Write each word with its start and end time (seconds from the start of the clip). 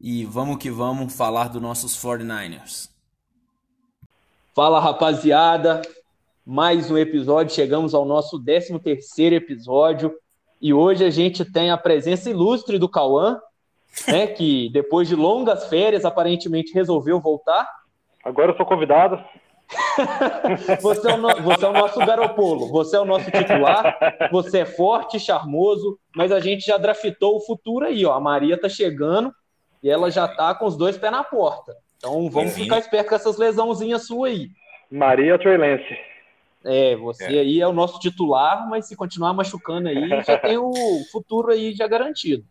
e 0.00 0.24
vamos 0.24 0.56
que 0.56 0.70
vamos 0.70 1.14
falar 1.14 1.48
dos 1.48 1.60
nossos 1.60 1.94
49ers. 1.94 2.88
Fala 4.54 4.80
rapaziada, 4.80 5.82
mais 6.44 6.90
um 6.90 6.96
episódio, 6.96 7.54
chegamos 7.54 7.92
ao 7.92 8.06
nosso 8.06 8.42
13 8.42 8.78
terceiro 8.78 9.34
episódio 9.34 10.12
e 10.60 10.72
hoje 10.72 11.04
a 11.04 11.10
gente 11.10 11.44
tem 11.44 11.70
a 11.70 11.76
presença 11.76 12.30
ilustre 12.30 12.78
do 12.78 12.88
Cauã, 12.88 13.38
né, 14.08 14.26
que 14.32 14.70
depois 14.72 15.06
de 15.06 15.14
longas 15.14 15.66
férias 15.68 16.06
aparentemente 16.06 16.72
resolveu 16.72 17.20
voltar. 17.20 17.68
Agora 18.24 18.52
eu 18.52 18.56
sou 18.56 18.64
convidado. 18.64 19.22
você, 20.80 21.12
é 21.12 21.16
no... 21.16 21.28
você, 21.42 21.64
é 21.64 21.68
o 21.68 21.72
nosso 21.72 21.98
garopolo, 22.00 22.68
você 22.68 22.96
é 22.96 23.00
o 23.00 23.04
nosso 23.04 23.30
titular, 23.30 23.98
você 24.32 24.60
é 24.60 24.64
forte, 24.64 25.20
charmoso, 25.20 25.96
mas 26.16 26.32
a 26.32 26.40
gente 26.40 26.66
já 26.66 26.76
draftou 26.76 27.36
o 27.36 27.40
futuro 27.40 27.84
aí, 27.84 28.04
ó. 28.04 28.14
A 28.14 28.20
Maria 28.20 28.58
tá 28.58 28.68
chegando 28.68 29.32
e 29.82 29.88
ela 29.88 30.10
já 30.10 30.28
tá 30.28 30.54
com 30.54 30.66
os 30.66 30.76
dois 30.76 30.96
pés 30.96 31.12
na 31.12 31.24
porta. 31.24 31.76
Então 31.96 32.30
vamos 32.30 32.54
ficar 32.54 32.78
esperto 32.78 33.08
com 33.08 33.14
essas 33.14 33.36
lesãozinhas 33.36 34.06
suas 34.06 34.32
aí. 34.32 34.50
Maria 34.90 35.38
Troilense. 35.38 35.96
É, 36.64 36.94
você 36.96 37.24
é. 37.24 37.40
aí 37.40 37.60
é 37.60 37.66
o 37.66 37.72
nosso 37.72 37.98
titular, 37.98 38.68
mas 38.68 38.86
se 38.86 38.96
continuar 38.96 39.32
machucando 39.32 39.88
aí, 39.88 40.08
já 40.26 40.38
tem 40.38 40.58
o 40.58 40.72
futuro 41.10 41.52
aí 41.52 41.72
já 41.74 41.86
garantido. 41.86 42.44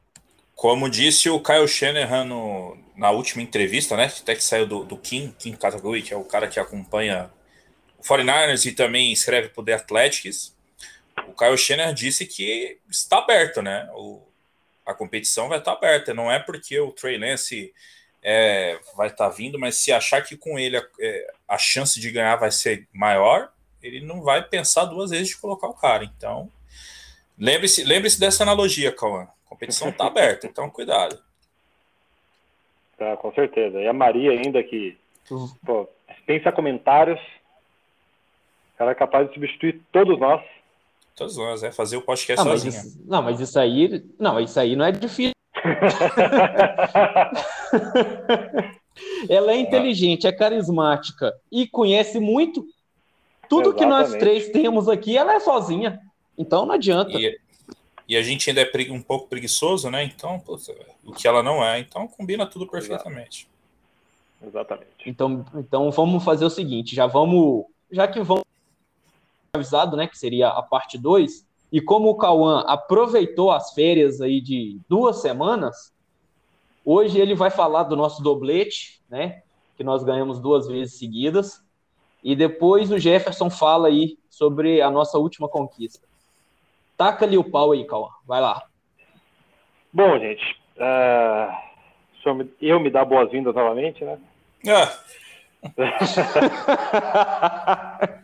Como 0.56 0.90
disse 0.90 1.30
o 1.30 1.40
Kyle 1.40 1.68
Shanahan 1.68 2.26
no, 2.26 2.78
na 2.98 3.12
última 3.12 3.42
entrevista, 3.42 3.96
né? 3.96 4.12
Até 4.22 4.36
que 4.36 4.44
saiu 4.44 4.66
do, 4.66 4.84
do 4.84 4.98
Kim, 4.98 5.34
Kim 5.38 5.54
Kataguchi, 5.54 6.02
que 6.02 6.14
é 6.14 6.18
o 6.18 6.24
cara 6.24 6.48
que 6.48 6.60
acompanha 6.60 7.30
o 7.98 8.04
49ers 8.04 8.66
e 8.66 8.72
também 8.72 9.12
escreve 9.12 9.50
para 9.50 9.62
o 9.62 9.64
The 9.64 9.74
Athletics. 9.74 10.56
O 11.28 11.34
Kyle 11.34 11.58
Shanahan 11.58 11.94
disse 11.94 12.26
que 12.26 12.78
está 12.90 13.20
aberto, 13.20 13.62
né? 13.62 13.90
O, 13.94 14.22
a 14.90 14.94
competição 14.96 15.48
vai 15.48 15.60
estar 15.60 15.74
aberta. 15.74 16.14
Não 16.16 16.32
é 16.32 16.40
porque 16.40 16.80
o 16.80 16.92
Trey 16.92 17.18
Lance 17.18 17.72
é, 18.24 18.80
vai 18.98 19.08
estar 19.08 19.30
vindo, 19.30 19.60
mas 19.60 19.76
se 19.76 19.92
achar 19.92 20.24
que 20.24 20.36
com 20.36 20.58
ele 20.58 20.78
a, 20.78 20.84
é, 21.00 21.32
a 21.48 21.58
chance 21.60 22.00
de 22.00 22.12
ganhar 22.12 22.36
vai 22.38 22.52
ser 22.52 22.88
maior, 22.92 23.52
ele 23.84 24.02
não 24.02 24.24
vai 24.24 24.42
pensar 24.44 24.86
duas 24.86 25.12
vezes 25.12 25.30
de 25.30 25.38
colocar 25.38 25.68
o 25.68 25.76
cara. 25.76 26.04
Então, 26.04 26.50
lembre-se 27.38 27.84
lembre 27.84 28.10
dessa 28.18 28.42
analogia, 28.42 28.92
Cauã. 28.92 29.24
A 29.46 29.50
competição 29.50 29.90
está 29.90 30.08
aberta, 30.08 30.48
então 30.48 30.70
cuidado. 30.70 31.18
Tá, 32.98 33.16
com 33.16 33.34
certeza. 33.34 33.80
E 33.80 33.88
a 33.88 33.94
Maria 33.94 34.32
ainda 34.32 34.62
que 34.62 34.98
pô, 35.66 35.88
pensa 36.26 36.52
comentários. 36.52 37.18
Ela 38.78 38.92
é 38.92 38.96
capaz 38.96 39.26
de 39.30 39.36
substituir 39.36 39.82
todos 39.90 40.20
nós. 40.20 40.44
Todos 41.20 41.36
nós, 41.36 41.62
é 41.64 41.72
fazer 41.72 41.98
o 41.98 42.02
podcast 42.02 42.46
não, 42.46 42.54
sozinha. 42.54 42.72
Mas 42.72 42.86
isso, 42.86 43.04
não, 43.06 43.22
mas 43.22 43.42
isso 43.42 43.60
aí. 43.60 44.06
Não, 44.18 44.40
isso 44.40 44.58
aí 44.58 44.74
não 44.74 44.86
é 44.86 44.92
difícil. 44.94 45.34
Ela 49.30 49.52
é 49.52 49.58
inteligente, 49.58 50.26
é 50.26 50.32
carismática 50.32 51.34
e 51.52 51.68
conhece 51.68 52.22
muito. 52.22 52.66
Tudo 53.50 53.72
Exatamente. 53.72 53.78
que 53.78 53.86
nós 53.86 54.16
três 54.16 54.48
temos 54.50 54.88
aqui, 54.88 55.18
ela 55.18 55.34
é 55.34 55.42
sozinha. 55.42 56.00
Então 56.38 56.66
não 56.66 56.76
adianta. 56.76 57.12
E, 57.12 57.38
e 58.08 58.16
a 58.16 58.22
gente 58.22 58.50
ainda 58.50 58.62
é 58.62 58.92
um 58.92 59.02
pouco 59.02 59.28
preguiçoso, 59.28 59.90
né? 59.90 60.06
Então, 60.06 60.42
o 61.04 61.12
que 61.12 61.28
ela 61.28 61.44
não 61.44 61.62
é. 61.62 61.80
Então 61.80 62.08
combina 62.08 62.46
tudo 62.46 62.66
perfeitamente. 62.66 63.46
Exatamente. 64.42 64.88
Então, 65.06 65.46
então 65.56 65.92
vamos 65.92 66.24
fazer 66.24 66.46
o 66.46 66.50
seguinte: 66.50 66.96
já 66.96 67.08
vamos. 67.08 67.66
Já 67.92 68.08
que 68.08 68.22
vamos 68.22 68.46
avisado, 69.54 69.98
né? 69.98 70.08
Que 70.08 70.18
seria 70.18 70.50
a 70.50 70.62
parte 70.62 70.98
2. 70.98 71.48
E 71.72 71.80
como 71.80 72.10
o 72.10 72.18
Cauã 72.18 72.62
aproveitou 72.68 73.52
as 73.52 73.74
férias 73.74 74.22
aí 74.22 74.42
de 74.42 74.80
duas 74.88 75.22
semanas, 75.22 75.94
hoje 76.84 77.20
ele 77.20 77.36
vai 77.36 77.52
falar 77.52 77.84
do 77.84 77.96
nosso 77.96 78.24
doblete, 78.24 79.02
né? 79.10 79.44
Que 79.78 79.84
nós 79.84 80.04
ganhamos 80.04 80.40
duas 80.40 80.68
vezes 80.68 80.98
seguidas. 80.98 81.64
E 82.24 82.36
depois 82.36 82.92
o 82.92 82.98
Jefferson 82.98 83.50
fala 83.50 83.88
aí 83.88 84.18
sobre 84.30 84.82
a 84.82 84.92
nossa 84.92 85.18
última 85.18 85.48
conquista. 85.48 86.08
Taca 86.98 87.26
ali 87.26 87.38
o 87.38 87.50
pau 87.50 87.72
aí, 87.72 87.86
Cauã. 87.86 88.10
Vai 88.26 88.42
lá. 88.42 88.64
Bom, 89.94 90.20
gente. 90.20 90.60
Uh, 90.76 91.54
eu 92.62 92.80
me 92.80 92.90
dar 92.90 93.06
boas-vindas 93.06 93.56
novamente, 93.56 94.04
né? 94.04 94.20
Ah. 94.68 95.00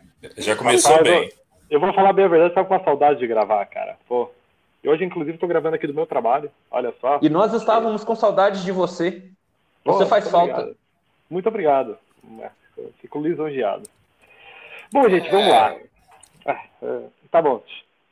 Já 0.38 0.56
começou 0.56 1.02
bem. 1.02 1.24
Eu, 1.24 1.78
eu, 1.78 1.80
vou 1.80 1.92
falar 1.92 2.12
bem 2.12 2.24
a 2.24 2.28
verdade, 2.28 2.50
estava 2.50 2.66
com 2.66 2.74
uma 2.74 2.84
saudade 2.84 3.18
de 3.18 3.26
gravar, 3.26 3.64
cara. 3.66 3.96
Pô. 4.08 4.30
E 4.82 4.88
hoje, 4.88 5.04
inclusive, 5.04 5.34
estou 5.34 5.48
gravando 5.48 5.76
aqui 5.76 5.86
do 5.86 5.94
meu 5.94 6.06
trabalho. 6.06 6.50
Olha 6.70 6.94
só. 7.00 7.18
E 7.22 7.28
nós 7.28 7.52
estávamos 7.52 8.04
com 8.04 8.14
saudades 8.14 8.62
de 8.62 8.72
você. 8.72 9.22
Você 9.84 10.04
Pô, 10.04 10.06
faz 10.06 10.30
falta. 10.30 10.52
Obrigado. 10.52 10.76
Muito 11.28 11.48
obrigado. 11.48 11.98
Fico 13.00 13.20
lisonjeado. 13.20 13.88
Bom, 14.92 15.08
gente, 15.08 15.28
vamos 15.30 15.46
é... 15.46 15.50
lá. 15.50 15.76
Ah, 16.46 16.64
é, 16.82 17.00
tá 17.30 17.42
bom. 17.42 17.62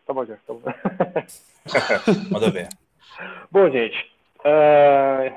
Tá 0.07 0.13
bom, 0.13 0.25
já. 0.25 0.37
Tá 0.47 0.53
bom. 0.53 0.63
Manda 2.31 2.51
ver. 2.51 2.69
Bom, 3.51 3.71
gente. 3.71 4.11
Uh, 4.41 5.35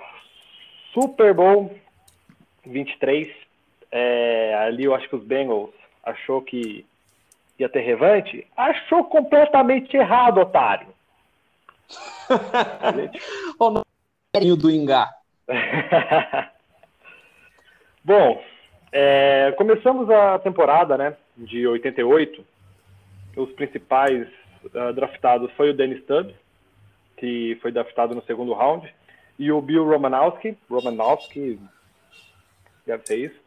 Super 0.93 1.33
Bowl 1.33 1.75
23. 2.65 3.27
É, 3.91 4.55
ali 4.55 4.83
eu 4.83 4.95
acho 4.95 5.07
que 5.07 5.15
os 5.15 5.23
Bengals 5.23 5.73
achou 6.07 6.41
que 6.41 6.85
ia 7.59 7.67
ter 7.67 7.81
revanche, 7.81 8.47
achou 8.55 9.03
completamente 9.05 9.97
errado, 9.97 10.39
otário. 10.39 10.87
o 13.59 13.69
nome 13.69 14.55
do 14.55 14.69
Ingá. 14.69 15.09
Bom, 18.03 18.41
é, 18.91 19.53
começamos 19.57 20.09
a 20.09 20.39
temporada 20.39 20.97
né, 20.97 21.17
de 21.35 21.67
88. 21.67 22.45
Os 23.35 23.51
principais 23.51 24.27
uh, 24.65 24.93
draftados 24.93 25.51
foi 25.53 25.71
o 25.71 25.73
Dennis 25.73 26.01
Stubbs, 26.03 26.35
que 27.17 27.57
foi 27.61 27.71
draftado 27.71 28.15
no 28.15 28.23
segundo 28.23 28.53
round, 28.53 28.93
e 29.37 29.51
o 29.51 29.61
Bill 29.61 29.85
Romanowski, 29.85 30.57
Romanowski, 30.69 31.59
deve 32.85 33.05
ser 33.05 33.17
isso, 33.17 33.46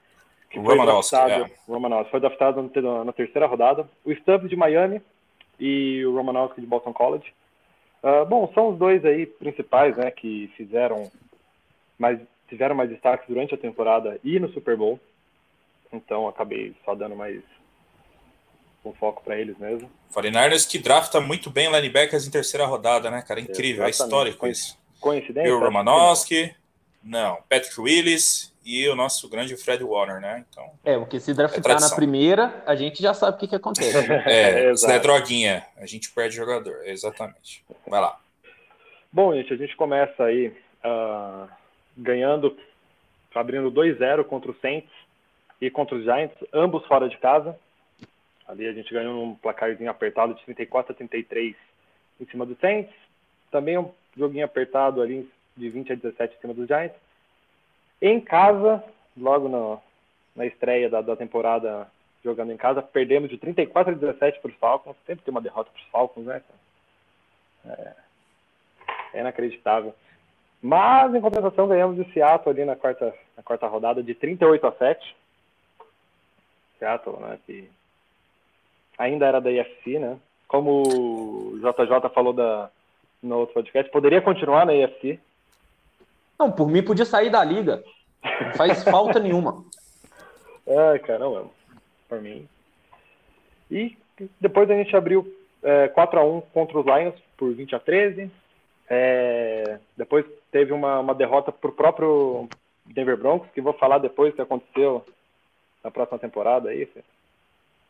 que 0.50 0.60
foi 0.60 0.76
Romanowski, 0.76 1.16
draftado, 1.16 1.44
é. 1.44 1.50
Romanowski, 1.72 2.10
foi 2.10 2.20
draftado 2.20 2.72
na, 3.04 3.12
terceira 3.12 3.46
rodada. 3.46 3.88
O 4.04 4.12
Stubbs 4.12 4.50
de 4.50 4.56
Miami 4.56 5.00
e 5.58 6.04
o 6.04 6.14
Romanowski 6.14 6.60
de 6.60 6.66
Boston 6.66 6.92
College. 6.92 7.32
Uh, 8.02 8.26
bom, 8.26 8.50
são 8.52 8.70
os 8.70 8.78
dois 8.78 9.04
aí 9.04 9.26
principais, 9.26 9.96
né, 9.96 10.10
que 10.10 10.50
fizeram 10.56 11.10
mais, 11.96 12.18
tiveram 12.48 12.74
mais 12.74 12.90
destaques 12.90 13.28
durante 13.28 13.54
a 13.54 13.58
temporada 13.58 14.18
e 14.24 14.40
no 14.40 14.52
Super 14.52 14.76
Bowl. 14.76 14.98
Então 15.92 16.26
acabei 16.26 16.74
só 16.84 16.94
dando 16.94 17.14
mais 17.14 17.40
um 18.84 18.92
foco 18.92 19.22
para 19.22 19.38
eles 19.38 19.56
mesmo. 19.58 19.88
49ers 20.12 20.68
que 20.68 20.78
drafta 20.78 21.20
muito 21.20 21.50
bem 21.50 21.70
linebackers 21.70 22.26
em 22.26 22.30
terceira 22.30 22.66
rodada, 22.66 23.10
né, 23.10 23.22
cara? 23.22 23.40
Incrível, 23.40 23.84
é 23.84 23.90
histórico 23.90 24.48
isso. 24.48 24.76
Coincidência? 24.98 25.50
Bill 25.50 25.60
Romanowski, 25.60 26.54
não, 27.02 27.38
Patrick 27.48 27.80
Willis, 27.80 28.50
e 28.64 28.88
o 28.88 28.94
nosso 28.94 29.28
grande 29.28 29.56
Fred 29.56 29.82
Warner, 29.82 30.20
né? 30.20 30.44
Então, 30.48 30.70
é, 30.84 30.98
porque 30.98 31.18
se 31.18 31.32
draftar 31.32 31.78
é 31.78 31.80
na 31.80 31.94
primeira, 31.94 32.62
a 32.66 32.74
gente 32.74 33.02
já 33.02 33.14
sabe 33.14 33.36
o 33.36 33.40
que, 33.40 33.48
que 33.48 33.56
acontece. 33.56 33.96
é, 34.26 34.72
se 34.76 34.90
é 34.90 34.98
droguinha, 34.98 35.66
a 35.76 35.86
gente 35.86 36.10
perde 36.12 36.36
jogador, 36.36 36.82
exatamente. 36.84 37.64
Vai 37.86 38.00
lá. 38.00 38.18
Bom, 39.12 39.34
gente, 39.34 39.52
a 39.52 39.56
gente 39.56 39.74
começa 39.76 40.24
aí 40.24 40.48
uh, 40.84 41.48
ganhando, 41.96 42.56
abrindo 43.34 43.72
2-0 43.72 44.24
contra 44.24 44.50
o 44.50 44.56
Saints 44.60 44.90
e 45.60 45.70
contra 45.70 45.96
os 45.96 46.04
Giants, 46.04 46.36
ambos 46.52 46.86
fora 46.86 47.08
de 47.08 47.18
casa. 47.18 47.58
Ali 48.46 48.66
a 48.66 48.72
gente 48.72 48.92
ganhou 48.92 49.24
um 49.24 49.34
placarzinho 49.34 49.90
apertado 49.90 50.34
de 50.34 50.44
34 50.44 50.92
a 50.92 50.96
33 50.96 51.54
em 52.20 52.26
cima 52.26 52.44
do 52.44 52.56
Saints. 52.60 52.94
Também 53.50 53.78
um 53.78 53.90
joguinho 54.16 54.44
apertado 54.44 55.00
ali 55.00 55.28
de 55.60 55.68
20 55.68 55.92
a 55.92 55.96
17 55.96 56.36
em 56.36 56.40
cima 56.40 56.54
dos 56.54 56.66
Giants. 56.66 56.96
Em 58.02 58.20
casa, 58.20 58.82
logo 59.16 59.48
no, 59.48 59.80
na 60.34 60.46
estreia 60.46 60.88
da, 60.88 61.00
da 61.00 61.14
temporada 61.14 61.86
jogando 62.24 62.52
em 62.52 62.56
casa, 62.56 62.82
perdemos 62.82 63.30
de 63.30 63.38
34 63.38 63.92
a 63.92 63.96
17 63.96 64.40
para 64.40 64.50
os 64.50 64.56
Falcons. 64.56 64.96
Sempre 65.06 65.24
tem 65.24 65.32
uma 65.32 65.40
derrota 65.40 65.70
para 65.70 65.80
os 65.80 65.88
Falcons, 65.88 66.26
né? 66.26 66.42
É, 67.66 67.92
é, 69.14 69.20
inacreditável. 69.20 69.94
Mas, 70.62 71.14
em 71.14 71.20
compensação, 71.20 71.68
ganhamos 71.68 71.96
de 71.96 72.12
Seattle 72.12 72.50
ali 72.50 72.64
na 72.64 72.76
quarta, 72.76 73.14
na 73.36 73.42
quarta 73.42 73.66
rodada 73.66 74.02
de 74.02 74.14
38 74.14 74.66
a 74.66 74.72
7. 74.72 75.16
Seattle, 76.78 77.16
né, 77.20 77.38
que 77.46 77.68
ainda 78.98 79.26
era 79.26 79.40
da 79.40 79.50
IFC, 79.50 79.98
né? 79.98 80.18
Como 80.46 80.82
o 80.82 81.58
JJ 81.58 82.08
falou 82.14 82.32
da, 82.32 82.70
no 83.22 83.38
outro 83.38 83.54
podcast, 83.54 83.90
poderia 83.90 84.20
continuar 84.20 84.66
na 84.66 84.74
IFC. 84.74 85.18
Não, 86.40 86.50
por 86.50 86.70
mim 86.70 86.82
podia 86.82 87.04
sair 87.04 87.28
da 87.28 87.44
liga. 87.44 87.84
Não 88.24 88.54
faz 88.54 88.82
falta 88.82 89.18
nenhuma. 89.20 89.62
Ai, 90.66 90.98
caramba. 91.00 91.50
Por 92.08 92.22
mim. 92.22 92.48
E 93.70 93.94
depois 94.40 94.70
a 94.70 94.74
gente 94.74 94.96
abriu 94.96 95.30
é, 95.62 95.88
4x1 95.88 96.42
contra 96.54 96.78
os 96.78 96.86
Lions 96.86 97.14
por 97.36 97.52
20 97.52 97.74
a 97.74 97.78
13. 97.78 98.30
É, 98.88 99.78
depois 99.94 100.24
teve 100.50 100.72
uma, 100.72 101.00
uma 101.00 101.14
derrota 101.14 101.52
para 101.52 101.68
o 101.68 101.74
próprio 101.74 102.48
Denver 102.86 103.18
Broncos, 103.18 103.50
que 103.50 103.60
vou 103.60 103.74
falar 103.74 103.98
depois 103.98 104.32
o 104.32 104.36
que 104.36 104.40
aconteceu 104.40 105.04
na 105.84 105.90
próxima 105.90 106.18
temporada 106.18 106.70
aí. 106.70 106.88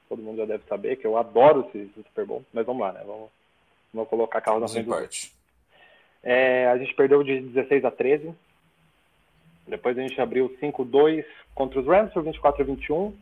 Todo 0.09 0.23
mundo 0.23 0.39
já 0.39 0.45
deve 0.45 0.65
saber 0.69 0.97
que 0.97 1.07
eu 1.07 1.17
adoro 1.17 1.71
esse 1.73 1.89
Super 1.95 2.27
Bowl, 2.27 2.45
mas 2.53 2.67
vamos 2.67 2.83
lá, 2.83 2.93
né? 2.93 3.03
Vamos, 3.07 3.31
vamos 3.95 4.11
colocar 4.11 4.41
carro 4.41 4.59
na 4.59 4.67
frente 4.67 4.87
do 4.87 5.40
é, 6.23 6.69
A 6.69 6.79
gente 6.79 6.95
perdeu 6.95 7.23
de 7.23 7.41
16 7.41 7.85
a 7.85 7.91
13. 7.91 8.35
Depois 9.67 9.97
a 9.97 10.03
gente 10.03 10.21
abriu 10.21 10.57
5-2 10.61 11.25
contra 11.55 11.81
os 11.81 11.87
Rams 11.87 12.13
por 12.13 12.23
24 12.23 12.63
a 12.63 12.67
21. 12.67 13.17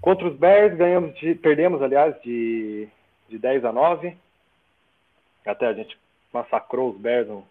Contra 0.00 0.26
os 0.26 0.36
Bears, 0.36 0.76
ganhamos 0.76 1.14
de, 1.18 1.34
perdemos, 1.34 1.80
aliás, 1.82 2.20
de, 2.22 2.88
de 3.28 3.38
10 3.38 3.64
a 3.64 3.72
9. 3.72 4.16
Até 5.46 5.66
a 5.66 5.72
gente 5.72 5.98
massacrou 6.32 6.90
os 6.90 6.98
Bears 6.98 7.28
no, 7.28 7.46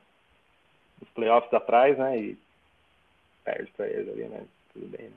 nos 1.00 1.10
playoffs 1.12 1.54
atrás, 1.54 1.98
né? 1.98 2.18
E 2.20 2.38
perde 3.44 3.72
para 3.72 3.88
eles 3.88 4.10
ali, 4.10 4.24
né? 4.24 4.44
Tudo 4.74 4.88
bem, 4.88 5.08
né? 5.08 5.16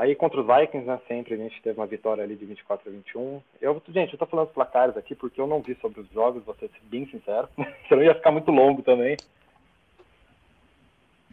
Aí 0.00 0.14
contra 0.14 0.40
os 0.40 0.46
Vikings, 0.46 0.86
né, 0.86 0.98
sempre 1.06 1.34
a 1.34 1.36
gente 1.36 1.60
teve 1.60 1.78
uma 1.78 1.86
vitória 1.86 2.24
ali 2.24 2.34
de 2.34 2.46
24 2.46 2.88
a 2.88 2.90
21. 2.90 3.42
Eu, 3.60 3.82
gente, 3.90 4.14
eu 4.14 4.18
tô 4.18 4.24
falando 4.24 4.46
os 4.46 4.54
placares 4.54 4.96
aqui 4.96 5.14
porque 5.14 5.38
eu 5.38 5.46
não 5.46 5.60
vi 5.60 5.74
sobre 5.74 6.00
os 6.00 6.10
jogos, 6.10 6.42
vou 6.42 6.54
ser 6.54 6.70
bem 6.84 7.04
sincero. 7.10 7.46
Senão 7.86 8.02
ia 8.02 8.14
ficar 8.14 8.30
muito 8.30 8.50
longo 8.50 8.82
também. 8.82 9.18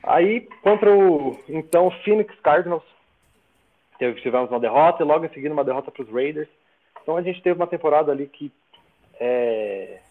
Aí, 0.04 0.42
contra 0.62 0.94
o, 0.94 1.40
então, 1.48 1.90
Phoenix 2.04 2.38
Cardinals, 2.42 2.84
tivemos 4.22 4.52
uma 4.52 4.60
derrota 4.60 5.02
e 5.02 5.06
logo 5.06 5.24
em 5.24 5.30
seguida 5.30 5.54
uma 5.54 5.64
derrota 5.64 5.90
para 5.90 6.04
os 6.04 6.12
Raiders. 6.12 6.50
Então 7.02 7.16
a 7.16 7.22
gente 7.22 7.42
teve 7.42 7.58
uma 7.58 7.68
temporada 7.68 8.12
ali 8.12 8.28
que 8.28 8.52
é... 9.18 10.02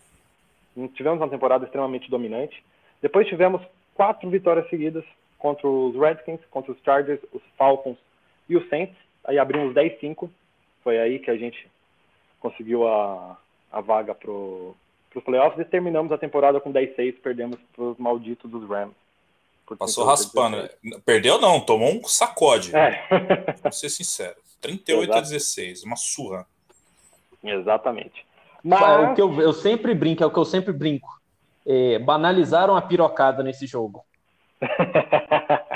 tivemos 0.94 1.20
uma 1.20 1.28
temporada 1.28 1.66
extremamente 1.66 2.08
dominante. 2.08 2.64
Depois 3.02 3.28
tivemos 3.28 3.60
quatro 3.94 4.30
vitórias 4.30 4.66
seguidas 4.70 5.04
contra 5.38 5.68
os 5.68 5.94
Redskins, 5.94 6.40
contra 6.50 6.72
os 6.72 6.82
Chargers, 6.82 7.20
os 7.34 7.42
Falcons 7.58 7.98
e 8.48 8.56
os 8.56 8.68
Saints. 8.68 8.96
Aí 9.24 9.38
abrimos 9.38 9.74
10-5. 9.74 10.28
Foi 10.82 10.98
aí 10.98 11.18
que 11.18 11.30
a 11.30 11.36
gente 11.36 11.68
conseguiu 12.40 12.86
a, 12.86 13.36
a 13.72 13.80
vaga 13.80 14.14
para 14.14 14.30
os 14.30 15.24
playoffs 15.24 15.58
e 15.58 15.64
terminamos 15.64 16.12
a 16.12 16.18
temporada 16.18 16.60
com 16.60 16.72
10-6, 16.72 17.16
perdemos 17.22 17.58
para 17.74 17.84
os 17.84 17.98
malditos 17.98 18.50
dos 18.50 18.68
Rams. 18.68 18.94
Passou 19.78 20.04
raspando. 20.04 20.68
Perdeu 21.04 21.40
não, 21.40 21.60
tomou 21.60 21.92
um 21.92 22.04
sacode. 22.04 22.74
É. 22.76 23.04
Vou 23.62 23.72
ser 23.72 23.88
sincero. 23.88 24.36
38 24.60 25.04
Exato. 25.04 25.18
a 25.18 25.22
16, 25.22 25.82
uma 25.82 25.96
surra. 25.96 26.46
Exatamente. 27.42 28.24
Mas... 28.62 28.80
É 28.80 29.10
o 29.10 29.14
que 29.14 29.22
eu, 29.22 29.40
eu 29.40 29.52
sempre 29.52 29.94
brinco, 29.94 30.22
é 30.22 30.26
o 30.26 30.30
que 30.30 30.38
eu 30.38 30.44
sempre 30.44 30.72
brinco. 30.72 31.08
É, 31.66 31.98
banalizaram 31.98 32.76
a 32.76 32.82
pirocada 32.82 33.42
nesse 33.42 33.66
jogo. 33.66 34.04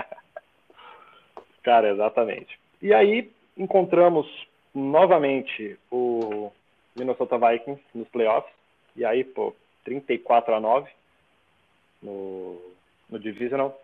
Cara, 1.62 1.90
exatamente. 1.90 2.58
E 2.80 2.92
aí 2.94 3.30
encontramos 3.56 4.26
novamente 4.74 5.78
o 5.90 6.50
Minnesota 6.96 7.38
Vikings 7.38 7.82
nos 7.94 8.08
playoffs. 8.08 8.52
E 8.96 9.04
aí, 9.04 9.24
pô, 9.24 9.54
34 9.84 10.54
a 10.54 10.60
9 10.60 10.88
no, 12.02 12.60
no 13.08 13.18
Divisional. 13.18 13.78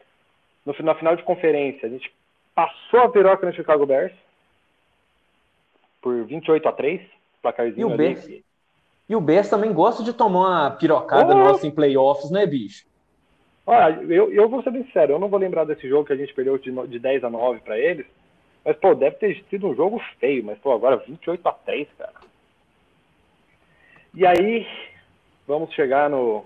No, 0.64 0.74
na 0.80 0.94
final 0.94 1.16
de 1.16 1.22
conferência, 1.22 1.86
a 1.86 1.90
gente 1.90 2.12
passou 2.54 3.00
a 3.00 3.08
piroca 3.10 3.46
no 3.46 3.52
Chicago 3.54 3.86
Bears 3.86 4.14
por 6.00 6.24
28 6.24 6.68
a 6.68 6.72
3 6.72 7.02
placarzinho 7.42 7.80
e 7.80 7.84
o 7.84 7.92
ali. 7.92 7.96
Bears, 7.96 8.42
e 9.08 9.14
o 9.14 9.20
Bears 9.20 9.48
também 9.48 9.72
gosta 9.72 10.02
de 10.02 10.12
tomar 10.12 10.48
uma 10.48 10.70
pirocada 10.72 11.34
oh! 11.34 11.38
nossa 11.38 11.66
em 11.66 11.70
playoffs, 11.70 12.30
né, 12.30 12.46
bicho? 12.46 12.86
Olha, 13.66 14.00
eu, 14.04 14.32
eu 14.32 14.48
vou 14.48 14.62
ser 14.62 14.70
bem 14.70 14.84
sincero, 14.84 15.14
eu 15.14 15.18
não 15.18 15.28
vou 15.28 15.40
lembrar 15.40 15.64
desse 15.64 15.88
jogo 15.88 16.06
que 16.06 16.12
a 16.12 16.16
gente 16.16 16.32
perdeu 16.32 16.56
de, 16.56 16.70
de 16.86 16.98
10 17.00 17.24
a 17.24 17.30
9 17.30 17.60
para 17.60 17.76
eles, 17.76 18.06
mas, 18.64 18.76
pô, 18.76 18.94
deve 18.94 19.16
ter 19.16 19.44
sido 19.50 19.68
um 19.68 19.74
jogo 19.74 20.00
feio, 20.20 20.44
mas, 20.44 20.56
pô, 20.58 20.72
agora 20.72 20.96
28 20.96 21.48
a 21.48 21.52
3, 21.52 21.88
cara. 21.98 22.14
E 24.14 24.24
aí, 24.24 24.66
vamos 25.46 25.74
chegar 25.74 26.08
no, 26.08 26.44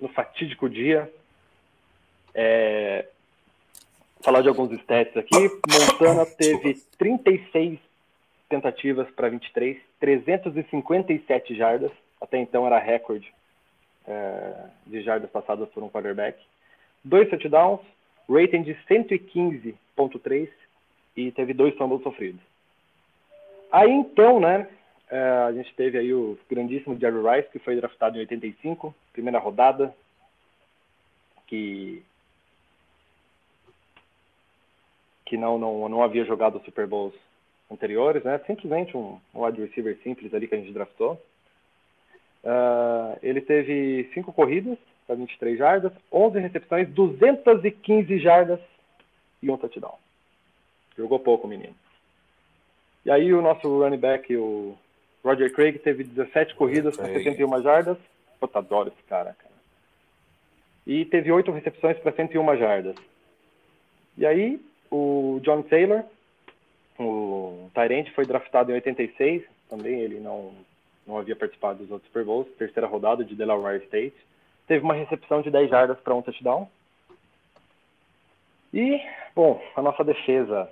no 0.00 0.08
fatídico 0.08 0.68
dia. 0.68 1.10
É, 2.34 3.06
falar 4.22 4.40
de 4.40 4.48
alguns 4.48 4.72
stats 4.80 5.16
aqui. 5.16 5.38
Montana 5.38 6.26
teve 6.26 6.82
36 6.98 7.78
tentativas 8.48 9.08
para 9.10 9.28
23, 9.28 9.78
357 10.00 11.54
jardas. 11.54 11.92
Até 12.20 12.38
então 12.38 12.66
era 12.66 12.78
recorde 12.78 13.32
é, 14.06 14.66
de 14.86 15.02
jardas 15.02 15.30
passadas 15.30 15.68
por 15.70 15.82
um 15.82 15.88
quarterback. 15.88 16.38
Dois 17.04 17.28
touchdowns, 17.28 17.80
rating 18.28 18.62
de 18.62 18.74
115.3 18.88 20.48
e 21.16 21.30
teve 21.32 21.54
dois 21.54 21.74
fumbles 21.76 22.02
sofridos. 22.02 22.40
Aí 23.70 23.90
então, 23.90 24.40
né, 24.40 24.68
é, 25.10 25.18
a 25.18 25.52
gente 25.52 25.74
teve 25.74 25.98
aí 25.98 26.12
o 26.12 26.38
grandíssimo 26.50 26.98
Jerry 26.98 27.18
Rice, 27.18 27.50
que 27.50 27.58
foi 27.58 27.76
draftado 27.76 28.16
em 28.16 28.20
85, 28.20 28.94
primeira 29.12 29.38
rodada, 29.38 29.94
que 31.46 32.02
que 35.26 35.38
não, 35.38 35.58
não, 35.58 35.88
não 35.88 36.02
havia 36.02 36.24
jogado 36.24 36.62
Super 36.64 36.86
Bowls 36.86 37.14
anteriores, 37.70 38.22
né? 38.22 38.38
Simplesmente 38.46 38.96
um, 38.96 39.18
um 39.34 39.44
wide 39.44 39.60
receiver 39.60 39.98
simples 40.02 40.32
ali 40.34 40.46
que 40.46 40.54
a 40.54 40.58
gente 40.58 40.72
draftou. 40.72 41.20
Uh, 42.44 43.18
ele 43.22 43.40
teve 43.40 44.10
cinco 44.12 44.32
corridas 44.32 44.76
para 45.06 45.16
23 45.16 45.58
jardas, 45.58 45.92
11 46.12 46.38
recepções, 46.38 46.88
215 46.90 48.18
jardas 48.18 48.60
e 49.42 49.50
um 49.50 49.56
touchdown. 49.56 49.98
Jogou 50.96 51.18
pouco, 51.18 51.48
menino. 51.48 51.74
E 53.04 53.10
aí 53.10 53.32
o 53.32 53.42
nosso 53.42 53.68
running 53.80 53.98
back, 53.98 54.34
o 54.36 54.76
Roger 55.22 55.52
Craig, 55.52 55.78
teve 55.78 56.04
17 56.04 56.54
corridas 56.54 56.96
para 56.96 57.06
71 57.06 57.62
jardas. 57.62 57.98
Puta, 58.38 58.58
adoro 58.58 58.88
esse 58.88 59.02
cara, 59.04 59.34
cara. 59.34 59.54
E 60.86 61.04
teve 61.06 61.32
8 61.32 61.50
recepções 61.50 61.98
para 61.98 62.12
101 62.12 62.56
jardas. 62.56 62.94
E 64.16 64.26
aí 64.26 64.60
o 64.90 65.40
John 65.42 65.62
Taylor, 65.62 66.04
o 66.98 67.70
Tyrant, 67.74 68.10
foi 68.14 68.26
draftado 68.26 68.70
em 68.70 68.74
86. 68.74 69.42
Também 69.68 70.00
ele 70.00 70.20
não, 70.20 70.52
não 71.06 71.18
havia 71.18 71.36
participado 71.36 71.80
dos 71.80 71.90
outros 71.90 72.08
Super 72.08 72.24
Bowls. 72.24 72.48
Terceira 72.56 72.86
rodada 72.86 73.24
de 73.24 73.34
Delaware 73.34 73.82
State. 73.84 74.16
Teve 74.66 74.84
uma 74.84 74.94
recepção 74.94 75.42
de 75.42 75.50
10 75.50 75.70
jardas 75.70 75.98
para 76.00 76.14
um 76.14 76.22
touchdown. 76.22 76.68
E, 78.72 79.00
bom, 79.34 79.62
a 79.76 79.82
nossa 79.82 80.02
defesa 80.02 80.70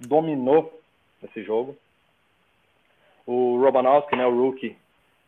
dominou 0.00 0.80
esse 1.22 1.42
jogo. 1.42 1.76
O 3.26 3.60
Robanowski, 3.60 4.14
né, 4.16 4.26
o 4.26 4.34
rookie, 4.34 4.76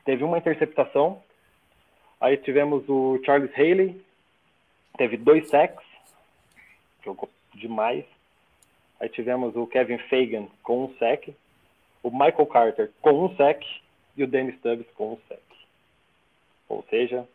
teve 0.04 0.22
uma 0.22 0.38
interceptação. 0.38 1.22
Aí 2.20 2.36
tivemos 2.36 2.88
o 2.88 3.20
Charles 3.24 3.52
Haley, 3.52 4.00
teve 4.96 5.16
dois 5.16 5.48
sacks, 5.48 5.84
jogou 7.04 7.28
demais. 7.54 8.04
Aí 9.00 9.08
tivemos 9.08 9.54
o 9.56 9.66
Kevin 9.66 9.98
Fagan 9.98 10.46
com 10.62 10.84
um 10.84 10.94
sec, 10.96 11.28
o 12.02 12.10
Michael 12.10 12.46
Carter 12.46 12.90
com 13.00 13.26
um 13.26 13.36
sec 13.36 13.62
e 14.20 14.24
o 14.24 14.26
Dennis 14.26 14.56
Stubbs 14.56 14.86
com 14.94 15.14
um 15.14 15.18
sec. 15.28 15.40
Ou 16.68 16.84
seja, 16.90 17.26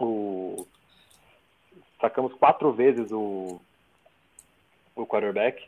o... 0.00 0.66
sacamos 2.00 2.32
quatro 2.34 2.72
vezes 2.72 3.10
o, 3.10 3.60
o 4.94 5.06
quarterback, 5.06 5.64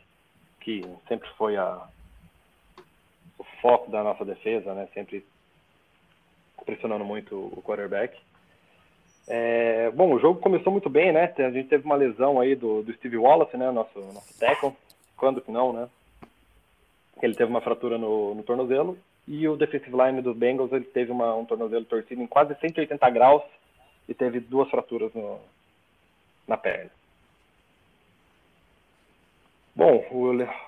que 0.59 0.85
sempre 1.07 1.29
foi 1.37 1.57
a... 1.57 1.87
o 3.37 3.43
foco 3.61 3.89
da 3.89 4.03
nossa 4.03 4.23
defesa, 4.23 4.73
né? 4.73 4.87
Sempre 4.93 5.25
pressionando 6.65 7.03
muito 7.03 7.35
o 7.35 7.61
quarterback. 7.63 8.17
É, 9.27 9.89
bom, 9.91 10.13
o 10.13 10.19
jogo 10.19 10.39
começou 10.39 10.71
muito 10.71 10.89
bem, 10.89 11.11
né? 11.11 11.33
A 11.37 11.51
gente 11.51 11.69
teve 11.69 11.85
uma 11.85 11.95
lesão 11.95 12.39
aí 12.39 12.55
do, 12.55 12.83
do 12.83 12.93
Steve 12.93 13.17
Wallace, 13.17 13.55
né? 13.57 13.71
Nosso, 13.71 13.99
nosso 13.99 14.37
tackle. 14.39 14.73
Quando 15.15 15.41
que 15.41 15.51
não, 15.51 15.71
né? 15.71 15.89
Ele 17.21 17.35
teve 17.35 17.49
uma 17.49 17.61
fratura 17.61 17.97
no, 17.97 18.35
no 18.35 18.43
tornozelo. 18.43 18.97
E 19.27 19.47
o 19.47 19.55
defensive 19.55 19.95
line 19.95 20.21
dos 20.21 20.35
Bengals, 20.35 20.71
ele 20.71 20.85
teve 20.85 21.11
uma, 21.11 21.35
um 21.35 21.45
tornozelo 21.45 21.85
torcido 21.85 22.21
em 22.21 22.27
quase 22.27 22.55
180 22.59 23.09
graus 23.09 23.43
e 24.09 24.13
teve 24.13 24.39
duas 24.39 24.69
fraturas 24.69 25.13
no, 25.13 25.39
na 26.47 26.57
perna. 26.57 26.89
Bom, 29.75 30.03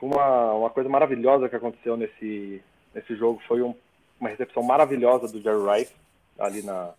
uma, 0.02 0.54
uma 0.54 0.70
coisa 0.70 0.90
maravilhosa 0.90 1.50
que 1.50 1.56
aconteceu 1.56 1.98
nesse, 1.98 2.64
nesse 2.96 3.16
jogo 3.16 3.42
foi 3.48 3.62
um, 3.62 3.76
uma 4.20 4.30
recepção 4.30 4.64
maravilhosa 4.64 5.28
do 5.28 5.42
Jerry 5.42 5.80
Rice, 5.80 5.94
ali 6.40 6.62
na, 6.62 6.94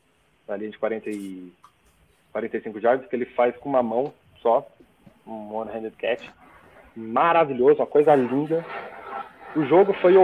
na 0.46 0.56
linha 0.56 0.70
de 0.70 0.78
40 0.78 1.11
e 1.11 1.52
45 2.32 2.80
jardas, 2.80 3.08
que 3.08 3.16
ele 3.16 3.25
faz 3.26 3.56
com 3.56 3.68
uma 3.68 3.82
mão 3.82 4.12
só, 4.42 4.66
um 5.26 5.54
one-handed 5.54 5.96
catch. 5.96 6.28
Maravilhoso, 6.94 7.80
uma 7.80 7.87
coisa 7.87 8.14
linda. 8.14 8.64
O 9.56 9.64
jogo 9.66 9.92
foi, 9.94 10.14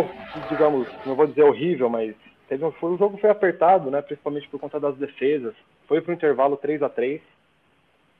digamos, 0.48 0.88
não 1.06 1.14
vou 1.14 1.26
dizer 1.26 1.44
horrível, 1.44 1.88
mas 1.88 2.14
teve, 2.48 2.68
foi, 2.72 2.92
o 2.92 2.98
jogo 2.98 3.16
foi 3.18 3.30
apertado, 3.30 3.90
né, 3.90 4.02
principalmente 4.02 4.48
por 4.48 4.58
conta 4.58 4.80
das 4.80 4.96
defesas. 4.96 5.54
Foi 5.86 6.00
para 6.00 6.10
o 6.10 6.14
intervalo 6.14 6.56
3 6.56 6.82
a 6.82 6.88
3 6.88 7.20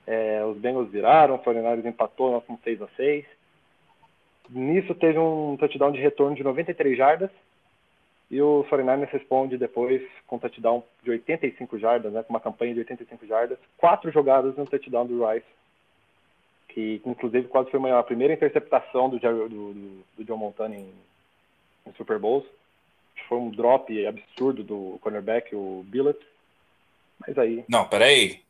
é, 0.07 0.43
Os 0.45 0.57
Bengals 0.57 0.89
viraram, 0.89 1.35
o 1.35 1.39
49 1.39 1.87
empatou, 1.87 2.31
nós 2.31 2.43
com 2.45 2.57
6 2.57 2.81
a 2.81 2.87
6 2.95 3.25
Nisso 4.49 4.93
teve 4.95 5.17
um 5.17 5.55
touchdown 5.57 5.91
de 5.91 6.01
retorno 6.01 6.35
de 6.35 6.43
93 6.43 6.97
jardas. 6.97 7.29
E 8.29 8.41
o 8.41 8.65
49ers 8.69 9.09
responde 9.09 9.57
depois 9.57 10.01
com 10.25 10.37
um 10.37 10.39
touchdown 10.39 10.83
de 11.03 11.11
85 11.11 11.77
jardas, 11.77 12.13
né, 12.13 12.23
com 12.23 12.33
uma 12.33 12.39
campanha 12.39 12.73
de 12.73 12.79
85 12.79 13.25
jardas, 13.25 13.57
quatro 13.77 14.09
jogadas 14.11 14.55
no 14.55 14.65
touchdown 14.65 15.05
do 15.05 15.25
Rice, 15.25 15.45
que 16.73 17.01
inclusive 17.05 17.47
quase 17.47 17.69
foi 17.69 17.91
a 17.91 18.03
primeira 18.03 18.33
interceptação 18.33 19.09
do, 19.09 19.19
do, 19.19 20.03
do, 20.17 20.23
John 20.23 20.37
Montana 20.37 20.75
em, 20.75 20.91
em 21.85 21.93
Super 21.97 22.17
Bowls. 22.17 22.45
Foi 23.27 23.37
um 23.37 23.49
drop 23.49 24.05
absurdo 24.05 24.63
do 24.63 24.99
cornerback, 25.01 25.55
o 25.55 25.85
Billet. 25.87 26.19
Mas 27.19 27.37
aí. 27.37 27.63
Não, 27.67 27.87
peraí. 27.87 28.41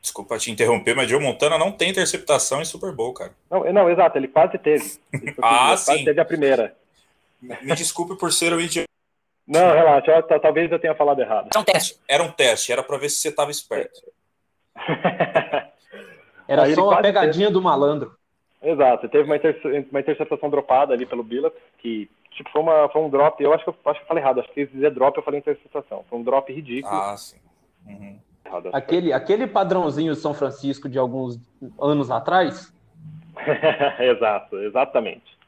Desculpa 0.00 0.38
te 0.38 0.50
interromper, 0.50 0.96
mas 0.96 1.08
Joe 1.08 1.20
Montana 1.20 1.58
não 1.58 1.70
tem 1.70 1.90
interceptação 1.90 2.60
em 2.60 2.64
Super 2.64 2.92
Bowl, 2.92 3.12
cara. 3.12 3.32
Não, 3.50 3.70
não 3.72 3.90
exato, 3.90 4.16
ele 4.16 4.28
quase 4.28 4.58
teve. 4.58 4.98
ah, 5.42 5.76
sim. 5.76 5.84
Quase 5.92 6.04
teve 6.04 6.20
a 6.20 6.24
primeira. 6.24 6.74
Me 7.40 7.74
desculpe 7.74 8.16
por 8.16 8.32
ser 8.32 8.52
o 8.52 8.60
idiota. 8.60 8.88
Não, 9.46 9.72
relaxa, 9.72 10.22
talvez 10.40 10.70
eu 10.70 10.78
tenha 10.78 10.94
falado 10.94 11.20
errado. 11.20 11.48
Era 11.52 11.60
um 11.60 11.64
teste, 11.64 12.00
era 12.08 12.22
um 12.22 12.30
teste, 12.30 12.72
era 12.72 12.82
para 12.82 12.98
ver 12.98 13.08
se 13.08 13.16
você 13.16 13.28
estava 13.28 13.50
esperto. 13.50 14.00
era 16.50 16.64
Aí 16.64 16.74
só 16.74 16.88
uma 16.88 17.00
pegadinha 17.00 17.46
teve... 17.46 17.52
do 17.52 17.62
malandro. 17.62 18.12
Exato, 18.60 19.08
teve 19.08 19.24
uma, 19.24 19.36
interce... 19.36 19.86
uma 19.90 20.00
interceptação 20.00 20.50
dropada 20.50 20.92
ali 20.92 21.06
pelo 21.06 21.22
Billups, 21.22 21.56
que 21.78 22.10
tipo, 22.32 22.50
foi, 22.50 22.60
uma, 22.60 22.88
foi 22.88 23.00
um 23.02 23.08
drop, 23.08 23.40
eu 23.40 23.54
acho 23.54 23.62
que 23.62 23.70
eu, 23.70 23.76
acho 23.86 24.00
que 24.00 24.04
eu 24.04 24.08
falei 24.08 24.22
errado, 24.22 24.40
acho 24.40 24.52
que 24.52 24.66
dizer 24.66 24.90
drop 24.90 25.16
eu 25.16 25.22
falei 25.22 25.38
interceptação. 25.38 26.04
Foi 26.10 26.18
um 26.18 26.24
drop 26.24 26.52
ridículo. 26.52 26.92
Ah, 26.92 27.16
sim. 27.16 27.38
Uhum. 27.86 28.18
Aquele, 28.72 29.12
aquele 29.12 29.46
padrãozinho 29.46 30.12
de 30.12 30.18
São 30.18 30.34
Francisco 30.34 30.88
de 30.88 30.98
alguns 30.98 31.38
anos 31.80 32.10
atrás? 32.10 32.74
Exato, 34.00 34.58
exatamente. 34.58 35.38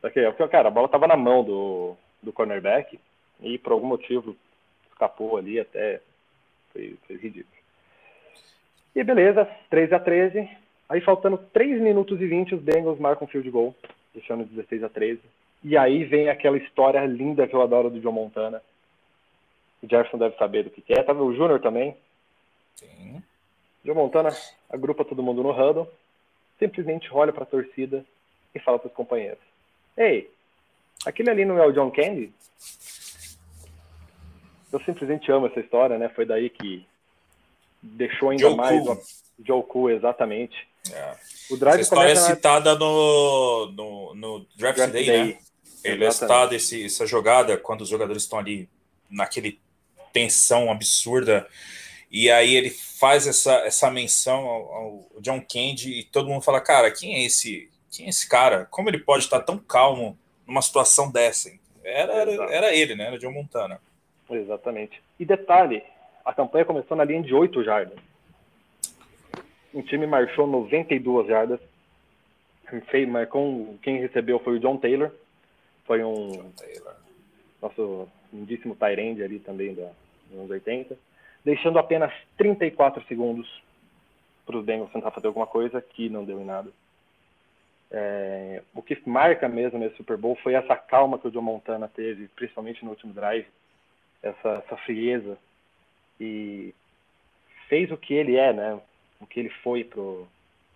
Porque, 0.00 0.20
cara, 0.50 0.66
a 0.66 0.70
bola 0.70 0.86
estava 0.86 1.06
na 1.06 1.16
mão 1.16 1.44
do, 1.44 1.94
do 2.20 2.32
cornerback 2.32 2.98
e 3.40 3.56
por 3.56 3.72
algum 3.72 3.86
motivo 3.86 4.36
escapou 4.90 5.36
ali 5.36 5.60
até. 5.60 6.00
Foi, 6.72 6.98
foi 7.06 7.16
ridículo. 7.16 7.59
E 8.94 9.04
beleza, 9.04 9.48
13 9.70 9.94
a 9.94 10.00
13. 10.00 10.48
Aí 10.88 11.00
faltando 11.00 11.38
3 11.52 11.80
minutos 11.80 12.20
e 12.20 12.26
20, 12.26 12.56
os 12.56 12.62
Bengals 12.62 12.98
marcam 12.98 13.28
field 13.28 13.48
goal, 13.50 13.74
deixando 14.12 14.44
16 14.44 14.82
a 14.82 14.88
13. 14.88 15.20
E 15.62 15.76
aí 15.76 16.04
vem 16.04 16.28
aquela 16.28 16.58
história 16.58 17.04
linda 17.04 17.46
que 17.46 17.54
eu 17.54 17.62
adoro 17.62 17.90
do 17.90 18.00
John 18.00 18.12
Montana. 18.12 18.62
O 19.82 19.88
Jefferson 19.88 20.18
deve 20.18 20.36
saber 20.36 20.64
do 20.64 20.70
que, 20.70 20.92
é. 20.92 21.02
Tá 21.02 21.12
o 21.12 21.34
Júnior 21.34 21.60
também. 21.60 21.96
Sim. 22.74 23.22
John 23.84 23.94
Montana 23.94 24.30
agrupa 24.68 25.04
todo 25.04 25.22
mundo 25.22 25.42
no 25.42 25.50
huddle, 25.50 25.88
simplesmente 26.58 27.08
olha 27.12 27.32
para 27.32 27.44
a 27.44 27.46
torcida 27.46 28.04
e 28.54 28.58
fala 28.58 28.78
para 28.78 28.88
os 28.88 28.94
companheiros: 28.94 29.42
Ei, 29.96 30.30
aquele 31.06 31.30
ali 31.30 31.44
não 31.44 31.58
é 31.58 31.66
o 31.66 31.72
John 31.72 31.90
Candy? 31.90 32.32
Eu 34.72 34.80
simplesmente 34.80 35.30
amo 35.32 35.46
essa 35.46 35.60
história, 35.60 35.98
né? 35.98 36.08
Foi 36.10 36.24
daí 36.24 36.50
que 36.50 36.86
deixou 37.82 38.30
ainda 38.30 38.42
Joe 38.42 38.56
mais 38.56 38.82
Cool. 38.82 39.02
Joe 39.44 39.62
Cool, 39.64 39.90
exatamente. 39.90 40.68
É. 40.92 41.14
O 41.50 41.56
drive 41.56 41.80
essa 41.80 41.82
história 41.82 42.12
é 42.12 42.16
citada 42.16 42.74
no, 42.74 43.72
no, 43.72 44.14
no 44.14 44.46
Draft, 44.56 44.76
Draft 44.76 44.92
Day, 44.92 45.06
Day, 45.06 45.24
né? 45.24 45.38
Ele 45.82 46.04
é 46.04 46.10
citado 46.10 46.54
esse, 46.54 46.84
essa 46.84 47.06
jogada 47.06 47.56
quando 47.56 47.82
os 47.82 47.88
jogadores 47.88 48.22
estão 48.22 48.38
ali 48.38 48.68
naquele 49.08 49.58
tensão 50.12 50.70
absurda. 50.70 51.46
E 52.10 52.30
aí 52.30 52.54
ele 52.54 52.70
faz 52.70 53.26
essa, 53.26 53.52
essa 53.60 53.90
menção 53.90 54.46
ao, 54.46 54.74
ao 54.74 55.08
John 55.20 55.40
Candy 55.40 56.00
e 56.00 56.04
todo 56.04 56.28
mundo 56.28 56.42
fala, 56.42 56.60
cara, 56.60 56.90
quem 56.90 57.14
é 57.14 57.24
esse 57.24 57.70
quem 57.90 58.06
é 58.06 58.08
esse 58.08 58.28
cara? 58.28 58.66
Como 58.70 58.88
ele 58.88 58.98
pode 58.98 59.24
estar 59.24 59.40
tão 59.40 59.58
calmo 59.58 60.16
numa 60.46 60.62
situação 60.62 61.10
dessa? 61.10 61.50
Era, 61.82 62.12
era, 62.12 62.30
era 62.54 62.74
ele, 62.74 62.94
né? 62.94 63.06
Era 63.06 63.18
John 63.18 63.32
Montana. 63.32 63.80
Exatamente. 64.30 65.02
E 65.18 65.24
detalhe, 65.24 65.82
a 66.24 66.32
campanha 66.32 66.64
começou 66.64 66.96
na 66.96 67.04
linha 67.04 67.22
de 67.22 67.34
8 67.34 67.62
jardas. 67.64 67.98
O 69.72 69.82
time 69.82 70.06
marchou 70.06 70.46
92 70.46 71.28
jardas. 71.28 71.60
Marcou, 73.08 73.76
quem 73.82 73.98
recebeu 73.98 74.38
foi 74.40 74.56
o 74.56 74.60
John 74.60 74.76
Taylor. 74.76 75.10
Foi 75.84 76.04
um 76.04 76.30
John 76.30 76.52
Taylor. 76.56 76.94
nosso 77.60 78.08
lindíssimo 78.32 78.76
Tyrande 78.76 79.22
ali 79.22 79.38
também 79.40 79.74
da, 79.74 79.90
dos 80.28 80.38
anos 80.38 80.50
80. 80.50 80.96
Deixando 81.44 81.78
apenas 81.78 82.12
34 82.36 83.02
segundos 83.06 83.48
para 84.46 84.56
os 84.56 84.64
Bengals 84.64 84.92
tentar 84.92 85.10
fazer 85.10 85.26
alguma 85.28 85.46
coisa 85.46 85.80
que 85.80 86.08
não 86.08 86.24
deu 86.24 86.40
em 86.40 86.44
nada. 86.44 86.70
É, 87.92 88.62
o 88.72 88.82
que 88.82 88.96
marca 89.08 89.48
mesmo 89.48 89.78
nesse 89.78 89.96
Super 89.96 90.16
Bowl 90.16 90.36
foi 90.36 90.54
essa 90.54 90.76
calma 90.76 91.18
que 91.18 91.26
o 91.26 91.30
Joe 91.30 91.42
Montana 91.42 91.88
teve, 91.88 92.28
principalmente 92.28 92.84
no 92.84 92.90
último 92.90 93.12
drive, 93.12 93.46
essa, 94.22 94.62
essa 94.64 94.76
frieza 94.78 95.36
e 96.20 96.74
fez 97.68 97.90
o 97.90 97.96
que 97.96 98.14
ele 98.14 98.36
é, 98.36 98.52
né? 98.52 98.78
O 99.20 99.26
que 99.26 99.40
ele 99.40 99.50
foi 99.62 99.84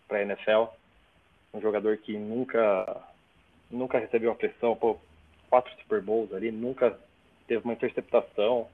para 0.09 0.19
a 0.19 0.23
NFL, 0.23 0.65
um 1.53 1.61
jogador 1.61 1.99
que 1.99 2.17
nunca 2.17 3.03
nunca 3.71 3.99
recebeu 3.99 4.31
uma 4.31 4.37
pressão, 4.37 4.77
pô, 4.77 4.97
quatro 5.51 5.73
Super 5.81 6.01
Bowls 6.01 6.33
ali, 6.33 6.51
nunca 6.51 6.99
teve 7.47 7.65
uma 7.65 7.73
interceptação, 7.73 8.69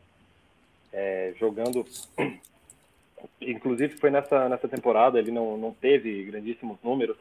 é, 0.92 1.34
jogando 1.38 1.84
inclusive 3.40 3.98
foi 3.98 4.10
nessa 4.10 4.48
nessa 4.48 4.68
temporada 4.68 5.18
ele 5.18 5.30
não 5.30 5.56
não 5.56 5.72
teve 5.74 6.24
grandíssimos 6.24 6.78
números 6.82 7.16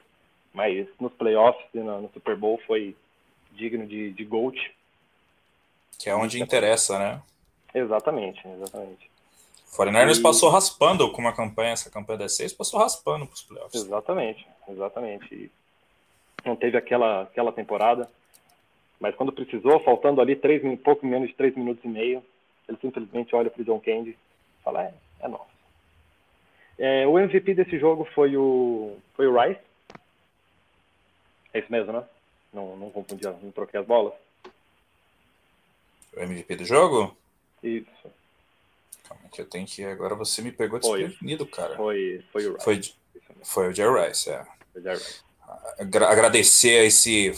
mas 0.54 0.88
nos 1.00 1.14
playoffs 1.14 1.66
e 1.74 1.80
no, 1.80 2.02
no 2.02 2.10
Super 2.12 2.36
Bowl 2.36 2.60
foi 2.66 2.96
digno 3.52 3.86
de, 3.86 4.12
de 4.12 4.26
GOAT. 4.26 4.56
Que 5.98 6.10
é 6.10 6.16
onde 6.16 6.42
interessa, 6.42 6.98
né? 6.98 7.22
Exatamente, 7.74 8.42
exatamente. 8.48 9.10
O 9.72 9.76
49 9.76 10.20
e... 10.20 10.22
passou 10.22 10.50
raspando 10.50 11.12
com 11.12 11.22
uma 11.22 11.34
campanha, 11.34 11.72
essa 11.72 11.90
campanha 11.90 12.20
da 12.20 12.30
6 12.30 12.54
passou 12.54 12.80
raspando 12.80 13.26
para 13.26 13.34
os 13.34 13.42
playoffs. 13.42 13.82
Exatamente, 13.82 14.48
exatamente. 14.68 15.34
E 15.34 15.52
não 16.46 16.56
teve 16.56 16.78
aquela, 16.78 17.24
aquela 17.24 17.52
temporada, 17.52 18.10
mas 19.00 19.16
quando 19.16 19.32
precisou, 19.32 19.80
faltando 19.80 20.22
ali 20.22 20.36
três, 20.36 20.62
pouco 20.80 21.06
menos 21.06 21.30
de 21.30 21.36
3 21.36 21.56
minutos 21.56 21.84
e 21.84 21.88
meio, 21.88 22.24
ele 22.68 22.78
simplesmente 22.82 23.36
olha 23.36 23.50
para 23.50 23.62
o 23.62 23.66
John 23.66 23.80
Candy 23.80 24.12
e 24.12 24.64
fala, 24.64 24.84
é, 24.84 24.94
é 25.22 25.28
nosso. 25.28 25.50
É, 26.78 27.06
o 27.06 27.20
MVP 27.20 27.54
desse 27.54 27.78
jogo 27.78 28.06
foi 28.14 28.38
o, 28.38 28.98
foi 29.16 29.28
o 29.28 29.40
Rice, 29.40 29.60
é 31.54 31.60
isso 31.60 31.72
mesmo, 31.72 31.92
né? 31.92 32.04
Não, 32.54 32.76
não 32.78 32.90
confundi, 32.90 33.24
não 33.26 33.52
troquei 33.52 33.80
as 33.80 33.86
bolas. 33.86 34.14
O 36.16 36.20
MVP 36.20 36.56
do 36.56 36.66
jogo? 36.66 37.16
Isso. 37.64 38.19
Calma 39.10 39.24
que 39.32 39.42
eu 39.42 39.46
tenho 39.46 39.66
que. 39.66 39.84
Agora 39.84 40.14
você 40.14 40.42
me 40.42 40.52
pegou 40.52 40.80
desprevenido, 40.80 41.48
cara. 41.48 41.76
Foi, 41.76 42.24
foi 42.32 42.48
o 42.48 42.54
Rice. 42.54 42.64
Foi, 42.64 42.82
foi 43.44 43.68
o 43.70 43.74
Jerry 43.74 44.08
Rice, 44.08 44.30
é. 44.30 44.46
Foi 44.72 44.82
o 44.82 44.84
Jerry 44.84 45.00
Rice. 45.00 45.24
Agradecer 46.08 46.82
a 46.82 46.84
esse, 46.86 47.34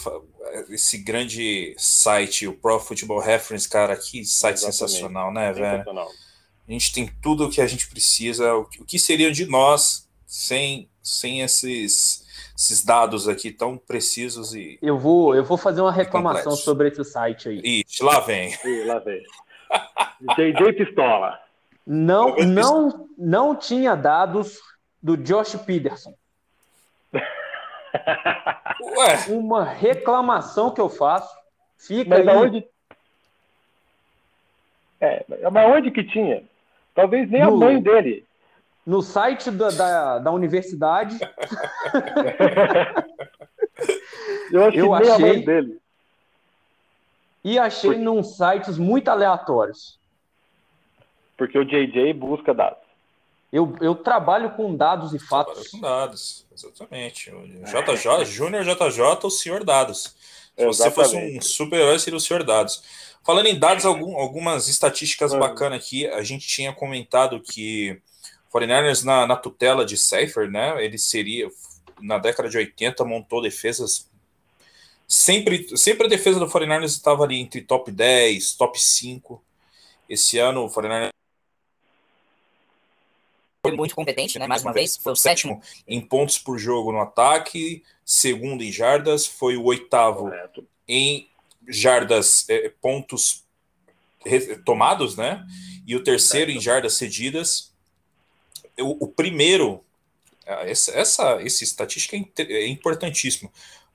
esse 0.70 0.98
grande 0.98 1.74
site, 1.78 2.46
o 2.46 2.54
Pro 2.54 2.78
Football 2.78 3.20
Reference, 3.20 3.70
cara, 3.70 3.96
que 3.96 4.26
site 4.26 4.58
Exatamente. 4.58 4.78
sensacional, 4.78 5.34
né, 5.34 5.54
sensacional. 5.54 6.08
velho? 6.08 6.20
A 6.68 6.72
gente 6.72 6.94
tem 6.94 7.10
tudo 7.22 7.46
o 7.46 7.50
que 7.50 7.62
a 7.62 7.68
gente 7.68 7.88
precisa. 7.88 8.54
O 8.54 8.66
que 8.66 9.00
seria 9.00 9.32
de 9.32 9.46
nós 9.46 10.10
sem, 10.26 10.90
sem 11.02 11.42
esses 11.42 12.22
esses 12.62 12.86
dados 12.86 13.28
aqui 13.28 13.52
tão 13.52 13.76
precisos 13.76 14.54
e. 14.54 14.78
Eu 14.82 14.98
vou, 15.00 15.34
eu 15.36 15.44
vou 15.44 15.58
fazer 15.58 15.82
uma 15.82 15.92
reclamação 15.92 16.52
sobre 16.52 16.90
esse 16.90 17.04
site 17.04 17.50
aí. 17.50 17.62
Ixi, 17.64 18.04
lá 18.04 18.20
vem. 18.20 18.54
Ih, 18.64 18.84
lá 18.86 19.00
vem. 19.00 19.24
JJ 20.38 20.74
Pistola. 20.74 21.40
Não, 21.86 22.36
não, 22.38 23.10
não 23.18 23.56
tinha 23.56 23.96
dados 23.96 24.60
do 25.02 25.18
Josh 25.18 25.56
Peterson. 25.56 26.14
Ué. 27.14 29.18
Uma 29.30 29.64
reclamação 29.64 30.72
que 30.72 30.82
eu 30.82 30.90
faço. 30.90 31.34
Fica 31.78 32.10
mas 32.10 32.28
aí. 32.28 32.36
Aonde... 32.36 32.68
É, 35.00 35.26
mas 35.52 35.76
onde 35.76 35.92
que 35.92 36.04
tinha? 36.04 36.44
Talvez 36.94 37.30
nem 37.30 37.42
no... 37.44 37.48
a 37.48 37.52
mãe 37.58 37.82
dele. 37.82 38.26
no 38.86 39.02
site 39.02 39.50
da, 39.50 39.70
da, 39.70 40.20
da 40.20 40.32
universidade. 40.32 41.18
Eu, 44.52 44.70
Eu 44.72 44.94
achei- 44.94 45.44
dele. 45.44 45.80
e 47.44 47.58
achei 47.58 47.96
Por- 47.96 48.00
num 48.00 48.22
sites 48.22 48.78
muito 48.78 49.08
aleatórios. 49.10 49.98
Porque 51.42 51.58
o 51.58 51.66
JJ 51.66 52.14
busca 52.14 52.54
dados. 52.54 52.78
Eu, 53.52 53.76
eu 53.82 53.96
trabalho 53.96 54.52
com 54.52 54.76
dados 54.76 55.12
e 55.12 55.18
fatos. 55.18 55.70
com 55.70 55.80
dados, 55.80 56.46
exatamente. 56.54 57.32
O 57.32 57.42
JJ, 57.66 58.26
Júnior 58.26 58.64
JJ, 58.64 59.26
o 59.26 59.30
senhor 59.32 59.64
dados. 59.64 60.16
Se 60.56 60.64
você 60.68 60.92
fosse 60.92 61.16
um 61.16 61.20
Exatamente. 61.20 61.46
super-herói, 61.46 61.98
seria 61.98 62.18
o 62.18 62.20
senhor 62.20 62.44
dados. 62.44 62.84
Falando 63.26 63.48
em 63.48 63.58
dados, 63.58 63.86
algum- 63.88 64.18
algumas 64.20 64.68
estatísticas 64.68 65.34
Ah. 65.34 65.40
bacanas 65.40 65.80
aqui. 65.84 66.06
A 66.06 66.22
gente 66.22 66.48
tinha 66.48 66.72
comentado 66.72 67.40
que 67.42 68.00
49ers 68.54 69.04
na, 69.04 69.26
na 69.26 69.36
tutela 69.36 69.84
de 69.84 69.98
Cypher, 69.98 70.48
né? 70.48 70.76
Ele 70.86 71.00
seria, 71.00 71.50
na 72.00 72.20
década 72.20 72.50
de 72.50 72.58
80, 72.60 73.04
montou 73.04 73.42
defesas. 73.42 74.08
Sempre, 75.08 75.76
sempre 75.76 76.06
a 76.06 76.10
defesa 76.10 76.40
do 76.40 76.46
49ers 76.48 76.92
estava 76.92 77.24
ali 77.24 77.40
entre 77.42 77.62
top 77.62 77.92
10, 77.92 78.54
top 78.54 78.80
5. 78.80 79.44
Esse 80.08 80.38
ano 80.38 80.66
o 80.66 80.70
49ers 80.70 81.10
foi 83.62 83.76
muito 83.76 83.96
competente, 83.96 84.40
né? 84.40 84.48
Mais 84.48 84.64
uma 84.64 84.74
vez, 84.74 84.98
foi 84.98 85.14
o 85.14 85.16
sétimo. 85.16 85.62
em 85.88 86.02
pontos 86.02 86.40
por 86.40 86.58
jogo 86.58 86.92
no 86.92 87.00
ataque, 87.00 87.84
segundo 88.04 88.64
em 88.64 88.72
jardas, 88.72 89.26
foi 89.26 89.56
o 89.56 89.64
oitavo 89.66 90.26
Correto. 90.26 90.68
em 90.88 91.30
jardas, 91.68 92.46
eh, 92.50 92.72
pontos 92.82 93.44
tomados, 94.66 95.16
né? 95.16 95.46
E 95.86 95.96
o 95.96 96.04
terceiro 96.04 96.50
em 96.52 96.60
jardas 96.60 96.96
cedidas. 96.96 97.72
O, 98.80 99.06
o 99.06 99.08
primeiro, 99.08 99.84
ah, 100.46 100.68
essa, 100.68 100.92
essa, 100.92 101.42
essa 101.42 101.64
estatística 101.64 102.18
é, 102.18 102.44
é 102.44 102.68
importantíssima. 102.68 103.52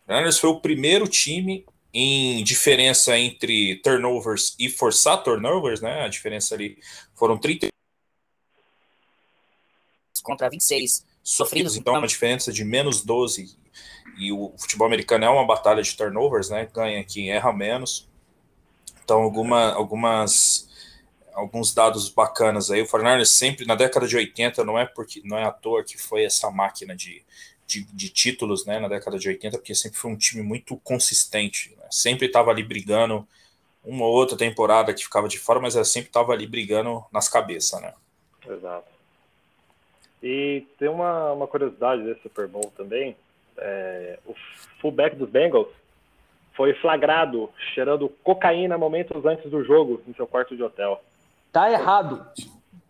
O 0.06 0.12
Niners 0.12 0.38
foi 0.38 0.50
o 0.50 0.60
primeiro 0.60 1.08
time 1.08 1.64
em 1.92 2.44
diferença 2.44 3.18
entre 3.18 3.76
turnovers 3.76 4.54
e 4.58 4.68
forçar 4.68 5.22
turnovers, 5.24 5.80
né? 5.80 6.02
A 6.02 6.08
diferença 6.08 6.54
ali 6.54 6.78
foram 7.14 7.36
30 7.36 7.68
Contra 10.26 10.50
26 10.50 11.06
sofridos. 11.22 11.76
então 11.76 11.94
é 11.94 11.98
uma 11.98 12.06
diferença 12.06 12.52
de 12.52 12.64
menos 12.64 13.04
12. 13.04 13.56
E 14.18 14.32
o 14.32 14.52
futebol 14.58 14.86
americano 14.86 15.24
é 15.24 15.28
uma 15.28 15.46
batalha 15.46 15.82
de 15.82 15.94
turnovers, 15.96 16.50
né? 16.50 16.68
Ganha 16.72 17.04
quem 17.04 17.30
erra 17.30 17.52
menos. 17.52 18.08
Então, 19.04 19.22
alguma, 19.22 19.72
algumas 19.72 20.66
alguns 21.32 21.72
dados 21.74 22.08
bacanas 22.08 22.70
aí. 22.70 22.82
O 22.82 22.86
49ers 22.86 23.26
sempre 23.26 23.66
na 23.66 23.74
década 23.74 24.08
de 24.08 24.16
80, 24.16 24.64
não 24.64 24.78
é 24.78 24.86
porque 24.86 25.20
não 25.24 25.38
é 25.38 25.44
à 25.44 25.52
toa 25.52 25.84
que 25.84 25.98
foi 25.98 26.24
essa 26.24 26.50
máquina 26.50 26.96
de, 26.96 27.22
de, 27.66 27.84
de 27.84 28.08
títulos, 28.08 28.64
né, 28.64 28.80
na 28.80 28.88
década 28.88 29.18
de 29.18 29.28
80, 29.28 29.58
porque 29.58 29.74
sempre 29.74 29.98
foi 29.98 30.10
um 30.10 30.16
time 30.16 30.42
muito 30.42 30.76
consistente, 30.78 31.74
né? 31.78 31.86
Sempre 31.90 32.26
estava 32.26 32.50
ali 32.50 32.62
brigando 32.62 33.28
uma 33.84 34.04
ou 34.04 34.14
outra 34.14 34.36
temporada 34.36 34.92
que 34.92 35.04
ficava 35.04 35.28
de 35.28 35.38
fora, 35.38 35.60
mas 35.60 35.76
ela 35.76 35.84
sempre 35.84 36.08
estava 36.08 36.32
ali 36.32 36.46
brigando 36.46 37.04
nas 37.12 37.28
cabeças, 37.28 37.80
né? 37.80 37.92
Exato. 38.48 38.95
E 40.22 40.66
tem 40.78 40.88
uma, 40.88 41.32
uma 41.32 41.46
curiosidade 41.46 42.02
desse 42.02 42.22
Super 42.22 42.48
Bowl 42.48 42.72
também. 42.76 43.16
É, 43.58 44.18
o 44.26 44.34
fullback 44.80 45.16
dos 45.16 45.28
Bengals 45.28 45.68
foi 46.54 46.74
flagrado 46.74 47.50
cheirando 47.74 48.08
cocaína 48.22 48.78
momentos 48.78 49.24
antes 49.24 49.50
do 49.50 49.62
jogo 49.62 50.02
em 50.08 50.14
seu 50.14 50.26
quarto 50.26 50.56
de 50.56 50.62
hotel. 50.62 51.02
Tá 51.52 51.70
errado. 51.70 52.26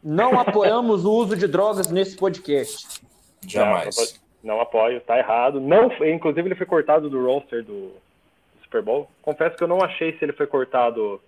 Não 0.03 0.39
apoiamos 0.39 1.05
o 1.05 1.13
uso 1.13 1.37
de 1.37 1.49
drogas 1.49 1.91
nesse 1.91 2.17
podcast. 2.17 3.01
Jamais. 3.47 4.21
Não 4.43 4.61
apoio, 4.61 5.01
tá 5.01 5.19
errado. 5.19 5.61
Não, 5.61 5.91
foi- 5.91 6.13
inclusive 6.13 6.47
ele 6.49 6.55
foi 6.55 6.67
cortado 6.67 7.11
do 7.11 7.25
roster 7.25 7.65
do, 7.65 7.89
do 7.89 8.63
Super 8.63 8.83
Bowl. 8.83 9.11
Confesso 9.21 9.57
que 9.57 9.65
eu 9.65 9.69
não 9.69 9.83
achei 9.83 10.17
se 10.17 10.25
ele 10.25 10.33
foi 10.33 10.47
cortado 10.47 11.21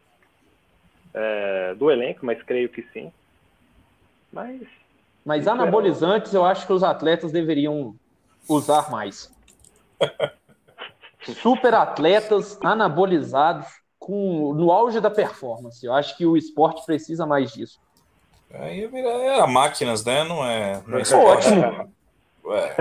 é, 1.13 1.75
do 1.75 1.91
elenco, 1.91 2.25
mas 2.25 2.41
creio 2.45 2.69
que 2.69 2.83
sim. 2.93 3.13
Mas 4.33 4.61
Mas 5.29 5.47
anabolizantes 5.47 6.33
eu 6.33 6.43
acho 6.43 6.67
que 6.67 6.73
os 6.73 6.83
atletas 6.83 7.31
deveriam 7.31 7.95
usar 8.49 8.91
mais. 8.91 9.31
Super 11.43 11.75
atletas 11.75 12.59
anabolizados 12.65 13.67
com, 13.99 14.55
no 14.55 14.73
auge 14.73 15.03
da 15.03 15.11
performance. 15.11 15.85
Eu 15.85 15.93
acho 15.93 16.17
que 16.17 16.25
o 16.25 16.35
esporte 16.35 16.83
precisa 16.87 17.27
mais 17.27 17.53
disso. 17.53 17.79
Aí 18.55 18.87
vira- 18.87 19.11
era 19.11 19.47
máquinas, 19.47 20.03
né? 20.03 20.25
Não 20.25 20.43
é. 20.43 20.83
Não 20.87 20.99
é 20.99 21.03
Ótimo. 21.03 21.93
Ué. 22.47 22.77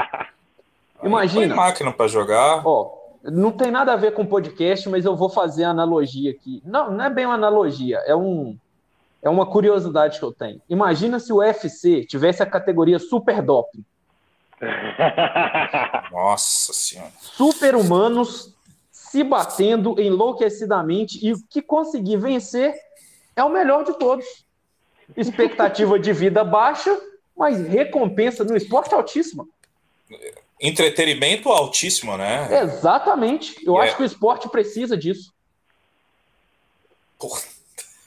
Imagina. 1.04 1.54
Máquina 1.54 1.92
para 1.92 2.08
jogar. 2.08 2.66
Ó, 2.66 2.90
não 3.22 3.52
tem 3.52 3.70
nada 3.70 3.92
a 3.92 3.96
ver 3.96 4.14
com 4.14 4.24
podcast, 4.24 4.88
mas 4.88 5.04
eu 5.04 5.14
vou 5.14 5.28
fazer 5.28 5.64
a 5.64 5.68
analogia 5.68 6.30
aqui. 6.30 6.62
Não, 6.64 6.90
não 6.90 7.04
é 7.04 7.10
bem 7.10 7.26
uma 7.26 7.34
analogia, 7.34 7.98
é 8.06 8.16
um 8.16 8.56
é 9.22 9.30
uma 9.30 9.46
curiosidade 9.46 10.18
que 10.18 10.24
eu 10.24 10.32
tenho. 10.32 10.60
Imagina 10.68 11.20
se 11.20 11.32
o 11.32 11.36
UFC 11.36 12.04
tivesse 12.04 12.42
a 12.42 12.46
categoria 12.46 12.98
super 12.98 13.40
doping. 13.40 13.84
Nossa 16.10 16.72
senhora. 16.72 17.12
Super-humanos 17.20 18.54
se 18.90 19.22
batendo 19.22 20.00
enlouquecidamente 20.00 21.24
e 21.24 21.32
o 21.32 21.36
que 21.48 21.60
conseguir 21.62 22.16
vencer 22.16 22.74
é 23.36 23.44
o 23.44 23.48
melhor 23.50 23.84
de 23.84 23.98
todos. 23.98 24.24
Expectativa 25.16 25.98
de 25.98 26.12
vida 26.12 26.42
baixa, 26.42 26.98
mas 27.36 27.60
recompensa 27.66 28.42
no 28.44 28.56
esporte 28.56 28.94
altíssima. 28.94 29.46
Entretenimento 30.60 31.48
altíssimo, 31.50 32.16
né? 32.16 32.62
Exatamente. 32.62 33.56
Eu 33.66 33.80
É. 33.80 33.84
acho 33.84 33.96
que 33.96 34.02
o 34.02 34.06
esporte 34.06 34.48
precisa 34.48 34.96
disso. 34.96 35.32
Porra. 37.18 37.40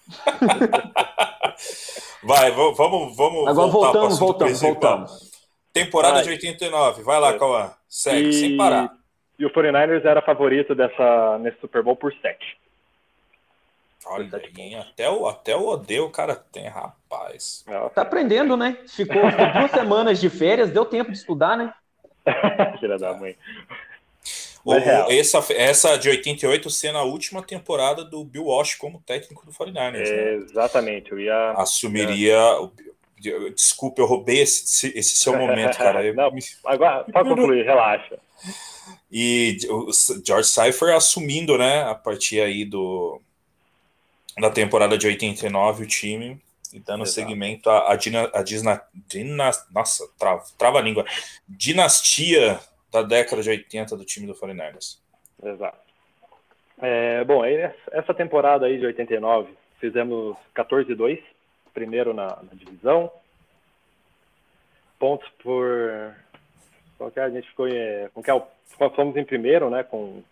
Vai, 2.23 2.51
vamos, 2.51 3.15
vamos 3.15 3.47
Agora 3.47 3.67
voltamos, 3.71 4.19
voltamos, 4.19 4.59
principal. 4.59 4.97
voltamos. 4.97 5.31
Temporada 5.71 6.15
Vai. 6.15 6.23
de 6.23 6.29
89. 6.31 7.03
Vai 7.03 7.19
lá, 7.19 7.29
É. 7.31 7.37
Cauã. 7.39 7.71
Segue, 7.87 8.29
E- 8.29 8.33
sem 8.33 8.57
parar. 8.57 8.91
E 9.37 9.45
o 9.45 9.49
49ers 9.51 10.05
era 10.05 10.21
favorito 10.21 10.73
dessa, 10.73 11.37
nesse 11.39 11.59
Super 11.59 11.83
Bowl 11.83 11.95
por 11.95 12.13
7. 12.13 12.57
Olha 14.07 14.29
aí, 14.57 14.75
até 14.75 15.09
o, 15.09 15.27
até 15.27 15.55
o 15.55 15.67
odeio 15.67 16.05
o 16.05 16.11
cara 16.11 16.35
tem, 16.35 16.67
rapaz. 16.69 17.65
Tá 17.93 18.03
aprendendo, 18.03 18.55
né? 18.55 18.77
Ficou, 18.87 19.29
ficou 19.31 19.51
duas 19.53 19.71
semanas 19.71 20.21
de 20.21 20.29
férias, 20.29 20.69
deu 20.71 20.85
tempo 20.85 21.11
de 21.11 21.17
estudar, 21.17 21.57
né? 21.57 21.73
Filha 22.79 22.97
da 22.97 23.13
mãe. 23.13 23.35
O- 24.65 24.71
Mas 24.73 24.83
real. 24.83 25.11
essa, 25.11 25.45
essa 25.53 25.95
de 25.95 26.09
88 26.09 26.69
sendo 26.71 26.97
a 26.97 27.03
última 27.03 27.41
temporada 27.43 28.03
do 28.03 28.25
Bill 28.25 28.45
Walsh 28.45 28.73
como 28.75 28.99
técnico 29.05 29.45
do 29.45 29.51
49ers, 29.53 30.09
né? 30.09 30.33
Exatamente, 30.49 31.11
eu 31.11 31.19
ia. 31.19 31.51
Assumiria. 31.51 32.37
o- 32.59 32.71
Desculpa, 33.55 34.01
eu 34.01 34.05
roubei 34.05 34.41
esse, 34.41 34.91
esse 34.95 35.15
seu 35.17 35.35
momento, 35.37 35.77
cara. 35.77 36.01
Não, 36.13 36.31
Agora, 36.65 37.03
pode 37.11 37.29
concluir, 37.29 37.63
relaxa. 37.63 38.19
E 39.11 39.57
o 39.69 39.89
George 40.23 40.49
Cypher 40.49 40.93
assumindo, 40.93 41.57
né, 41.57 41.83
a 41.83 41.95
partir 41.95 42.41
aí 42.41 42.65
do 42.65 43.19
da 44.37 44.49
temporada 44.49 44.97
de 44.97 45.07
89 45.07 45.85
o 45.85 45.87
time 45.87 46.39
e 46.73 46.79
dando 46.79 47.03
Exato. 47.03 47.15
seguimento 47.15 47.69
à, 47.69 47.93
à 47.93 47.95
dina, 47.95 48.29
à 48.33 48.43
disna, 48.43 48.81
dina- 49.07 49.51
nossa, 49.71 50.05
trava, 50.19 50.43
trava 50.57 50.79
a 50.79 50.81
língua, 50.81 51.05
dinastia 51.47 52.59
da 52.95 53.07
década 53.07 53.41
de 53.41 53.49
80 53.49 53.97
do 53.97 54.05
time 54.05 54.27
do 54.27 54.33
49ers. 54.33 54.99
Exato. 55.43 55.85
É, 56.81 57.23
bom, 57.23 57.41
aí 57.41 57.55
essa 57.91 58.13
temporada 58.13 58.65
aí 58.65 58.77
de 58.77 58.85
89, 58.85 59.53
fizemos 59.79 60.37
14-2, 60.55 61.21
primeiro 61.73 62.13
na, 62.13 62.27
na 62.27 62.53
divisão. 62.53 63.11
Pontos 64.99 65.29
por. 65.43 66.15
Qual 66.97 67.11
que 67.11 67.19
é? 67.19 67.23
A 67.23 67.29
gente 67.29 67.47
ficou 67.49 67.67
é, 67.67 68.09
Com 68.13 68.23
que 68.23 68.31
é 68.31 68.41
fomos 68.95 69.15
em 69.17 69.23
primeiro, 69.23 69.69
né? 69.69 69.83
Com 69.83 70.23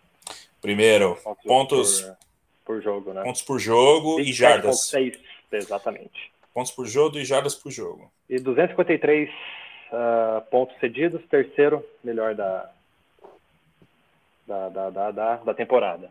Primeiro, 0.64 1.16
pontos, 1.16 1.44
Pontos. 1.44 2.00
Por, 2.00 2.16
por 2.64 2.82
jogo, 2.82 3.12
né? 3.12 3.22
pontos 3.22 3.42
por 3.42 3.58
jogo 3.58 4.18
e 4.18 4.32
jardas. 4.32 4.90
27,6, 4.94 5.18
exatamente. 5.52 6.32
Pontos 6.54 6.72
por 6.72 6.86
jogo 6.86 7.18
e 7.18 7.24
jardas 7.26 7.54
por 7.54 7.70
jogo. 7.70 8.10
E 8.30 8.38
253 8.38 9.28
ah, 9.94 10.42
pontos 10.50 10.76
cedidos, 10.78 11.24
terceiro 11.26 11.84
melhor 12.02 12.34
da, 12.34 12.70
da, 14.46 14.68
da, 14.68 14.90
da, 14.90 15.10
da, 15.10 15.36
da 15.36 15.54
temporada. 15.54 16.10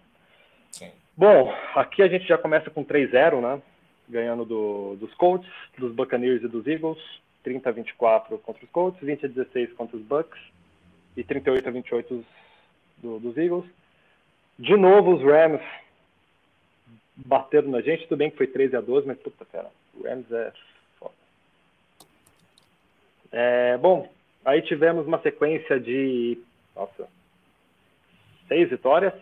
Sim. 0.71 0.91
Bom, 1.15 1.53
aqui 1.75 2.01
a 2.01 2.07
gente 2.07 2.25
já 2.25 2.37
começa 2.37 2.69
com 2.69 2.83
3-0, 2.83 3.41
né? 3.41 3.61
Ganhando 4.09 4.45
do, 4.45 4.95
dos 4.95 5.13
Colts, 5.15 5.49
dos 5.77 5.93
Buccaneers 5.93 6.43
e 6.43 6.47
dos 6.47 6.65
Eagles. 6.65 6.99
30 7.43 7.69
a 7.69 7.71
24 7.73 8.37
contra 8.39 8.63
os 8.63 8.71
Colts, 8.71 9.01
20 9.01 9.25
a 9.25 9.29
16 9.29 9.73
contra 9.73 9.97
os 9.97 10.03
Bucks 10.03 10.39
e 11.17 11.23
38 11.23 11.67
a 11.67 11.71
28 11.71 12.25
do, 12.99 13.19
dos 13.19 13.37
Eagles. 13.37 13.65
De 14.57 14.77
novo, 14.77 15.15
os 15.15 15.21
Rams 15.21 15.61
bateram 17.15 17.69
na 17.69 17.81
gente. 17.81 18.07
Tudo 18.07 18.19
bem 18.19 18.31
que 18.31 18.37
foi 18.37 18.47
13 18.47 18.77
a 18.77 18.81
12, 18.81 19.07
mas 19.07 19.19
puta, 19.19 19.45
cara, 19.45 19.69
o 19.93 20.03
Rams 20.03 20.31
é. 20.31 20.53
É, 23.35 23.75
bom, 23.79 24.07
aí 24.45 24.61
tivemos 24.61 25.07
uma 25.07 25.19
sequência 25.21 25.79
de. 25.79 26.37
Nossa. 26.75 27.09
Seis 28.47 28.69
vitórias 28.69 29.13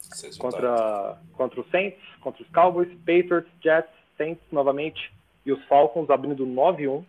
Vocês 0.00 0.36
contra, 0.36 1.16
contra 1.34 1.60
os 1.60 1.70
Saints, 1.70 2.00
contra 2.20 2.42
os 2.42 2.48
Cowboys, 2.50 2.92
Patriots, 2.98 3.48
Jets, 3.62 3.90
Saints 4.16 4.42
novamente 4.50 5.12
e 5.44 5.52
os 5.52 5.64
Falcons 5.66 6.10
abrindo 6.10 6.44
9-1. 6.44 7.04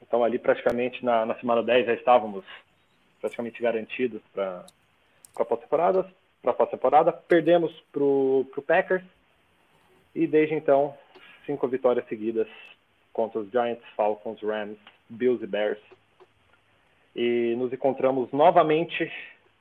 Então 0.00 0.24
ali 0.24 0.38
praticamente 0.38 1.04
na, 1.04 1.26
na 1.26 1.34
semana 1.34 1.62
10 1.62 1.86
já 1.86 1.94
estávamos 1.94 2.44
praticamente 3.20 3.60
garantidos 3.60 4.22
para 4.32 4.64
a 5.36 5.44
pós-temporada. 5.44 6.10
Para 6.40 6.54
pós-temporada, 6.54 7.12
perdemos 7.12 7.72
para 7.92 8.02
o 8.02 8.64
Packers 8.66 9.04
e 10.14 10.26
desde 10.26 10.54
então 10.54 10.96
cinco 11.44 11.68
vitórias 11.68 12.06
seguidas 12.08 12.48
contra 13.12 13.40
os 13.40 13.50
Giants, 13.50 13.84
Falcons, 13.96 14.40
Rams, 14.42 14.78
Bills 15.08 15.42
e 15.42 15.46
Bears. 15.46 15.80
E 17.14 17.54
nos 17.56 17.72
encontramos 17.72 18.30
novamente 18.32 19.12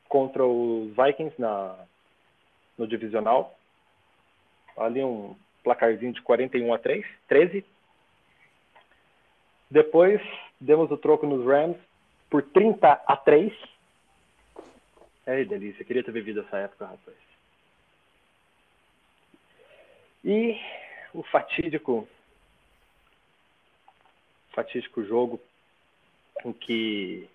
contra 0.07 0.45
os 0.45 0.89
Vikings 0.95 1.39
na, 1.39 1.75
no 2.77 2.87
divisional. 2.87 3.57
Ali 4.77 5.03
um 5.03 5.35
placarzinho 5.63 6.13
de 6.13 6.21
41 6.21 6.73
a 6.73 6.79
3, 6.79 7.05
13. 7.27 7.65
Depois 9.69 10.21
demos 10.59 10.91
o 10.91 10.97
troco 10.97 11.25
nos 11.25 11.45
Rams 11.45 11.77
por 12.29 12.41
30 12.43 12.87
a 13.05 13.17
3. 13.17 13.53
É 15.25 15.43
delícia, 15.43 15.85
queria 15.85 16.03
ter 16.03 16.11
vivido 16.11 16.41
essa 16.41 16.57
época, 16.57 16.85
rapaz. 16.85 17.17
E 20.23 20.59
o 21.13 21.23
fatídico 21.23 22.07
fatídico 24.51 25.03
jogo 25.03 25.39
em 26.45 26.53
que 26.53 27.27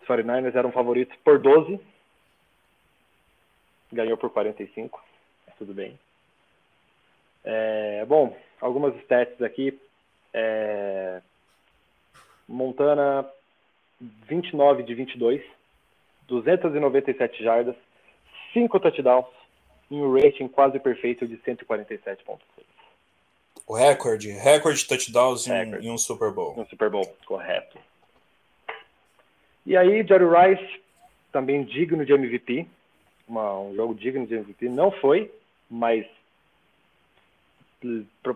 os 0.00 0.08
49ers 0.08 0.54
eram 0.54 0.72
favoritos 0.72 1.16
por 1.24 1.38
12. 1.38 1.80
Ganhou 3.92 4.16
por 4.16 4.30
45. 4.30 5.02
Tudo 5.58 5.74
bem. 5.74 5.98
É, 7.44 8.04
bom, 8.06 8.36
algumas 8.60 8.94
stats 9.02 9.40
aqui. 9.42 9.78
É, 10.32 11.20
Montana, 12.48 13.28
29 14.00 14.82
de 14.82 14.94
22. 14.94 15.42
297 16.26 17.42
jardas. 17.42 17.76
5 18.52 18.80
touchdowns. 18.80 19.26
E 19.90 19.94
um 19.94 20.14
rating 20.14 20.48
quase 20.48 20.78
perfeito 20.78 21.26
de 21.26 21.36
147.6. 21.38 22.38
O 23.66 23.74
recorde, 23.74 24.30
recorde 24.30 24.78
de 24.80 24.88
touchdowns 24.88 25.46
em 25.46 25.52
um- 25.52 25.54
Recorde. 25.54 25.86
em 25.86 25.90
um 25.90 25.98
Super 25.98 26.30
Bowl. 26.32 26.56
No 26.56 26.66
Super 26.66 26.90
Bowl, 26.90 27.16
correto. 27.24 27.78
E 29.64 29.76
aí, 29.76 30.04
Jerry 30.06 30.24
Rice, 30.24 30.80
também 31.30 31.62
digno 31.64 32.04
de 32.04 32.12
MVP. 32.12 32.66
Uma- 33.26 33.58
um 33.60 33.74
jogo 33.74 33.94
digno 33.94 34.26
de 34.26 34.34
MVP. 34.34 34.68
Não 34.68 34.90
foi, 34.90 35.30
mas 35.70 36.04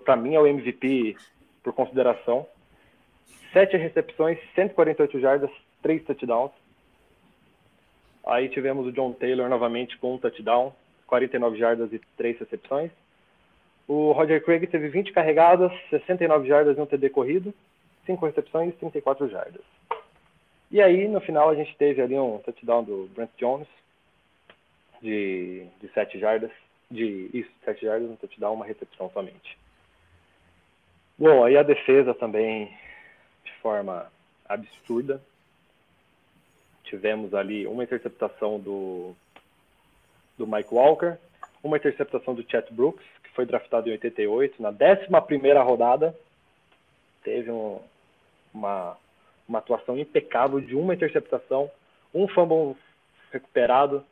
para 0.05 0.17
mim 0.17 0.35
é 0.35 0.41
o 0.41 0.47
MVP 0.47 1.17
por 1.63 1.73
consideração. 1.73 2.47
Sete 3.53 3.77
recepções, 3.77 4.39
148 4.55 5.19
jardas, 5.21 5.51
três 5.83 6.03
touchdowns. 6.05 6.53
Aí 8.25 8.49
tivemos 8.49 8.87
o 8.87 8.93
John 8.93 9.13
Taylor 9.13 9.49
novamente 9.49 9.97
com 9.99 10.15
um 10.15 10.19
touchdown, 10.19 10.73
49 11.07 11.57
jardas 11.59 11.93
e 11.93 11.99
três 12.17 12.39
recepções. 12.39 12.91
O 13.89 14.13
Roger 14.13 14.43
Craig 14.45 14.67
teve 14.67 14.89
20 14.89 15.13
carregadas, 15.13 15.73
69 15.91 16.49
jardas 16.49 16.77
e 16.77 16.81
um 16.81 16.87
TD 16.87 17.11
corrido, 17.11 17.55
5 18.05 18.27
recepções, 18.27 18.75
34 18.77 19.29
jardas. 19.29 19.63
E 20.71 20.83
aí, 20.83 21.07
no 21.07 21.21
final, 21.21 21.49
a 21.49 21.55
gente 21.55 21.77
teve 21.77 22.03
ali 22.03 22.19
um 22.19 22.39
touchdown 22.39 22.83
do 22.83 23.09
Brent 23.15 23.31
Jones, 23.39 23.69
de, 25.01 25.67
de 25.81 25.89
7 25.89 26.19
jardas, 26.19 26.51
de 26.91 27.31
isso, 27.33 27.51
7 27.65 27.85
jardas, 27.85 28.11
um 28.11 28.17
touchdown, 28.17 28.55
uma 28.55 28.67
recepção 28.67 29.09
somente. 29.11 29.57
Bom, 31.17 31.45
aí 31.45 31.57
a 31.57 31.63
defesa 31.63 32.13
também, 32.13 32.67
de 33.45 33.53
forma 33.63 34.11
absurda. 34.49 35.23
Tivemos 36.85 37.35
ali 37.35 37.67
uma 37.67 37.85
interceptação 37.85 38.59
do, 38.59 39.15
do 40.37 40.47
Mike 40.47 40.75
Walker, 40.75 41.17
uma 41.63 41.77
interceptação 41.77 42.35
do 42.35 42.49
Chet 42.49 42.73
Brooks, 42.73 43.05
foi 43.37 43.45
draftado 43.47 43.89
em 43.89 43.93
88, 43.93 44.61
na 44.61 44.73
11ª 44.73 45.63
rodada. 45.65 46.17
Teve 47.23 47.51
um, 47.51 47.81
uma, 48.53 48.97
uma 49.47 49.59
atuação 49.59 49.97
impecável 49.99 50.61
de 50.61 50.75
uma 50.75 50.95
interceptação, 50.95 51.71
um 52.15 52.27
fumble 52.27 52.75
recuperado 53.31 54.03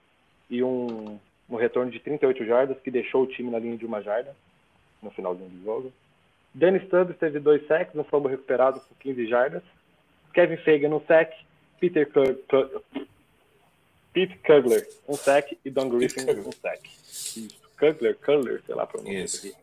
e 0.51 0.63
um, 0.63 1.19
um 1.49 1.57
retorno 1.57 1.91
de 1.91 1.99
38 2.01 2.45
jardas, 2.45 2.79
que 2.81 2.91
deixou 2.91 3.23
o 3.23 3.27
time 3.27 3.51
na 3.51 3.59
linha 3.59 3.77
de 3.79 3.87
uma 3.87 4.03
jarda 4.03 4.37
no 5.03 5.11
finalzinho 5.11 5.49
do 5.49 5.65
jogo. 5.65 5.93
Danny 6.53 6.79
Stubbs 6.87 7.17
teve 7.19 7.41
dois 7.41 7.67
sacks, 7.67 7.95
um 7.97 8.05
fumble 8.05 8.31
recuperado 8.31 8.79
por 8.81 8.97
15 8.99 9.27
jardas. 9.27 9.63
Kevin 10.33 10.57
Fagan 10.59 10.95
um 10.95 11.01
sack, 11.07 11.35
Peter 11.81 12.09
Cug- 12.13 12.39
Pete 14.13 14.37
Kugler 14.39 14.87
um 15.09 15.15
sack 15.15 15.59
e 15.65 15.71
Don 15.71 15.89
Griffin 15.89 16.27
Kugler. 16.27 16.47
um 16.47 16.53
sack. 16.53 16.89
Kugler, 17.79 18.17
Kugler, 18.19 18.63
sei 18.65 18.75
lá 18.75 18.85
aqui. 18.85 19.55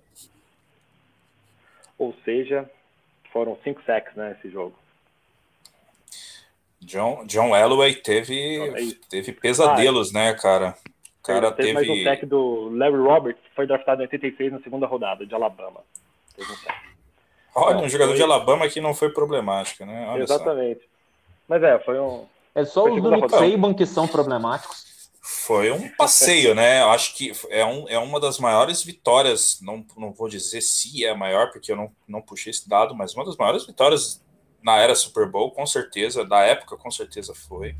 Ou 1.98 2.14
seja, 2.26 2.70
foram 3.32 3.58
cinco 3.64 3.82
sacks 3.84 4.16
né, 4.16 4.30
nesse 4.36 4.50
jogo. 4.50 4.76
John, 6.82 7.26
John 7.26 7.56
Elway 7.56 7.94
teve, 7.96 8.36
É 8.60 8.82
isso. 8.82 9.00
teve 9.10 9.32
pesadelos, 9.32 10.12
né, 10.12 10.34
cara? 10.34 10.76
O 11.20 11.24
cara 11.24 11.52
teve, 11.52 11.74
mais 11.74 11.88
um 11.88 11.94
teve. 11.94 12.04
sack 12.04 12.26
do 12.26 12.70
Larry 12.76 12.98
Roberts, 12.98 13.42
que 13.44 13.56
foi 13.56 13.68
draftado 13.68 14.02
em 14.02 14.06
86 14.06 14.52
na 14.52 14.60
segunda 14.62 14.88
rodada, 14.88 15.24
de 15.26 15.34
Alabama. 15.36 15.82
Teve 16.36 16.52
um 16.52 16.56
sack. 16.56 16.82
Olha, 17.54 17.78
um 17.78 17.82
Não, 17.82 17.90
jogador 17.90 18.10
foi- 18.12 18.18
de 18.18 18.24
Alabama 18.24 18.68
que 18.70 18.82
não 18.82 18.96
foi 18.96 19.10
problemático, 19.10 19.86
né? 19.86 20.08
Olha 20.10 20.26
só. 20.26 20.36
Exatamente. 20.36 20.82
Mas 21.48 21.62
é, 21.62 21.78
foi 21.80 22.00
um. 22.00 22.26
É 22.56 22.66
só 22.66 22.84
Foi 22.84 22.94
os 22.98 23.04
do 23.04 23.12
Nick. 23.12 23.30
Saban 23.30 23.74
que 23.74 23.86
são 23.86 24.08
problemáticos. 24.08 24.91
Foi 25.22 25.72
um 25.72 25.88
passeio, 25.96 26.56
né? 26.56 26.82
Eu 26.82 26.90
acho 26.90 27.14
que 27.16 27.32
é, 27.50 27.64
um, 27.64 27.88
é 27.88 27.98
uma 28.00 28.20
das 28.20 28.40
maiores 28.40 28.82
vitórias. 28.84 29.60
Não, 29.62 29.86
não 29.96 30.12
vou 30.12 30.28
dizer 30.28 30.62
se 30.62 31.06
é 31.06 31.12
a 31.12 31.16
maior, 31.16 31.52
porque 31.52 31.72
eu 31.72 31.76
não, 31.76 31.92
não 32.08 32.22
puxei 32.24 32.50
esse 32.50 32.68
dado, 32.68 32.96
mas 32.96 33.14
uma 33.14 33.24
das 33.24 33.38
maiores 33.38 33.66
vitórias 33.66 34.20
na 34.64 34.78
era 34.78 34.96
Super 34.96 35.30
Bowl, 35.30 35.52
com 35.52 35.66
certeza. 35.66 36.26
Da 36.26 36.42
época, 36.42 36.76
com 36.76 36.90
certeza 36.90 37.36
foi. 37.36 37.76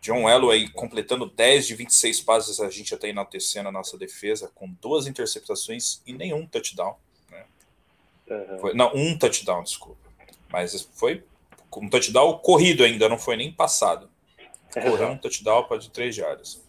John 0.00 0.28
Elway 0.28 0.68
completando 0.68 1.24
10 1.30 1.68
de 1.68 1.76
26 1.76 2.20
passes, 2.22 2.60
a 2.60 2.68
gente 2.68 2.92
até 2.92 3.08
enaltecendo 3.08 3.68
a 3.68 3.72
nossa 3.72 3.96
defesa, 3.96 4.50
com 4.54 4.68
duas 4.82 5.06
interceptações 5.06 6.02
e 6.04 6.12
nenhum 6.12 6.46
touchdown. 6.46 6.96
Uhum. 8.28 8.58
Foi- 8.58 8.74
não, 8.74 8.92
um 8.94 9.16
touchdown, 9.16 9.62
desculpa. 9.62 10.00
Mas 10.50 10.88
foi 10.94 11.24
um 11.76 11.88
touchdown 11.88 12.38
corrido 12.38 12.84
ainda, 12.84 13.08
não 13.08 13.18
foi 13.18 13.36
nem 13.36 13.52
passado. 13.52 14.10
Correu 14.82 15.08
um 15.08 15.18
touchdown 15.18 15.64
para 15.64 15.78
de 15.78 15.90
três 15.90 16.14
jardas. 16.14 16.62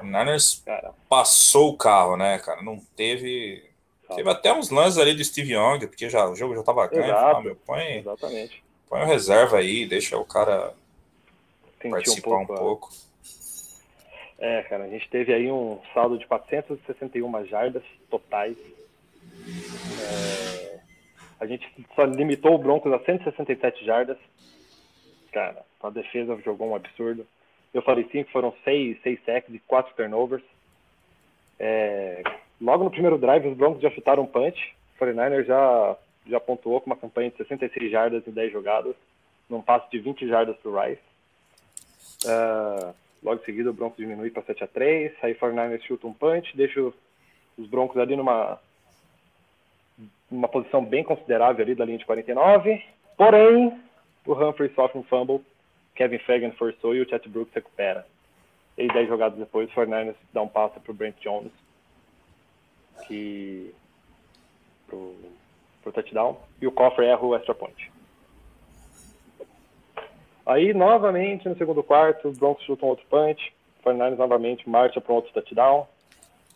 O 0.00 0.04
Niners 0.04 0.62
passou 1.08 1.70
o 1.70 1.76
carro, 1.76 2.16
né, 2.16 2.38
cara? 2.38 2.62
Não 2.62 2.78
teve. 2.96 3.64
Teve 4.14 4.28
até 4.28 4.52
uns 4.52 4.70
lances 4.70 4.98
ali 4.98 5.14
do 5.14 5.24
Steve 5.24 5.54
Young, 5.54 5.86
porque 5.86 6.10
já, 6.10 6.28
o 6.28 6.36
jogo 6.36 6.54
já 6.54 6.62
tava 6.62 6.86
ganho. 6.88 7.06
Falei, 7.14 7.32
ah, 7.36 7.40
meu, 7.40 7.56
põe, 7.56 7.98
exatamente. 7.98 8.62
põe 8.88 9.00
o 9.02 9.06
reserva 9.06 9.58
aí, 9.58 9.86
deixa 9.86 10.18
o 10.18 10.24
cara 10.24 10.74
Senti 11.80 11.90
participar 11.90 12.36
um 12.38 12.42
a- 12.42 12.46
pouco. 12.46 12.90
É, 14.38 14.62
cara, 14.64 14.84
a 14.84 14.88
gente 14.88 15.08
teve 15.08 15.32
aí 15.32 15.50
um 15.50 15.80
saldo 15.94 16.18
de 16.18 16.26
461 16.26 17.46
jardas 17.46 17.82
totais. 18.10 18.56
É, 20.00 20.80
a 21.40 21.46
gente 21.46 21.66
só 21.94 22.04
limitou 22.04 22.54
o 22.54 22.58
Broncos 22.58 22.92
a 22.92 22.98
167 22.98 23.84
jardas. 23.84 24.18
Cara, 25.32 25.64
a 25.84 25.90
defesa 25.90 26.40
jogou 26.44 26.70
um 26.70 26.74
absurdo. 26.74 27.26
Eu 27.72 27.82
falei 27.82 28.04
que 28.04 28.24
foram 28.24 28.54
seis, 28.64 29.00
seis 29.02 29.22
sacks 29.24 29.54
e 29.54 29.58
quatro 29.58 29.94
turnovers. 29.94 30.44
É, 31.58 32.22
logo 32.60 32.84
no 32.84 32.90
primeiro 32.90 33.18
drive, 33.18 33.48
os 33.48 33.56
Broncos 33.56 33.82
já 33.82 33.90
chutaram 33.90 34.22
um 34.22 34.26
punch. 34.26 34.74
O 34.94 35.04
49ers 35.04 35.44
já, 35.44 35.96
já 36.26 36.40
pontuou 36.40 36.80
com 36.80 36.86
uma 36.86 36.96
campanha 36.96 37.30
de 37.30 37.36
66 37.36 37.90
jardas 37.90 38.26
em 38.26 38.30
10 38.30 38.52
jogadas, 38.52 38.94
num 39.50 39.60
passe 39.60 39.90
de 39.90 39.98
20 39.98 40.26
jardas 40.26 40.56
para 40.56 40.70
o 40.70 40.80
Rice. 40.80 41.02
Ah, 42.26 42.94
logo 43.22 43.42
em 43.42 43.44
seguida, 43.44 43.70
o 43.70 43.74
Broncos 43.74 43.98
diminui 43.98 44.30
para 44.30 44.42
7 44.44 44.64
a 44.64 44.66
3 44.66 45.12
Aí 45.22 45.32
o 45.32 45.36
49ers 45.36 45.82
chuta 45.82 46.06
um 46.06 46.14
punch, 46.14 46.56
deixa 46.56 46.80
os 46.80 47.66
Broncos 47.68 47.98
ali 47.98 48.16
numa, 48.16 48.58
numa 50.30 50.48
posição 50.48 50.84
bem 50.84 51.04
considerável 51.04 51.64
ali 51.64 51.74
da 51.74 51.84
linha 51.84 51.98
de 51.98 52.06
49. 52.06 52.82
Porém, 53.16 53.80
o 54.26 54.32
Humphrey 54.32 54.72
sofre 54.74 54.98
um 54.98 55.02
fumble, 55.04 55.40
Kevin 55.94 56.18
Fagan 56.18 56.52
forçou 56.52 56.94
e 56.94 57.00
o 57.00 57.08
Chet 57.08 57.28
Brooks 57.28 57.54
recupera. 57.54 58.06
E 58.76 58.88
10 58.88 59.08
jogadas 59.08 59.38
depois, 59.38 59.70
o 59.70 59.74
49ers 59.74 60.16
dá 60.32 60.42
um 60.42 60.48
passe 60.48 60.80
para 60.80 60.90
o 60.90 60.94
Brent 60.94 61.16
Jones, 61.20 61.52
que 63.06 63.72
pro, 64.86 65.14
pro 65.82 65.92
touchdown, 65.92 66.36
e 66.60 66.66
o 66.66 66.72
Cofre 66.72 67.06
erra 67.06 67.24
o 67.24 67.36
extra 67.36 67.54
point. 67.54 67.92
Aí, 70.46 70.74
novamente, 70.74 71.48
no 71.48 71.56
segundo 71.56 71.82
quarto, 71.82 72.28
o 72.28 72.32
Broncos 72.32 72.64
chuta 72.64 72.84
um 72.84 72.90
outro 72.90 73.06
punch. 73.08 73.52
O 73.80 73.88
49ers 73.88 74.16
novamente 74.16 74.68
marcha 74.68 75.00
para 75.00 75.12
um 75.12 75.16
outro 75.16 75.32
touchdown. 75.32 75.86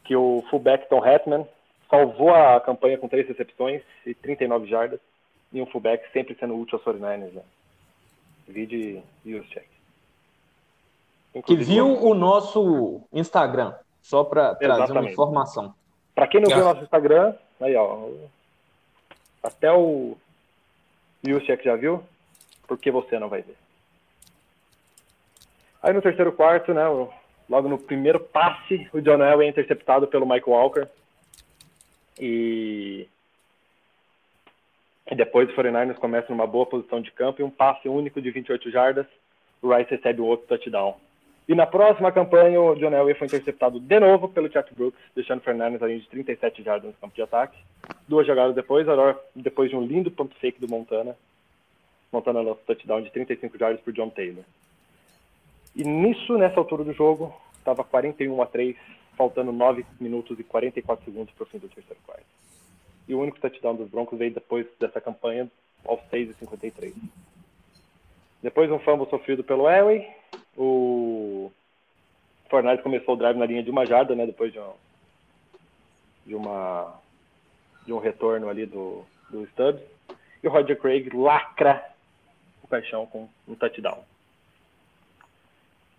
Que 0.04 0.14
o 0.14 0.44
fullback 0.50 0.88
Tom 0.88 1.04
Hetman 1.04 1.46
salvou 1.88 2.34
a 2.34 2.60
campanha 2.60 2.98
com 2.98 3.08
três 3.08 3.26
recepções 3.26 3.82
e 4.04 4.12
39 4.14 4.66
jardas. 4.66 5.00
E 5.52 5.62
um 5.62 5.66
fullback 5.66 6.04
sempre 6.12 6.34
sendo 6.34 6.58
útil 6.58 6.78
aos 6.78 6.84
49ers. 6.84 7.32
Né? 7.32 7.42
Vide 8.48 9.02
Juszczyk. 9.24 9.66
Que 11.46 11.54
viu 11.56 11.86
o 12.02 12.14
nosso 12.14 13.00
Instagram, 13.12 13.74
só 14.02 14.24
para 14.24 14.54
trazer 14.54 14.92
uma 14.92 15.10
informação. 15.10 15.74
Para 16.14 16.26
quem 16.26 16.40
não 16.40 16.48
viu 16.48 16.66
Ah. 16.66 16.72
nosso 16.72 16.82
Instagram, 16.84 17.34
aí 17.60 17.76
ó, 17.76 18.08
até 19.42 19.70
o 19.70 20.16
Juszczyk 21.22 21.62
já 21.64 21.76
viu, 21.76 22.02
porque 22.66 22.90
você 22.90 23.18
não 23.18 23.28
vai 23.28 23.42
ver. 23.42 23.56
Aí 25.82 25.92
no 25.92 26.02
terceiro 26.02 26.32
quarto, 26.32 26.74
né, 26.74 26.88
o- 26.88 27.08
logo 27.48 27.68
no 27.68 27.78
primeiro 27.78 28.18
passe, 28.18 28.88
o 28.92 29.00
John 29.00 29.22
Elway 29.22 29.46
é 29.46 29.50
interceptado 29.50 30.08
pelo 30.08 30.26
Michael 30.26 30.48
Walker. 30.56 30.88
E, 32.18 33.06
e 35.10 35.14
depois 35.14 35.48
o 35.48 35.52
49ers 35.52 35.96
começa 35.96 36.26
numa 36.30 36.46
boa 36.46 36.66
posição 36.66 37.00
de 37.00 37.10
campo 37.10 37.40
e 37.40 37.44
um 37.44 37.50
passe 37.50 37.88
único 37.88 38.20
de 38.20 38.30
28 38.30 38.70
jardas, 38.70 39.06
o 39.62 39.74
Rice 39.74 39.90
recebe 39.90 40.20
um 40.20 40.26
outro 40.26 40.46
touchdown. 40.46 40.96
E 41.48 41.54
na 41.54 41.66
próxima 41.66 42.12
campanha, 42.12 42.60
o 42.60 42.74
John 42.74 42.92
Elway 42.92 43.14
foi 43.14 43.26
interceptado 43.26 43.80
de 43.80 43.98
novo 43.98 44.28
pelo 44.28 44.52
Chuck 44.52 44.74
Brooks, 44.74 45.00
deixando 45.14 45.38
o 45.38 45.42
Fernandes 45.42 45.82
ali 45.82 45.98
de 45.98 46.08
37 46.08 46.62
jardas 46.62 46.90
no 46.90 46.92
campo 46.92 47.14
de 47.14 47.22
ataque. 47.22 47.56
Duas 48.06 48.26
jogadas 48.26 48.54
depois, 48.54 48.86
agora, 48.86 49.18
depois 49.34 49.70
de 49.70 49.76
um 49.76 49.82
lindo 49.82 50.10
pump 50.10 50.34
fake 50.38 50.60
do 50.60 50.68
Montana, 50.68 51.16
Montana 52.12 52.42
lança 52.42 52.60
touchdown 52.66 53.00
de 53.00 53.10
35 53.10 53.56
jardas 53.56 53.80
por 53.80 53.94
John 53.94 54.10
Taylor. 54.10 54.44
E 55.74 55.84
nisso, 55.84 56.36
nessa 56.36 56.60
altura 56.60 56.84
do 56.84 56.92
jogo, 56.92 57.34
estava 57.56 57.82
41 57.82 58.42
a 58.42 58.46
3, 58.46 58.76
faltando 59.16 59.50
9 59.50 59.86
minutos 59.98 60.38
e 60.38 60.44
44 60.44 61.02
segundos 61.06 61.32
para 61.32 61.44
o 61.44 61.46
fim 61.46 61.58
do 61.58 61.68
terceiro 61.68 62.00
quarto. 62.04 62.26
E 63.08 63.14
o 63.14 63.20
único 63.20 63.40
touchdown 63.40 63.74
dos 63.74 63.88
Broncos 63.88 64.18
veio 64.18 64.34
depois 64.34 64.66
dessa 64.78 65.00
campanha, 65.00 65.50
aos 65.84 66.00
6 66.10 66.30
e 66.30 66.34
53. 66.34 66.94
Depois 68.42 68.70
um 68.70 68.78
fumble 68.78 69.08
sofrido 69.08 69.42
pelo 69.42 69.68
Elway, 69.68 70.06
o 70.56 71.50
Fortnite 72.50 72.82
começou 72.82 73.14
o 73.14 73.16
drive 73.16 73.38
na 73.38 73.46
linha 73.46 73.62
de 73.62 73.70
uma 73.70 73.86
jarda, 73.86 74.14
né? 74.14 74.26
Depois 74.26 74.52
de, 74.52 74.60
um, 74.60 74.72
de 76.26 76.34
uma 76.34 76.94
de 77.86 77.92
um 77.92 77.98
retorno 77.98 78.48
ali 78.48 78.66
do, 78.66 79.04
do 79.30 79.46
Stubbs. 79.48 79.82
E 80.42 80.46
o 80.46 80.50
Roger 80.50 80.78
Craig 80.78 81.08
lacra 81.14 81.82
o 82.62 82.68
caixão 82.68 83.06
com 83.06 83.28
um 83.48 83.54
touchdown. 83.54 84.04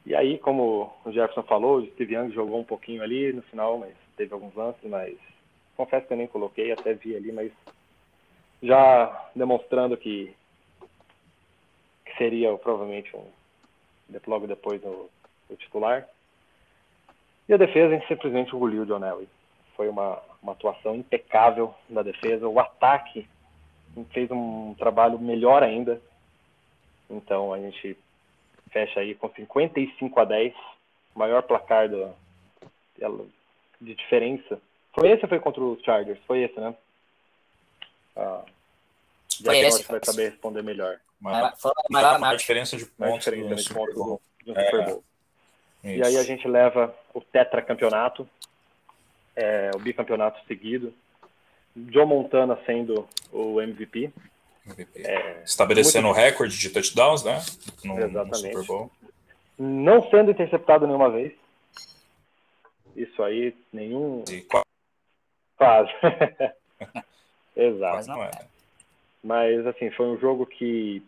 E 0.06 0.15
aí, 0.15 0.38
como 0.38 0.93
o 1.04 1.12
Jefferson 1.12 1.43
falou, 1.43 1.80
o 1.80 1.88
Steve 1.88 2.15
Young 2.15 2.32
jogou 2.32 2.60
um 2.60 2.63
pouquinho 2.63 3.04
ali 3.04 3.34
no 3.34 3.41
final, 3.43 3.78
mas 3.80 3.93
teve 4.15 4.34
alguns 4.34 4.54
lances, 4.56 4.89
mas 4.89 5.17
confesso 5.80 6.06
que 6.06 6.12
eu 6.12 6.18
nem 6.18 6.28
coloquei, 6.28 6.74
até 6.74 6.94
vi 6.94 7.15
ali, 7.15 7.32
mas 7.32 7.54
já 8.62 9.30
demonstrando 9.34 9.96
que, 9.96 10.36
que 12.06 12.18
seria 12.18 12.54
provavelmente 12.58 13.15
um 13.15 13.26
logo 14.28 14.46
depois 14.46 14.84
o, 14.84 15.10
titular. 15.58 16.06
E 17.48 17.54
a 17.54 17.58
defesa 17.58 17.98
simplesmente 18.08 18.54
engoliu 18.54 18.82
o 18.82 18.86
John. 18.86 19.00
Foi 19.78 19.88
uma, 19.88 20.22
uma 20.44 20.52
atuação 20.52 20.96
impecável 20.96 21.74
da 21.88 22.04
defesa. 22.04 22.48
O 22.48 22.60
ataque 22.60 23.26
fez 24.12 24.30
um 24.30 24.76
trabalho 24.78 25.18
melhor 25.18 25.63
ainda. 25.63 26.02
Então 27.10 27.54
a 27.54 27.58
gente 27.58 27.98
fecha 28.70 29.00
aí 29.00 29.15
com 29.15 29.30
55 29.30 30.20
a 30.20 30.26
10, 30.26 30.54
maior 31.15 31.42
placar 31.44 31.88
do, 31.89 32.13
de 33.80 33.96
diferença. 33.96 34.60
Foi 35.00 35.12
esse 35.12 35.24
ou 35.24 35.30
foi 35.30 35.40
contra 35.40 35.64
os 35.64 35.82
Chargers? 35.84 36.20
Foi 36.28 36.44
esse, 36.44 36.60
né? 36.60 36.76
Ah, 38.16 38.42
já 39.42 39.52
Foi 39.52 39.60
que 39.62 39.66
esse, 39.66 39.84
você 39.84 39.92
vai 39.92 40.02
saber 40.04 40.30
responder 40.30 40.62
melhor. 40.64 41.00
Foi 41.58 41.72
a 41.72 41.94
maior 41.94 42.20
marca. 42.20 42.38
diferença 42.38 42.78
de 42.78 42.86
pontos 42.86 43.26
diferença 43.26 43.50
no 43.50 43.56
de 43.56 43.64
Super 43.64 43.80
pontos 43.80 43.96
Bowl. 43.96 44.22
do, 44.46 44.54
do 44.54 44.60
Super 44.60 44.86
Bowl. 44.86 45.04
E 45.84 46.04
aí 46.06 46.18
a 46.18 46.24
gente 46.24 46.48
leva 46.48 46.94
o 47.14 47.22
tetracampeonato, 47.22 48.28
é, 49.36 49.72
o 49.74 49.80
bicampeonato 49.80 50.40
seguido. 50.48 50.94
Joe 51.90 52.06
Montana 52.06 52.60
sendo 52.66 53.08
o 53.32 53.62
MVP. 53.62 54.12
MVP. 54.66 55.02
É, 55.02 55.42
Estabelecendo 55.46 56.10
o 56.10 56.12
recorde 56.12 56.58
de 56.58 56.70
touchdowns, 56.70 57.24
né? 57.24 57.40
No, 57.86 57.96
no 57.96 58.06
Exatamente. 58.06 58.54
Super 58.54 58.66
Bowl. 58.66 58.92
não 59.58 60.10
sendo 60.10 60.32
interceptado 60.32 60.86
nenhuma 60.86 61.10
vez. 61.10 61.32
Isso 62.96 63.24
aí, 63.24 63.56
nenhum. 63.72 64.26
E 64.30 64.42
quase 64.42 64.66
Quase. 65.60 65.91
Exato. 67.56 67.91
Quase 67.93 68.10
não. 68.10 68.24
é. 68.24 68.32
Mas, 69.24 69.67
assim, 69.67 69.91
foi 69.91 70.08
um 70.08 70.17
jogo 70.17 70.45
que. 70.45 71.04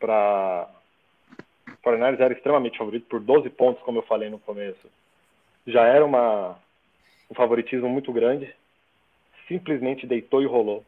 Para. 0.00 0.68
O 1.68 1.88
49ers 1.88 2.18
era 2.20 2.32
extremamente 2.34 2.78
favorito 2.78 3.06
por 3.08 3.20
12 3.20 3.48
pontos, 3.50 3.82
como 3.84 3.98
eu 3.98 4.02
falei 4.02 4.28
no 4.30 4.38
começo. 4.40 4.90
Já 5.66 5.84
era 5.84 6.04
uma, 6.04 6.58
um 7.30 7.34
favoritismo 7.34 7.88
muito 7.88 8.12
grande. 8.12 8.52
Simplesmente 9.46 10.06
deitou 10.06 10.42
e 10.42 10.46
rolou. 10.46 10.84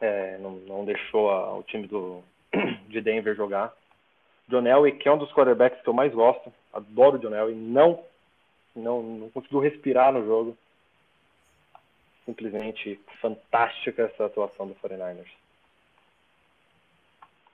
É, 0.00 0.36
não, 0.38 0.50
não 0.52 0.84
deixou 0.84 1.30
a- 1.30 1.56
o 1.56 1.62
time 1.62 1.86
do, 1.86 2.22
de 2.88 3.00
Denver 3.00 3.34
jogar. 3.34 3.72
John 4.48 4.66
Elway, 4.66 4.92
que 4.92 5.08
é 5.08 5.12
um 5.12 5.16
dos 5.18 5.32
quarterbacks 5.32 5.80
que 5.80 5.88
eu 5.88 5.94
mais 5.94 6.12
gosto, 6.12 6.52
adoro 6.72 7.16
o 7.16 7.18
John 7.18 7.34
Elway, 7.34 7.54
não, 7.54 8.02
não, 8.74 9.02
não 9.02 9.30
conseguiu 9.30 9.60
respirar 9.60 10.12
no 10.12 10.24
jogo. 10.24 10.56
Simplesmente 12.24 12.98
fantástica 13.20 14.02
essa 14.02 14.26
atuação 14.26 14.66
do 14.66 14.74
49ers. 14.76 15.30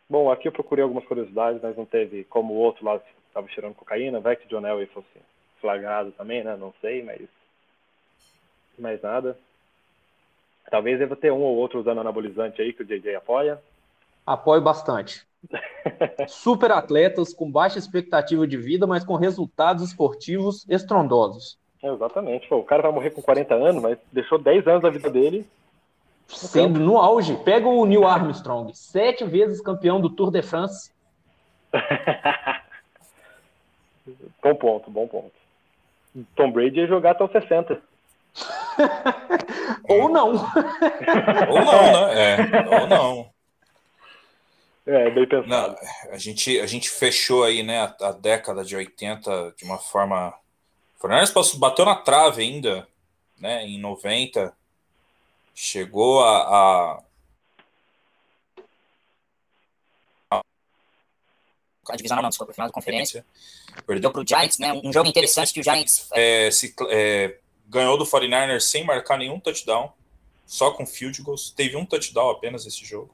Bom, 0.09 0.31
aqui 0.31 0.49
eu 0.49 0.53
procurei 0.53 0.83
algumas 0.83 1.05
curiosidades, 1.05 1.61
mas 1.63 1.77
não 1.77 1.85
teve 1.85 2.25
como 2.25 2.55
o 2.55 2.57
outro 2.57 2.85
lá 2.85 3.01
estava 3.29 3.49
cheirando 3.49 3.75
cocaína, 3.75 4.21
vai 4.21 4.37
que 4.37 4.49
John 4.49 4.67
Elway 4.67 4.87
fosse 4.87 5.07
flagrado 5.61 6.11
também, 6.13 6.43
né? 6.43 6.57
Não 6.57 6.75
sei, 6.81 7.03
mas 7.03 7.29
mais 8.79 9.01
nada. 9.03 9.39
Talvez 10.71 10.99
deva 10.99 11.15
ter 11.17 11.33
um 11.33 11.41
ou 11.41 11.57
outro 11.57 11.81
usando 11.81 12.01
anabolizante 12.01 12.61
aí 12.63 12.73
que 12.73 12.83
o 12.83 12.87
JJ 12.87 13.17
apoia. 13.17 13.61
Apoio 14.27 14.63
bastante. 14.63 15.27
Super 16.29 16.73
atletas 16.73 17.33
com 17.33 17.51
baixa 17.51 17.79
expectativa 17.79 18.47
de 18.47 18.57
vida, 18.57 18.87
mas 18.87 19.05
com 19.05 19.17
resultados 19.17 19.85
esportivos 19.85 20.67
estrondosos. 20.69 21.59
Exatamente. 21.83 22.49
Pô, 22.49 22.59
o 22.59 22.65
cara 22.65 22.83
vai 22.83 22.93
morrer 22.93 23.11
com 23.11 23.23
40 23.23 23.55
anos, 23.55 23.83
mas 23.83 23.99
deixou 24.13 24.39
10 24.39 24.67
anos 24.67 24.83
da 24.83 24.91
vida 24.91 25.11
dele. 25.11 25.47
Sendo 26.29 26.79
no 26.79 26.99
auge, 26.99 27.37
pega 27.45 27.67
o 27.67 27.85
Neil 27.85 28.07
Armstrong, 28.07 28.73
sete 28.73 29.25
vezes 29.25 29.61
campeão 29.61 30.01
do 30.01 30.09
Tour 30.09 30.31
de 30.31 30.43
France. 30.43 30.93
bom 34.43 34.55
ponto, 34.55 34.91
bom 34.91 35.09
ponto. 35.09 35.33
Tom 36.37 36.53
Brady 36.53 36.81
ia 36.81 36.87
jogar 36.87 37.13
até 37.13 37.25
os 37.25 37.33
60. 37.33 37.81
Ou 39.89 40.09
não. 40.09 40.29
Ou 40.29 41.65
não, 41.65 41.93
né? 41.93 42.15
É, 42.15 42.37
ou 42.81 42.87
não. 42.87 43.29
É, 44.93 45.11
bem 45.11 45.27
Não, 45.31 45.43
pensado. 45.43 45.77
a 46.11 46.19
gente, 46.19 46.59
a 46.59 46.67
gente 46.67 46.91
fechou 46.91 47.45
aí, 47.45 47.63
né, 47.63 47.81
a, 47.83 48.09
a 48.09 48.13
década 48.13 48.65
de 48.65 48.75
80 48.75 49.55
de 49.57 49.65
uma 49.65 49.79
forma. 49.79 50.35
O 50.97 51.01
Fernandes 51.01 51.31
passou- 51.31 51.61
bateu 51.61 51.85
na 51.85 51.95
trave 51.95 52.43
ainda, 52.43 52.89
né, 53.39 53.65
em 53.65 53.79
90. 53.79 54.53
Chegou 55.55 56.25
a. 56.25 56.99
a 60.31 60.41
A 61.89 61.97
divisão 61.97 62.23
não, 62.23 62.29
desculpa, 62.29 62.53
final 62.53 62.69
da 62.69 62.73
conferência. 62.73 63.25
perdeu, 63.87 64.01
Deu 64.03 64.13
pro 64.13 64.25
Giants, 64.27 64.59
né? 64.59 64.73
Um 64.73 64.93
jogo 64.93 65.09
interessante 65.09 65.53
que 65.53 65.59
o 65.61 65.63
Giants 65.63 66.09
é, 66.13 66.49
se, 66.51 66.73
é, 66.89 67.37
ganhou 67.67 67.99
do 67.99 68.05
49ers 68.05 68.61
sem 68.61 68.85
marcar 68.85 69.19
nenhum 69.19 69.41
touchdown, 69.41 69.93
só 70.47 70.71
com 70.71 70.87
field 70.87 71.21
goals. 71.23 71.51
Teve 71.51 71.77
um 71.77 71.85
touchdown 71.85 72.31
apenas 72.31 72.65
esse 72.65 72.85
jogo. 72.85 73.13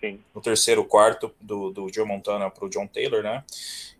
Sim. 0.00 0.20
no 0.34 0.40
terceiro 0.40 0.84
quarto 0.84 1.34
do, 1.40 1.70
do 1.70 1.92
Joe 1.92 2.06
Montana 2.06 2.50
para 2.50 2.64
o 2.64 2.68
John 2.68 2.86
Taylor, 2.86 3.22
né? 3.22 3.44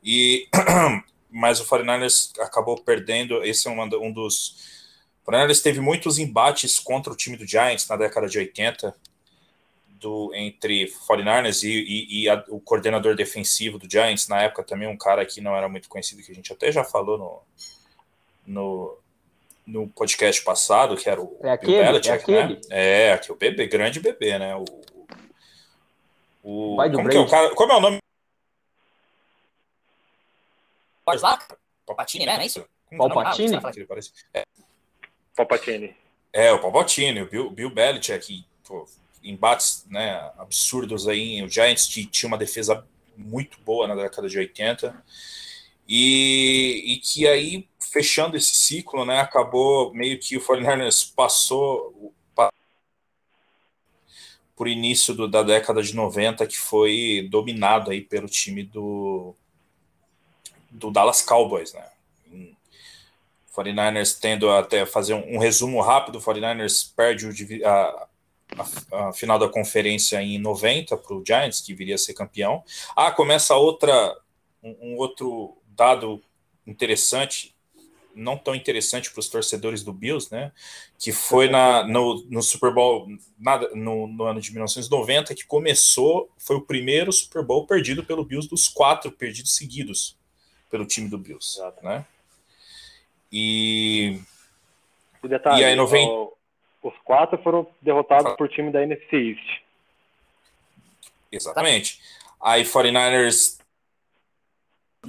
E 0.02 0.48
mas 1.30 1.60
o 1.60 1.66
49ers 1.66 2.32
acabou 2.40 2.80
perdendo. 2.80 3.44
Esse 3.44 3.68
é 3.68 3.70
uma, 3.70 3.84
um 3.96 4.12
dos. 4.12 4.86
O 5.24 5.30
49ers 5.30 5.62
teve 5.62 5.80
muitos 5.80 6.18
embates 6.18 6.78
contra 6.78 7.12
o 7.12 7.16
time 7.16 7.36
do 7.36 7.46
Giants 7.46 7.86
na 7.88 7.96
década 7.96 8.28
de 8.28 8.38
80, 8.38 8.94
do, 10.00 10.32
entre 10.34 10.86
49ers 11.08 11.62
e, 11.64 11.68
e, 11.68 12.22
e 12.22 12.28
a, 12.28 12.44
o 12.48 12.60
coordenador 12.60 13.14
defensivo 13.14 13.78
do 13.78 13.90
Giants, 13.90 14.28
na 14.28 14.42
época 14.42 14.62
também 14.62 14.88
um 14.88 14.96
cara 14.96 15.26
que 15.26 15.40
não 15.40 15.54
era 15.54 15.68
muito 15.68 15.88
conhecido, 15.88 16.22
que 16.22 16.32
a 16.32 16.34
gente 16.34 16.52
até 16.52 16.70
já 16.70 16.84
falou 16.84 17.18
no, 17.18 17.42
no, 18.46 18.98
no 19.66 19.88
podcast 19.88 20.42
passado, 20.42 20.96
que 20.96 21.10
era 21.10 21.20
o 21.20 21.38
É 21.42 21.50
aquele, 21.50 22.08
é 22.08 22.12
aquele. 22.12 22.54
né? 22.54 22.60
É, 22.70 23.12
aqui 23.12 23.32
o 23.32 23.36
bebê, 23.36 23.66
grande 23.66 24.00
bebê, 24.00 24.38
né? 24.38 24.54
O, 24.54 24.64
O, 26.48 26.76
Vai 26.76 26.88
do 26.88 26.98
como, 26.98 27.10
que 27.10 27.16
é 27.16 27.54
como 27.56 27.72
é 27.72 27.76
o 27.76 27.80
nome? 27.80 27.98
Pode 31.04 31.20
lá? 31.20 31.38
Palpatine, 31.84 32.24
né? 32.24 32.34
Não 32.34 32.42
é 32.42 32.46
isso? 32.46 32.64
É? 32.92 32.96
Palpatine? 32.96 33.56
Ah, 33.56 33.72
que 33.72 33.78
ele 33.80 33.86
parece- 33.86 34.12
Palpatine. 35.34 35.96
É, 36.32 36.52
o 36.52 36.60
Palpatine, 36.60 37.22
o 37.22 37.28
Bill, 37.28 37.50
Bill 37.50 37.70
Belichick, 37.70 38.44
pô, 38.64 38.86
embates 39.24 39.84
né, 39.90 40.30
absurdos 40.38 41.08
aí. 41.08 41.42
O 41.42 41.48
Giants 41.48 41.88
t- 41.88 42.06
tinha 42.06 42.28
uma 42.28 42.38
defesa 42.38 42.86
muito 43.16 43.58
boa 43.62 43.88
na 43.88 43.96
década 43.96 44.28
de 44.28 44.38
80. 44.38 45.04
E, 45.88 46.82
e 46.94 46.96
que 46.98 47.26
aí, 47.26 47.68
fechando 47.80 48.36
esse 48.36 48.54
ciclo, 48.54 49.04
né, 49.04 49.18
acabou 49.20 49.92
meio 49.94 50.18
que 50.20 50.36
o 50.36 50.40
49ers 50.40 51.12
passou 51.14 52.14
pa- 52.14 52.15
por 54.56 54.66
início 54.66 55.14
do- 55.14 55.28
da 55.28 55.42
década 55.42 55.82
de 55.82 55.94
90, 55.94 56.46
que 56.46 56.56
foi 56.58 57.28
dominado 57.30 57.90
aí 57.90 58.00
pelo 58.00 58.26
time 58.28 58.62
do, 58.64 59.34
do 60.70 60.90
Dallas 60.90 61.22
Cowboys, 61.22 61.72
né? 61.74 61.86
Em- 62.32 62.56
49ers 63.54 64.18
tendo 64.18 64.50
até 64.50 64.84
fazer 64.84 65.14
um, 65.14 65.36
um 65.36 65.38
resumo 65.38 65.80
rápido, 65.80 66.18
o 66.18 66.20
49ers 66.20 66.92
perde 66.94 67.26
o 67.26 67.66
a, 67.66 67.70
a- 67.72 69.08
a 69.08 69.12
final 69.12 69.38
da 69.38 69.48
conferência 69.48 70.22
em 70.22 70.38
90 70.38 70.96
para 70.96 71.14
o 71.14 71.22
Giants, 71.26 71.60
que 71.60 71.74
viria 71.74 71.94
a 71.94 71.98
ser 71.98 72.14
campeão. 72.14 72.62
Ah, 72.94 73.10
começa 73.10 73.54
outra 73.56 74.16
um, 74.62 74.76
um 74.92 74.96
outro 74.96 75.56
dado 75.68 76.22
interessante, 76.66 77.54
não 78.16 78.36
tão 78.36 78.54
interessante 78.54 79.10
para 79.12 79.20
os 79.20 79.28
torcedores 79.28 79.82
do 79.84 79.92
Bills, 79.92 80.28
né? 80.32 80.50
Que 80.98 81.12
foi 81.12 81.48
na, 81.48 81.86
no, 81.86 82.24
no 82.30 82.42
Super 82.42 82.72
Bowl 82.72 83.06
nada, 83.38 83.68
no, 83.74 84.06
no 84.06 84.24
ano 84.24 84.40
de 84.40 84.50
1990 84.50 85.34
que 85.34 85.44
começou, 85.44 86.28
foi 86.38 86.56
o 86.56 86.62
primeiro 86.62 87.12
Super 87.12 87.44
Bowl 87.44 87.66
perdido 87.66 88.02
pelo 88.04 88.24
Bills 88.24 88.48
dos 88.48 88.66
quatro 88.66 89.12
perdidos 89.12 89.54
seguidos 89.54 90.16
pelo 90.70 90.86
time 90.86 91.08
do 91.08 91.18
Bills, 91.18 91.58
Exato. 91.58 91.84
né? 91.84 92.04
E 93.30 94.20
E 95.22 95.28
detalhe, 95.28 95.60
E 95.60 95.64
aí, 95.64 95.74
no 95.76 95.86
vem- 95.86 96.08
os 96.82 96.94
quatro 97.04 97.36
foram 97.42 97.66
derrotados 97.82 98.34
por 98.36 98.48
time 98.48 98.70
da 98.72 98.82
NFC 98.82 99.16
East. 99.16 99.62
exatamente. 101.30 102.00
Aí 102.40 102.64
49ers 102.64 103.58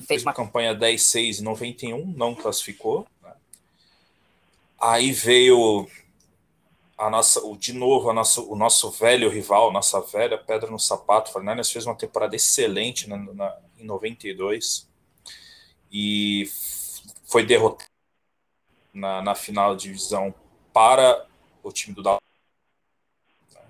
Fez 0.05 0.21
uma 0.23 0.33
campanha 0.33 0.73
10-6 0.75 1.39
em 1.39 1.43
91, 1.43 2.05
não 2.05 2.36
classificou. 2.36 3.07
né? 3.21 3.33
Aí 4.79 5.12
veio 5.12 5.88
a 6.97 7.10
nossa, 7.10 7.39
o, 7.45 7.55
de 7.55 7.73
novo 7.73 8.10
a 8.10 8.13
nossa, 8.13 8.41
o 8.41 8.55
nosso 8.55 8.89
velho 8.91 9.29
rival, 9.29 9.71
nossa 9.71 10.01
velha 10.01 10.38
pedra 10.38 10.69
no 10.69 10.79
sapato. 10.79 11.31
O 11.31 11.33
49ers 11.41 11.71
fez 11.71 11.86
uma 11.86 11.95
temporada 11.95 12.36
excelente 12.36 13.07
na, 13.07 13.17
na- 13.17 13.57
em 13.79 13.83
92 13.86 14.88
e 15.91 16.49
foi 17.25 17.45
derrotado 17.45 17.89
na, 18.93 19.21
na 19.21 19.36
final 19.36 19.75
de 19.75 19.83
divisão 19.83 20.33
para 20.73 21.25
o 21.63 21.71
time 21.71 21.93
do 21.95 22.01
Dallas. 22.01 22.21
né? 23.53 23.62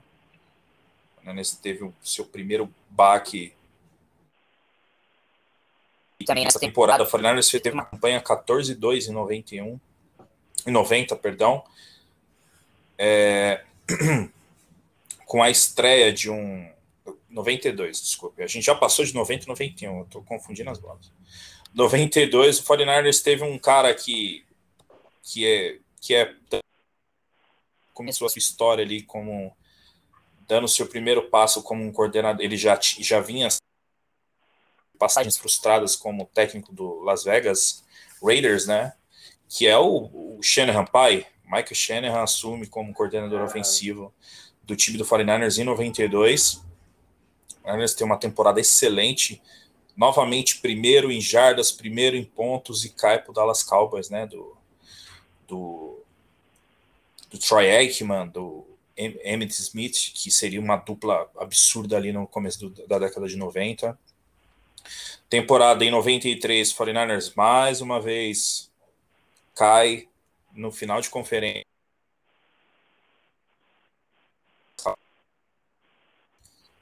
O 1.17 1.25
49ers 1.25 1.59
teve 1.59 1.83
o 1.83 1.93
seu 2.01 2.25
primeiro 2.25 2.73
baque 2.89 3.53
também 6.25 6.43
nessa 6.43 6.59
temporada, 6.59 7.03
o 7.03 7.07
49ers 7.07 7.61
teve 7.61 7.73
uma 7.75 7.85
campanha 7.85 8.21
14-2 8.21 9.07
em 9.07 9.11
91, 9.11 9.79
em 10.65 10.71
90, 10.71 11.15
perdão, 11.15 11.63
é, 12.97 13.63
com 15.25 15.43
a 15.43 15.49
estreia 15.49 16.11
de 16.11 16.29
um 16.29 16.69
92, 17.29 18.01
desculpe. 18.01 18.41
A 18.41 18.47
gente 18.47 18.65
já 18.65 18.75
passou 18.75 19.05
de 19.05 19.13
90 19.13 19.45
e 19.45 19.47
91, 19.47 19.99
eu 19.99 20.05
tô 20.05 20.21
confundindo 20.21 20.69
as 20.69 20.79
bolas. 20.79 21.11
92, 21.73 22.59
o 22.59 22.63
49ers 22.63 23.21
teve 23.21 23.43
um 23.43 23.57
cara 23.59 23.93
que 23.93 24.45
que 25.21 25.45
é 25.45 25.79
que 26.01 26.15
é 26.15 26.33
começou 27.93 28.25
a 28.25 28.29
sua 28.29 28.39
história 28.39 28.83
ali 28.83 29.01
como 29.01 29.55
dando 30.47 30.67
seu 30.67 30.87
primeiro 30.87 31.29
passo 31.29 31.61
como 31.61 31.83
um 31.83 31.91
coordenador, 31.91 32.43
ele 32.43 32.55
já 32.55 32.79
já 32.81 33.19
vinha 33.19 33.49
passagens 34.97 35.37
frustradas 35.37 35.95
como 35.95 36.25
técnico 36.33 36.73
do 36.73 37.01
Las 37.03 37.23
Vegas 37.23 37.83
Raiders, 38.21 38.65
né? 38.67 38.93
Que 39.49 39.67
é 39.67 39.77
o, 39.77 40.37
o 40.37 40.39
Shanahan 40.41 40.85
pai. 40.85 41.25
Michael 41.45 41.75
Shanahan 41.75 42.23
assume 42.23 42.67
como 42.67 42.93
coordenador 42.93 43.41
ofensivo 43.41 44.13
do 44.63 44.75
time 44.75 44.97
do 44.97 45.05
49ers 45.05 45.57
em 45.59 45.63
92. 45.63 46.55
O 47.63 47.67
49ers 47.67 47.95
tem 47.95 48.05
uma 48.05 48.17
temporada 48.19 48.59
excelente. 48.59 49.41
Novamente, 49.95 50.59
primeiro 50.59 51.11
em 51.11 51.21
jardas, 51.21 51.71
primeiro 51.71 52.15
em 52.17 52.23
pontos 52.23 52.83
e 52.85 52.89
cai 52.89 53.21
para 53.21 53.31
o 53.31 53.33
Dallas 53.33 53.63
Cowboys, 53.63 54.09
né? 54.09 54.27
Do, 54.27 54.57
do, 55.47 56.03
do 57.31 57.37
Troy 57.37 57.69
Aikman, 57.71 58.27
do 58.27 58.65
Em- 58.95 59.17
Emmitt 59.23 59.53
Smith, 59.61 60.11
que 60.13 60.29
seria 60.29 60.59
uma 60.59 60.75
dupla 60.75 61.29
absurda 61.37 61.95
ali 61.97 62.11
no 62.11 62.27
começo 62.27 62.59
do- 62.69 62.87
da 62.87 62.99
década 62.99 63.27
de 63.27 63.37
90. 63.37 63.97
Temporada 65.29 65.83
em 65.83 65.91
93, 65.91 66.73
49ers 66.73 67.33
mais 67.35 67.81
uma 67.81 67.99
vez 68.01 68.71
cai 69.55 70.07
no 70.53 70.71
final 70.71 71.01
de 71.01 71.09
conferência. 71.09 71.65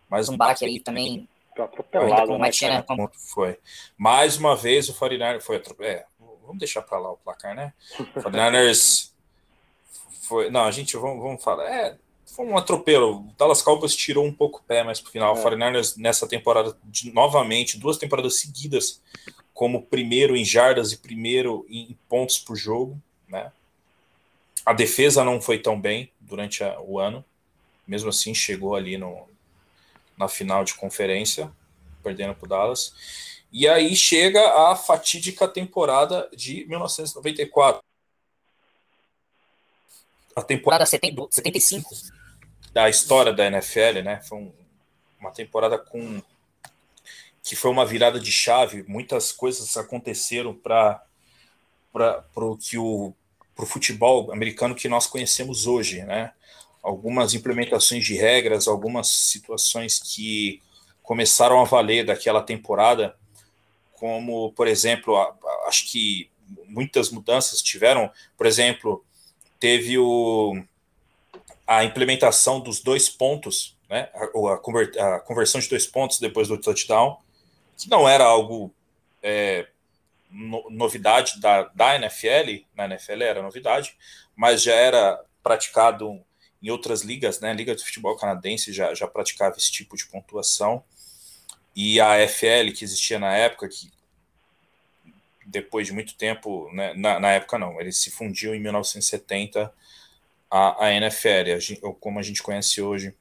Mais 0.10 0.30
Um 0.30 0.38
baque 0.38 0.64
aí 0.66 0.80
também. 0.80 1.28
Ainda 1.58 1.64
atropelado, 1.66 2.28
com 2.28 2.36
o 2.36 2.40
né? 2.40 2.82
Como- 2.84 3.12
Foi. 3.14 3.58
Mais 3.98 4.38
uma 4.38 4.56
vez 4.56 4.90
o 4.90 4.94
49ers 4.94 5.42
foi 5.42 5.62
é, 5.80 6.06
vamos 6.20 6.60
deixar 6.60 6.82
para 6.82 7.00
lá 7.00 7.12
o 7.12 7.18
placar, 7.18 7.56
né? 7.56 7.74
O 8.00 8.04
49ers 8.22 9.12
foi, 10.24 10.50
não, 10.50 10.64
a 10.66 10.72
gente 10.72 10.96
vamos, 10.98 11.22
vamos 11.24 11.44
falar, 11.44 11.66
é, 11.70 11.98
foi 12.36 12.46
um 12.46 12.58
atropelo. 12.58 13.20
O 13.20 13.34
Dallas 13.38 13.62
Cowboys 13.62 13.96
tirou 13.96 14.26
um 14.26 14.34
pouco 14.34 14.60
o 14.60 14.64
pé 14.64 14.84
mais 14.84 15.00
pro 15.00 15.12
final. 15.12 15.36
O 15.36 15.40
É. 15.40 15.42
49ers 15.42 15.96
nessa 15.98 16.28
temporada 16.28 16.78
de- 16.84 17.12
novamente, 17.12 17.78
duas 17.80 17.98
temporadas 17.98 18.36
seguidas 18.40 19.02
como 19.54 19.84
primeiro 19.86 20.36
em 20.36 20.44
jardas 20.44 20.92
e 20.92 20.98
primeiro 20.98 21.66
em 21.70 21.98
pontos 22.10 22.38
por 22.38 22.56
jogo, 22.58 23.02
né? 23.28 23.52
A 24.66 24.74
defesa 24.74 25.24
não 25.24 25.40
foi 25.42 25.60
tão 25.60 25.80
bem 25.80 26.12
durante 26.20 26.64
a- 26.64 26.80
o 26.82 27.00
ano. 27.00 27.24
Mesmo 27.88 28.10
assim, 28.10 28.34
chegou 28.34 28.76
ali 28.76 28.98
no, 28.98 29.30
na 30.18 30.28
final 30.28 30.64
de 30.66 30.74
conferência, 30.74 31.52
perdendo 32.04 32.34
para 32.36 32.46
o 32.46 32.50
Dallas. 32.50 32.94
E 33.52 33.68
aí 33.68 33.96
chega 33.96 34.42
a 34.70 34.76
fatídica 34.76 35.48
temporada 35.48 36.28
de 36.36 36.66
1994. 36.68 37.82
A 40.36 40.42
temporada 40.42 40.84
Temporada 40.84 40.86
70 40.86 41.28
75. 41.32 41.96
Da 42.76 42.90
história 42.90 43.32
da 43.32 43.46
NFL, 43.46 44.02
né? 44.04 44.22
Foi 44.22 44.38
um- 44.38 44.54
uma 45.18 45.32
temporada 45.32 45.78
com 45.78 46.22
que 47.42 47.56
foi 47.56 47.72
uma 47.72 47.86
virada 47.86 48.20
de 48.20 48.32
chave. 48.34 48.84
Muitas 48.86 49.32
coisas 49.32 49.78
aconteceram 49.78 50.54
para 50.54 51.02
para 51.94 52.26
o 52.36 52.58
que 52.58 52.78
o 52.78 53.14
pro 53.56 53.66
futebol 53.66 54.30
americano 54.34 54.76
que 54.76 54.90
nós 54.90 55.08
conhecemos 55.08 55.66
hoje, 55.66 56.04
né? 56.04 56.34
Algumas 56.84 57.34
implementações 57.34 58.04
de 58.04 58.16
regras, 58.16 58.68
algumas 58.68 59.08
situações 59.08 59.98
que 59.98 60.62
começaram 61.02 61.62
a 61.62 61.64
valer 61.64 62.06
daquela 62.06 62.42
temporada, 62.44 63.16
como 63.94 64.52
por 64.52 64.68
exemplo, 64.68 65.16
acho 65.68 65.90
que 65.90 66.30
muitas 66.68 67.10
mudanças 67.10 67.62
tiveram, 67.62 68.12
por 68.38 68.46
exemplo, 68.46 69.06
teve 69.58 69.98
o 69.98 70.62
a 71.68 71.84
implementação 71.84 72.60
dos 72.60 72.80
dois 72.82 73.10
pontos, 73.10 73.78
né, 73.90 74.10
a, 74.14 74.24
a, 74.54 74.58
conver- 74.58 74.98
a 75.00 75.20
conversão 75.20 75.60
de 75.60 75.70
dois 75.70 75.86
pontos 75.86 76.20
depois 76.20 76.48
do 76.48 76.58
touchdown, 76.60 77.18
que 77.78 77.90
não 77.90 78.08
era 78.08 78.24
algo 78.24 78.74
é, 79.22 79.68
no- 80.30 80.70
novidade 80.70 81.40
da, 81.40 81.64
da 81.64 81.96
NFL, 81.96 82.64
na 82.76 82.86
NFL 82.86 83.22
era 83.24 83.42
novidade, 83.42 83.96
mas 84.36 84.62
já 84.62 84.74
era 84.74 85.24
praticado 85.42 86.22
em 86.62 86.70
outras 86.70 87.02
ligas, 87.02 87.40
né, 87.40 87.54
Liga 87.54 87.76
de 87.76 87.84
Futebol 87.84 88.18
Canadense 88.18 88.74
já, 88.74 88.94
já 88.94 89.08
praticava 89.08 89.56
esse 89.58 89.72
tipo 89.72 89.96
de 89.96 90.06
pontuação, 90.06 90.84
e 91.76 92.00
a 92.00 92.16
FL, 92.28 92.72
que 92.74 92.84
existia 92.84 93.20
na 93.20 93.36
época, 93.36 93.68
que 93.68 93.92
depois 95.46 95.88
de 95.88 95.94
muito 95.94 96.16
tempo, 96.16 96.70
né, 96.74 96.94
na, 96.96 97.20
na 97.20 97.32
época 97.32 97.58
não, 97.58 97.80
ele 97.80 97.92
se 97.92 98.10
fundiu 98.12 98.56
em 98.56 98.60
1970 98.60 99.72
a, 100.56 100.86
a 100.86 100.94
NFL, 100.94 101.52
a 101.54 101.60
gente- 101.60 101.82
como 102.00 102.18
a 102.18 102.24
gente 102.24 102.42
conhece 102.42 102.82
hoje. 102.82 103.14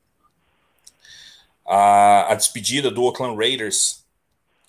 A, 1.66 2.30
a 2.32 2.34
despedida 2.36 2.92
do 2.92 3.02
Oakland 3.02 3.36
Raiders, 3.36 4.04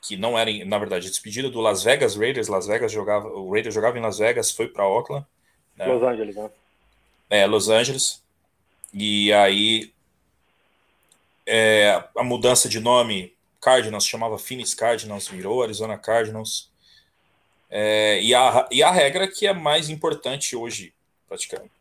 que 0.02 0.18
não 0.18 0.36
era, 0.38 0.50
na 0.66 0.80
verdade, 0.80 1.06
a 1.06 1.10
despedida 1.12 1.48
do 1.48 1.62
Las 1.62 1.84
Vegas 1.84 2.16
Raiders, 2.16 2.48
Las 2.48 2.66
Vegas 2.66 2.92
jogava, 2.92 3.28
o 3.28 3.52
Raiders 3.52 3.76
jogava 3.76 4.00
em 4.00 4.02
Las 4.02 4.18
Vegas, 4.18 4.50
foi 4.50 4.68
para 4.68 4.88
Oakland, 4.88 5.26
né? 5.76 5.86
Los 5.86 6.02
Angeles, 6.02 6.36
né? 6.36 6.50
é, 7.30 7.46
Los 7.46 7.70
Angeles, 7.70 8.24
e 8.92 9.32
aí 9.34 9.94
é, 11.46 12.04
a 12.18 12.24
mudança 12.24 12.68
de 12.68 12.80
nome, 12.80 13.32
Cardinals 13.62 14.08
chamava 14.08 14.40
Phoenix 14.40 14.74
Cardinals, 14.74 15.28
virou 15.28 15.62
Arizona 15.62 16.00
Cardinals. 16.00 16.72
É, 17.70 18.20
e, 18.24 18.34
a, 18.34 18.68
e 18.72 18.82
a 18.82 18.90
regra 18.90 19.28
que 19.28 19.46
é 19.46 19.54
mais 19.54 19.90
importante 19.90 20.56
hoje, 20.56 20.94
praticamente, 21.28 21.75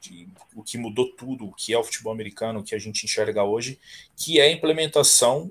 de, 0.00 0.28
o 0.54 0.62
que 0.62 0.78
mudou 0.78 1.10
tudo, 1.16 1.46
o 1.46 1.52
que 1.52 1.72
é 1.72 1.78
o 1.78 1.84
futebol 1.84 2.12
americano, 2.12 2.60
o 2.60 2.62
que 2.62 2.74
a 2.74 2.78
gente 2.78 3.04
enxerga 3.04 3.44
hoje, 3.44 3.78
que 4.16 4.40
é 4.40 4.44
a 4.44 4.52
implementação 4.52 5.50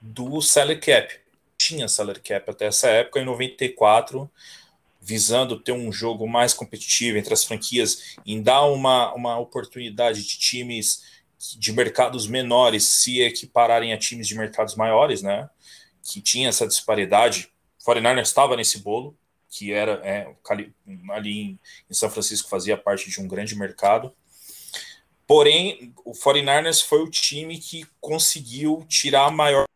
do 0.00 0.40
salary 0.40 0.80
cap. 0.80 1.14
Tinha 1.58 1.88
salary 1.88 2.20
cap 2.20 2.50
até 2.50 2.66
essa 2.66 2.88
época, 2.88 3.20
em 3.20 3.24
94, 3.24 4.30
visando 5.00 5.58
ter 5.60 5.72
um 5.72 5.92
jogo 5.92 6.26
mais 6.28 6.52
competitivo 6.52 7.16
entre 7.16 7.32
as 7.32 7.44
franquias, 7.44 8.16
em 8.26 8.42
dar 8.42 8.64
uma, 8.64 9.14
uma 9.14 9.38
oportunidade 9.38 10.22
de 10.22 10.38
times 10.38 11.02
de 11.58 11.72
mercados 11.72 12.26
menores 12.26 12.88
se 12.88 13.20
equipararem 13.20 13.92
a 13.92 13.98
times 13.98 14.26
de 14.26 14.34
mercados 14.34 14.74
maiores, 14.74 15.22
né? 15.22 15.48
Que 16.02 16.20
tinha 16.20 16.48
essa 16.48 16.66
disparidade. 16.66 17.50
49ers 17.86 18.22
estava 18.22 18.56
nesse 18.56 18.78
bolo, 18.78 19.16
que 19.48 19.72
era 19.72 20.00
é, 20.04 20.34
ali 20.44 20.74
em, 20.86 21.58
em, 21.90 21.94
São 21.94 22.10
Francisco 22.10 22.48
fazia 22.48 22.76
parte 22.76 23.10
de 23.10 23.20
um 23.20 23.28
grande 23.28 23.56
mercado. 23.56 24.14
Porém, 25.26 25.92
o 26.04 26.12
49ers 26.12 26.84
foi 26.84 27.02
o 27.02 27.10
time 27.10 27.58
que 27.58 27.86
conseguiu 28.00 28.84
tirar 28.88 29.26
a 29.26 29.30
maior 29.30 29.66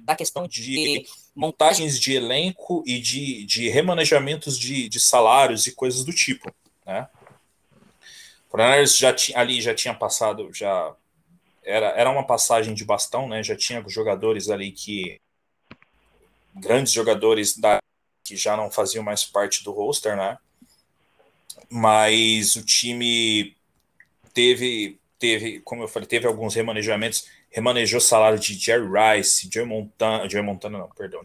da 0.00 0.16
questão 0.16 0.48
de 0.48 1.06
montagens 1.34 2.00
de 2.00 2.14
elenco 2.14 2.82
e 2.86 2.98
de, 3.00 3.44
de 3.44 3.68
remanejamentos 3.68 4.58
de, 4.58 4.88
de 4.88 4.98
salários 4.98 5.66
e 5.66 5.74
coisas 5.74 6.04
do 6.04 6.12
tipo, 6.12 6.50
né? 6.86 7.08
O 8.50 8.56
49ers 8.56 8.96
já 8.96 9.12
tinha, 9.12 9.38
ali 9.38 9.60
já 9.60 9.74
tinha 9.74 9.92
passado, 9.92 10.48
já 10.54 10.94
era, 11.62 11.88
era 11.88 12.10
uma 12.10 12.26
passagem 12.26 12.72
de 12.72 12.84
bastão, 12.84 13.28
né? 13.28 13.42
Já 13.42 13.56
tinha 13.56 13.84
jogadores 13.88 14.48
ali 14.48 14.70
que 14.70 15.20
grandes 16.54 16.92
jogadores 16.92 17.56
da 17.56 17.78
que 18.22 18.36
já 18.36 18.56
não 18.56 18.70
faziam 18.70 19.04
mais 19.04 19.24
parte 19.24 19.62
do 19.62 19.72
roster, 19.72 20.16
né? 20.16 20.38
Mas 21.68 22.56
o 22.56 22.64
time 22.64 23.56
teve 24.32 24.98
teve, 25.18 25.60
como 25.60 25.82
eu 25.82 25.88
falei, 25.88 26.06
teve 26.06 26.26
alguns 26.26 26.54
remanejamentos, 26.54 27.26
remanejou 27.50 27.98
o 27.98 28.02
salário 28.02 28.38
de 28.38 28.54
Jerry 28.54 28.86
Rice, 28.86 29.48
Jerry 29.50 29.66
Montana, 29.66 30.28
Jerry 30.28 30.44
Montana 30.44 30.78
não, 30.78 30.88
perdão, 30.90 31.22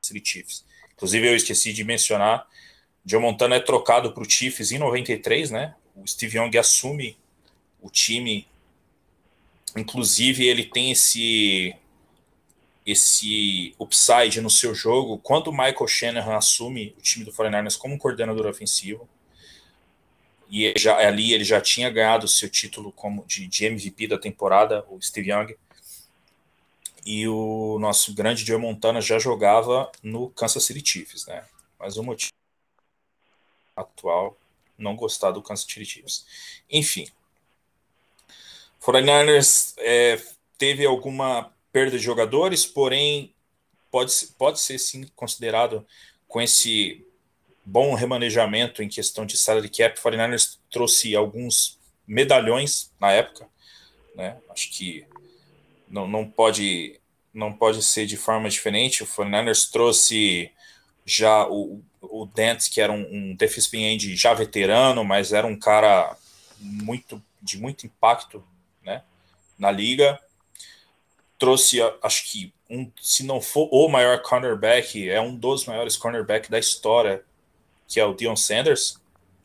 City 0.00 0.22
Chiefs. 0.24 0.64
Inclusive 0.92 1.28
eu 1.28 1.36
esqueci 1.36 1.72
de 1.72 1.82
mencionar, 1.82 2.46
Joe 3.04 3.20
Montana 3.20 3.56
é 3.56 3.60
trocado 3.60 4.12
para 4.12 4.22
o 4.22 4.28
Chiefs 4.28 4.72
em 4.72 4.78
93, 4.78 5.50
né? 5.50 5.74
O 5.96 6.06
Steve 6.06 6.38
Young 6.38 6.56
assume 6.58 7.16
o 7.80 7.90
time. 7.90 8.46
Inclusive 9.76 10.46
ele 10.46 10.64
tem 10.64 10.90
esse 10.90 11.74
esse 12.84 13.74
upside 13.78 14.40
no 14.40 14.50
seu 14.50 14.74
jogo 14.74 15.18
quando 15.18 15.48
o 15.48 15.52
Michael 15.52 15.86
Shanahan 15.86 16.36
assume 16.36 16.94
o 16.98 17.02
time 17.02 17.24
do 17.24 17.32
49ers 17.32 17.76
como 17.76 17.98
coordenador 17.98 18.46
ofensivo. 18.46 19.08
E 20.50 20.72
já, 20.76 20.96
ali 20.96 21.32
ele 21.32 21.44
já 21.44 21.60
tinha 21.60 21.88
ganhado 21.90 22.26
seu 22.26 22.48
título 22.48 22.90
como 22.92 23.24
de, 23.26 23.46
de 23.46 23.66
MVP 23.66 24.08
da 24.08 24.18
temporada, 24.18 24.84
o 24.88 25.00
Steve 25.00 25.30
Young. 25.30 25.56
E 27.06 27.28
o 27.28 27.78
nosso 27.78 28.12
grande 28.14 28.44
Joe 28.44 28.58
Montana 28.58 29.00
já 29.00 29.18
jogava 29.18 29.90
no 30.02 30.28
Kansas 30.30 30.64
City 30.64 30.82
Chiefs, 30.84 31.26
né? 31.26 31.44
Mas 31.78 31.96
o 31.96 32.02
motivo 32.02 32.32
atual 33.76 34.36
não 34.76 34.96
gostar 34.96 35.30
do 35.30 35.42
Kansas 35.42 35.66
City 35.66 35.84
Chiefs. 35.84 36.26
Enfim, 36.68 37.08
49ers 38.82 39.74
é, 39.78 40.20
teve 40.58 40.84
alguma 40.84 41.52
perda 41.72 41.96
de 41.98 42.04
jogadores, 42.04 42.66
porém 42.66 43.34
pode, 43.90 44.12
pode 44.38 44.60
ser 44.60 44.78
sim 44.78 45.06
considerado 45.14 45.86
com 46.28 46.40
esse 46.40 47.04
bom 47.64 47.94
remanejamento 47.94 48.82
em 48.82 48.88
questão 48.88 49.26
de 49.26 49.36
salary 49.36 49.68
cap. 49.68 49.98
O 49.98 50.02
49ers 50.02 50.58
trouxe 50.70 51.14
alguns 51.14 51.78
medalhões 52.06 52.92
na 53.00 53.12
época, 53.12 53.48
né? 54.14 54.36
Acho 54.48 54.70
que 54.70 55.06
não, 55.88 56.06
não 56.06 56.28
pode 56.28 56.98
não 57.32 57.52
pode 57.52 57.80
ser 57.82 58.06
de 58.06 58.16
forma 58.16 58.48
diferente. 58.48 59.04
O 59.04 59.06
49ers 59.06 59.70
trouxe 59.70 60.50
já 61.04 61.46
o, 61.48 61.80
o 62.00 62.26
Dent, 62.26 62.68
que 62.68 62.80
era 62.80 62.92
um, 62.92 63.06
um 63.08 63.34
defensive 63.36 63.78
end 63.78 64.16
já 64.16 64.34
veterano, 64.34 65.04
mas 65.04 65.32
era 65.32 65.46
um 65.46 65.56
cara 65.56 66.16
muito 66.58 67.22
de 67.40 67.58
muito 67.58 67.86
impacto 67.86 68.44
né, 68.82 69.02
na 69.56 69.70
liga 69.70 70.20
trouxe, 71.40 71.78
acho 72.02 72.30
que, 72.30 72.52
um, 72.68 72.92
se 73.00 73.24
não 73.24 73.40
for 73.40 73.68
o 73.72 73.88
maior 73.88 74.20
cornerback, 74.22 75.08
é 75.08 75.20
um 75.20 75.34
dos 75.34 75.64
maiores 75.64 75.96
cornerbacks 75.96 76.50
da 76.50 76.58
história, 76.58 77.24
que 77.88 77.98
é 77.98 78.04
o 78.04 78.14
Dion 78.14 78.36
Sanders, 78.36 79.00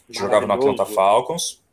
que 0.05 0.19
jogava 0.19 0.45
no 0.45 0.53
Atlanta 0.53 0.85
Falcons. 0.85 1.63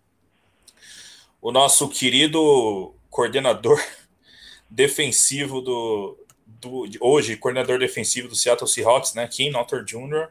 O 1.43 1.51
nosso 1.51 1.89
querido 1.89 2.95
coordenador 3.11 3.83
defensivo 4.71 5.61
do, 5.61 6.17
do 6.47 6.85
hoje, 7.01 7.37
coordenador 7.37 7.81
defensivo 7.81 8.29
do 8.29 8.37
Seattle 8.37 8.71
Seahawks, 8.71 9.15
né, 9.15 9.27
Ken 9.27 9.51
Notter 9.51 9.85
Jr., 9.85 10.29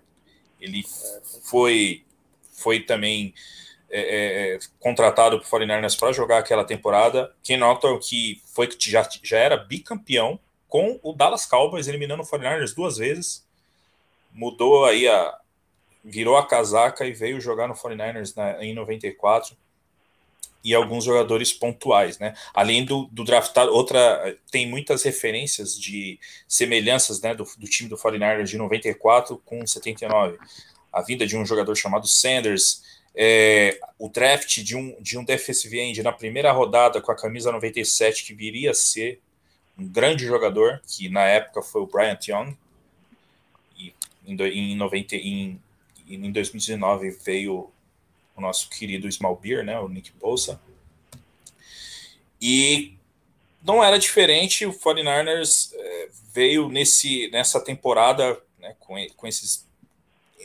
ele 0.59 0.85
foi, 1.43 2.05
foi 2.53 2.79
também 2.79 3.33
é, 3.91 3.99
é, 3.99 4.55
é, 4.55 4.59
contratado 4.79 5.37
por 5.39 5.59
49ers 5.59 5.99
para 5.99 6.13
jogar 6.13 6.37
aquela 6.37 6.63
temporada. 6.63 7.33
Ken 7.43 7.57
Norton, 7.57 7.99
que 7.99 8.41
foi 8.45 8.65
que 8.65 8.89
já, 8.89 9.07
já 9.21 9.37
era 9.37 9.57
bicampeão 9.57 10.39
com 10.69 10.97
o 11.03 11.11
Dallas 11.11 11.45
Cowboys, 11.45 11.89
eliminando 11.89 12.23
o 12.23 12.25
49ers 12.25 12.73
duas 12.73 12.95
vezes. 12.97 13.45
Mudou 14.33 14.85
aí 14.85 15.05
a. 15.09 15.37
virou 16.01 16.37
a 16.37 16.47
casaca 16.47 17.05
e 17.05 17.11
veio 17.11 17.41
jogar 17.41 17.67
no 17.67 17.73
49ers 17.73 18.33
na, 18.35 18.63
em 18.63 18.73
94. 18.73 19.57
E 20.63 20.73
alguns 20.73 21.03
jogadores 21.03 21.51
pontuais, 21.51 22.19
né? 22.19 22.35
Além 22.53 22.85
do, 22.85 23.09
do 23.11 23.25
draftado, 23.25 23.73
outra. 23.73 24.37
Tem 24.49 24.65
muitas 24.65 25.03
referências 25.03 25.77
de 25.77 26.17
semelhanças 26.47 27.19
né, 27.19 27.35
do, 27.35 27.43
do 27.57 27.67
time 27.67 27.89
do 27.89 27.97
49ers 27.97 28.45
de 28.45 28.57
94 28.57 29.41
com 29.43 29.67
79. 29.67 30.37
A 30.93 31.01
vinda 31.01 31.27
de 31.27 31.35
um 31.35 31.45
jogador 31.45 31.75
chamado 31.75 32.07
Sanders, 32.07 32.90
é, 33.15 33.79
o 33.99 34.09
draft 34.09 34.59
de 34.61 34.75
um, 34.75 34.95
de 35.01 35.17
um 35.17 35.23
defensive 35.23 35.79
end 35.79 36.01
na 36.01 36.11
primeira 36.11 36.51
rodada 36.51 37.01
com 37.01 37.11
a 37.11 37.15
camisa 37.15 37.51
97, 37.51 38.23
que 38.23 38.33
viria 38.33 38.71
a 38.71 38.73
ser 38.75 39.19
um 39.77 39.87
grande 39.87 40.25
jogador, 40.25 40.81
que 40.87 41.09
na 41.09 41.25
época 41.25 41.61
foi 41.61 41.81
o 41.81 41.87
Bryant 41.87 42.27
Young, 42.27 42.57
e 43.77 43.93
em, 44.25 44.73
em, 44.73 44.75
90, 44.75 45.15
em, 45.15 45.61
em 46.07 46.31
2019 46.31 47.11
veio 47.11 47.71
o 48.35 48.41
nosso 48.41 48.69
querido 48.69 49.11
Small 49.11 49.35
Beer, 49.35 49.63
né, 49.63 49.79
o 49.79 49.87
Nick 49.87 50.11
Bosa. 50.13 50.59
E 52.41 52.93
não 53.63 53.83
era 53.83 53.99
diferente, 53.99 54.65
o 54.65 54.73
49ers 54.73 55.71
é, 55.75 56.09
veio 56.33 56.69
nesse, 56.69 57.29
nessa 57.29 57.59
temporada 57.59 58.41
né, 58.57 58.75
com, 58.79 58.95
com 59.15 59.27
esses 59.27 59.67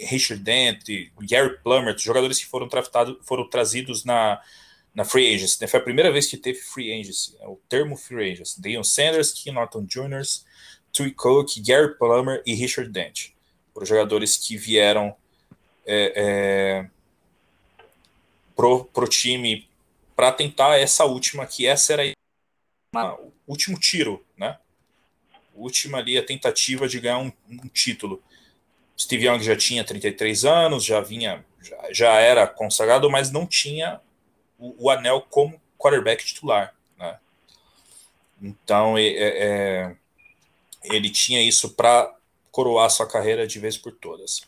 Richard 0.09 0.43
Dent, 0.43 0.85
Gary 1.21 1.59
Plummer, 1.63 1.97
jogadores 1.99 2.39
que 2.39 2.47
foram, 2.47 2.69
foram 3.23 3.49
trazidos 3.49 4.05
na, 4.05 4.41
na 4.95 5.05
free 5.05 5.35
agency. 5.35 5.59
Né? 5.61 5.67
Foi 5.67 5.81
a 5.81 5.83
primeira 5.83 6.11
vez 6.11 6.27
que 6.27 6.37
teve 6.37 6.59
free 6.59 6.93
agency, 6.93 7.37
né? 7.39 7.47
o 7.47 7.61
termo 7.69 7.97
free 7.97 8.33
agency. 8.33 8.61
Deion 8.61 8.83
Sanders, 8.83 9.33
Ken 9.33 9.53
Norton 9.53 9.85
Jr., 9.85 10.23
Tui 10.93 11.11
Cook, 11.11 11.61
Gary 11.61 11.95
Plummer 11.99 12.43
e 12.47 12.55
Richard 12.55 12.91
Dent. 12.91 13.31
Foram 13.75 13.87
jogadores 13.87 14.39
que 14.39 14.57
vieram 14.57 15.15
é, 15.85 16.13
é, 16.17 16.91
pro, 18.57 18.87
pro 18.87 19.07
time 19.07 19.69
para 20.17 20.33
tentar 20.33 20.79
essa 20.79 21.05
última, 21.05 21.47
que 21.47 21.67
essa 21.67 21.93
era 21.93 22.13
o 22.95 23.33
último 23.47 23.79
tiro, 23.79 24.25
né? 24.37 24.59
Última 25.55 25.99
ali 25.99 26.17
a 26.17 26.25
tentativa 26.25 26.89
de 26.89 26.99
ganhar 26.99 27.19
um, 27.19 27.31
um 27.49 27.69
título. 27.69 28.23
Steve 28.99 29.27
Young 29.27 29.43
já 29.43 29.57
tinha 29.57 29.85
33 29.85 30.45
anos, 30.45 30.85
já 30.85 31.01
vinha, 31.01 31.45
já, 31.61 31.93
já 31.93 32.13
era 32.15 32.47
consagrado, 32.47 33.11
mas 33.11 33.31
não 33.31 33.47
tinha 33.47 34.01
o, 34.59 34.87
o 34.87 34.91
anel 34.91 35.21
como 35.29 35.61
quarterback 35.79 36.25
titular. 36.25 36.75
Né? 36.99 37.19
Então 38.41 38.97
é, 38.97 39.07
é, 39.07 39.97
ele 40.85 41.11
tinha 41.11 41.43
isso 41.43 41.75
para 41.75 42.15
coroar 42.51 42.91
sua 42.91 43.07
carreira 43.07 43.47
de 43.47 43.59
vez 43.59 43.77
por 43.77 43.93
todas. 43.93 44.43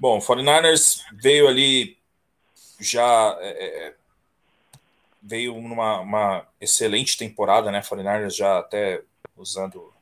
Bom, 0.00 0.18
o 0.18 0.20
49ers 0.20 1.00
veio 1.12 1.48
ali 1.48 1.98
já 2.80 3.36
é, 3.40 3.86
é 3.88 3.94
veio 5.20 5.60
numa 5.60 6.00
uma 6.00 6.46
excelente 6.60 7.16
temporada, 7.18 7.70
né? 7.70 7.82
49ers 7.82 8.36
já 8.36 8.58
até 8.58 9.02
usando 9.36 9.92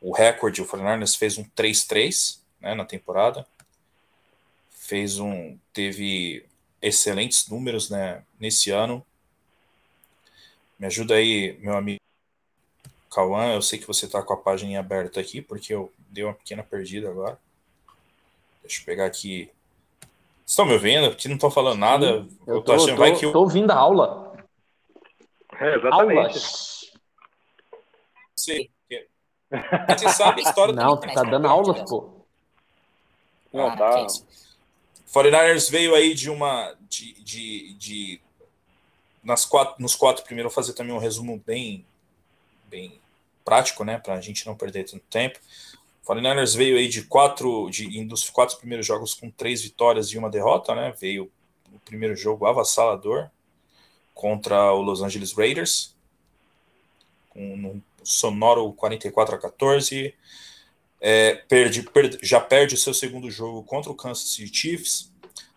o 0.00 0.12
recorde, 0.12 0.60
o 0.60 0.66
49ers 0.66 1.16
fez 1.16 1.38
um 1.38 1.44
3-3, 1.44 2.40
né, 2.64 2.74
na 2.74 2.84
temporada. 2.84 3.46
Fez 4.70 5.18
um, 5.18 5.58
teve 5.72 6.46
excelentes 6.80 7.48
números 7.48 7.90
né, 7.90 8.24
nesse 8.40 8.70
ano. 8.70 9.04
Me 10.78 10.86
ajuda 10.86 11.14
aí, 11.14 11.56
meu 11.60 11.76
amigo 11.76 12.00
Cauã. 13.10 13.52
Eu 13.52 13.62
sei 13.62 13.78
que 13.78 13.86
você 13.86 14.06
está 14.06 14.22
com 14.22 14.32
a 14.32 14.36
página 14.36 14.80
aberta 14.80 15.20
aqui, 15.20 15.40
porque 15.40 15.74
eu 15.74 15.92
dei 16.08 16.24
uma 16.24 16.34
pequena 16.34 16.62
perdida 16.62 17.08
agora. 17.08 17.38
Deixa 18.62 18.80
eu 18.80 18.84
pegar 18.86 19.04
aqui. 19.04 19.50
Estão 20.46 20.64
me 20.66 20.72
ouvindo? 20.72 21.10
Porque 21.10 21.28
não 21.28 21.36
estou 21.36 21.50
falando 21.50 21.78
nada. 21.78 22.06
Eu, 22.06 22.28
eu 22.46 22.62
tô, 22.62 22.72
achando, 22.72 22.90
tô, 22.90 22.96
vai 22.96 23.16
que 23.16 23.26
eu... 23.26 23.32
tô 23.32 23.40
ouvindo 23.40 23.70
a 23.70 23.76
aula. 23.76 24.36
É, 25.60 25.76
exatamente. 25.76 26.18
Aulas. 26.18 26.92
Sim. 28.36 28.68
Você 29.88 30.08
sabe 30.08 30.40
a 30.40 30.48
história 30.48 30.74
Não, 30.74 30.96
tu 30.96 31.06
tá 31.12 31.22
dando 31.22 31.46
aulas, 31.46 31.88
pô. 31.88 32.13
Não, 33.54 33.68
ah, 33.68 33.76
tá. 33.76 34.06
49ers 35.14 35.70
veio 35.70 35.94
aí 35.94 36.12
de 36.12 36.28
uma. 36.28 36.74
De, 36.88 37.12
de, 37.22 37.74
de, 37.74 38.20
nas 39.22 39.44
quatro, 39.44 39.80
nos 39.80 39.94
quatro 39.94 40.24
primeiros, 40.24 40.52
vou 40.52 40.62
fazer 40.62 40.74
também 40.74 40.92
um 40.92 40.98
resumo 40.98 41.40
bem, 41.46 41.86
bem 42.68 43.00
prático, 43.44 43.84
né? 43.84 43.96
Para 43.96 44.14
a 44.14 44.20
gente 44.20 44.44
não 44.44 44.56
perder 44.56 44.84
tanto 44.84 45.04
tempo. 45.08 45.38
49ers 46.04 46.56
veio 46.56 46.76
aí 46.76 46.88
de 46.88 47.04
quatro, 47.04 47.70
de, 47.70 48.04
dos 48.04 48.28
quatro 48.28 48.58
primeiros 48.58 48.84
jogos 48.84 49.14
com 49.14 49.30
três 49.30 49.62
vitórias 49.62 50.08
e 50.08 50.18
uma 50.18 50.28
derrota, 50.28 50.74
né? 50.74 50.92
Veio 51.00 51.30
o 51.72 51.78
primeiro 51.78 52.16
jogo 52.16 52.46
avassalador 52.46 53.30
contra 54.12 54.72
o 54.72 54.82
Los 54.82 55.00
Angeles 55.00 55.32
Raiders, 55.32 55.94
com 57.30 57.54
um 57.54 57.82
sonoro 58.02 58.72
44 58.72 59.36
a 59.36 59.38
14. 59.38 60.12
É, 61.06 61.34
perde, 61.34 61.82
perde, 61.82 62.18
já 62.22 62.40
perde 62.40 62.76
o 62.76 62.78
seu 62.78 62.94
segundo 62.94 63.30
jogo 63.30 63.62
contra 63.62 63.92
o 63.92 63.94
Kansas 63.94 64.30
City 64.30 64.56
Chiefs, 64.56 65.12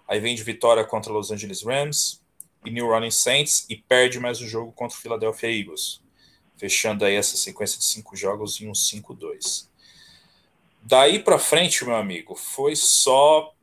aí 0.05 0.19
vem 0.19 0.35
de 0.35 0.43
vitória 0.43 0.83
contra 0.83 1.13
Los 1.13 1.31
Angeles 1.31 1.63
Rams 1.63 2.21
e 2.65 2.69
New 2.69 2.87
Orleans 2.87 3.15
Saints 3.15 3.65
e 3.69 3.77
perde 3.77 4.19
mais 4.19 4.41
o 4.41 4.45
jogo 4.45 4.73
contra 4.73 4.97
o 4.97 4.99
Philadelphia 4.99 5.49
Eagles, 5.49 6.01
fechando 6.57 7.05
aí 7.05 7.15
essa 7.15 7.37
sequência 7.37 7.79
de 7.79 7.85
cinco 7.85 8.13
jogos 8.13 8.59
em 8.59 8.67
um 8.67 8.73
5-2. 8.73 9.69
Daí 10.83 11.17
para 11.17 11.39
frente, 11.39 11.85
meu 11.85 11.95
amigo, 11.95 12.35
foi 12.35 12.75
só 12.75 13.53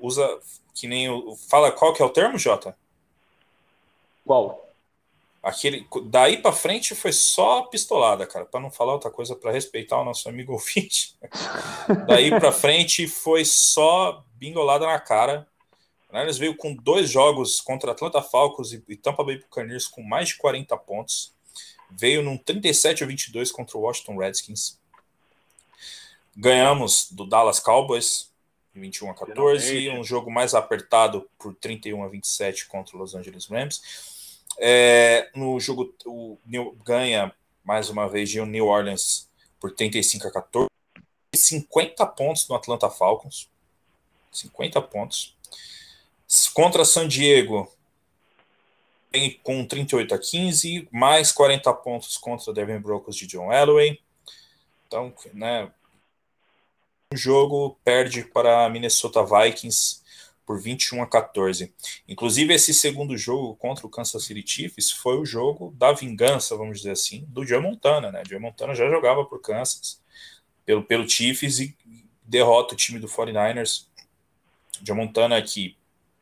usa 0.00 0.40
que 0.74 0.88
nem 0.88 1.10
o 1.10 1.36
fala 1.36 1.70
qual 1.70 1.92
que 1.92 2.00
é 2.00 2.04
o 2.06 2.08
termo, 2.08 2.38
Jota? 2.38 2.74
Qual? 4.24 4.71
Aquele, 5.42 5.86
daí 6.04 6.36
para 6.40 6.52
frente 6.52 6.94
foi 6.94 7.12
só 7.12 7.62
pistolada, 7.62 8.24
cara, 8.26 8.44
para 8.44 8.60
não 8.60 8.70
falar 8.70 8.92
outra 8.92 9.10
coisa, 9.10 9.34
para 9.34 9.50
respeitar 9.50 10.00
o 10.00 10.04
nosso 10.04 10.28
amigo 10.28 10.52
ouvinte. 10.54 11.16
daí 12.06 12.30
para 12.30 12.52
frente 12.52 13.08
foi 13.08 13.44
só 13.44 14.24
bingolada 14.34 14.86
na 14.86 15.00
cara. 15.00 15.48
Eles 16.12 16.36
veio 16.36 16.54
com 16.54 16.74
dois 16.74 17.10
jogos 17.10 17.60
contra 17.60 17.92
Atlanta 17.92 18.20
Falcons 18.22 18.72
e, 18.72 18.96
Tampa 18.96 19.24
Bay 19.24 19.38
Buccaneers 19.38 19.88
com 19.88 20.02
mais 20.02 20.28
de 20.28 20.36
40 20.36 20.76
pontos. 20.76 21.32
Veio 21.90 22.22
num 22.22 22.36
37 22.36 23.02
a 23.02 23.06
22 23.06 23.50
contra 23.50 23.78
o 23.78 23.80
Washington 23.80 24.18
Redskins. 24.18 24.78
Ganhamos 26.36 27.10
do 27.10 27.26
Dallas 27.26 27.58
Cowboys 27.58 28.30
21 28.74 29.10
a 29.10 29.14
14, 29.14 29.90
um 29.90 30.04
jogo 30.04 30.30
mais 30.30 30.54
apertado 30.54 31.28
por 31.38 31.54
31 31.54 32.04
a 32.04 32.08
27 32.08 32.66
contra 32.66 32.96
o 32.96 32.98
Los 32.98 33.14
Angeles 33.14 33.46
Rams. 33.46 33.82
É, 34.58 35.30
no 35.34 35.58
jogo, 35.58 35.94
o 36.04 36.38
New, 36.44 36.76
ganha 36.84 37.32
mais 37.64 37.88
uma 37.88 38.08
vez 38.08 38.28
de 38.28 38.40
New 38.40 38.66
Orleans 38.66 39.28
por 39.60 39.74
35 39.74 40.28
a 40.28 40.32
14. 40.32 40.68
50 41.34 42.06
pontos 42.06 42.48
no 42.48 42.54
Atlanta 42.54 42.90
Falcons. 42.90 43.48
50 44.30 44.80
pontos. 44.82 45.36
Contra 46.54 46.84
San 46.84 47.06
Diego, 47.08 47.70
com 49.42 49.64
38 49.64 50.14
a 50.14 50.18
15, 50.18 50.88
mais 50.90 51.30
40 51.32 51.72
pontos 51.74 52.16
contra 52.16 52.52
Devin 52.52 52.78
Broncos 52.78 53.16
de 53.16 53.26
John 53.26 53.52
Elway. 53.52 54.00
Então, 54.86 55.12
né, 55.34 55.70
o 57.12 57.16
jogo 57.16 57.78
perde 57.84 58.24
para 58.24 58.68
Minnesota 58.68 59.22
Vikings 59.22 60.01
por 60.46 60.60
21 60.60 61.02
a 61.02 61.06
14. 61.06 61.72
Inclusive, 62.08 62.54
esse 62.54 62.74
segundo 62.74 63.16
jogo 63.16 63.54
contra 63.56 63.86
o 63.86 63.90
Kansas 63.90 64.24
City 64.24 64.44
Chiefs 64.46 64.90
foi 64.90 65.16
o 65.16 65.24
jogo 65.24 65.74
da 65.76 65.92
vingança, 65.92 66.56
vamos 66.56 66.78
dizer 66.78 66.92
assim, 66.92 67.24
do 67.28 67.44
Joe 67.44 67.60
Montana, 67.60 68.10
né? 68.10 68.22
Joe 68.28 68.40
Montana 68.40 68.74
já 68.74 68.88
jogava 68.88 69.24
por 69.24 69.40
Kansas, 69.40 70.00
pelo, 70.64 70.82
pelo 70.82 71.08
Chiefs 71.08 71.60
e 71.60 71.76
derrota 72.22 72.74
o 72.74 72.76
time 72.76 72.98
do 72.98 73.08
49ers. 73.08 73.86
Joe 74.82 74.96
Montana 74.96 75.40
que 75.40 75.76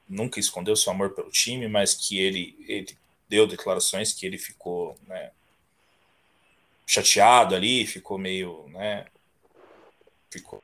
nunca 0.08 0.40
escondeu 0.40 0.74
seu 0.74 0.92
amor 0.92 1.10
pelo 1.10 1.30
time, 1.30 1.68
mas 1.68 1.94
que 1.94 2.18
ele, 2.18 2.56
ele 2.68 2.96
deu 3.28 3.46
declarações 3.46 4.12
que 4.12 4.26
ele 4.26 4.36
ficou 4.36 4.96
né, 5.06 5.30
chateado 6.84 7.54
ali, 7.54 7.86
ficou 7.86 8.18
meio, 8.18 8.66
né, 8.68 9.06
ficou 10.28 10.62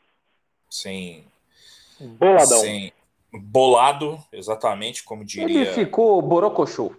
sem... 0.69 1.25
Boladão. 1.99 2.61
Sem, 2.61 2.93
bolado, 3.41 4.23
exatamente 4.33 5.03
como 5.03 5.25
diria. 5.25 5.63
Ele 5.63 5.73
ficou 5.73 6.21
borocochô. 6.23 6.95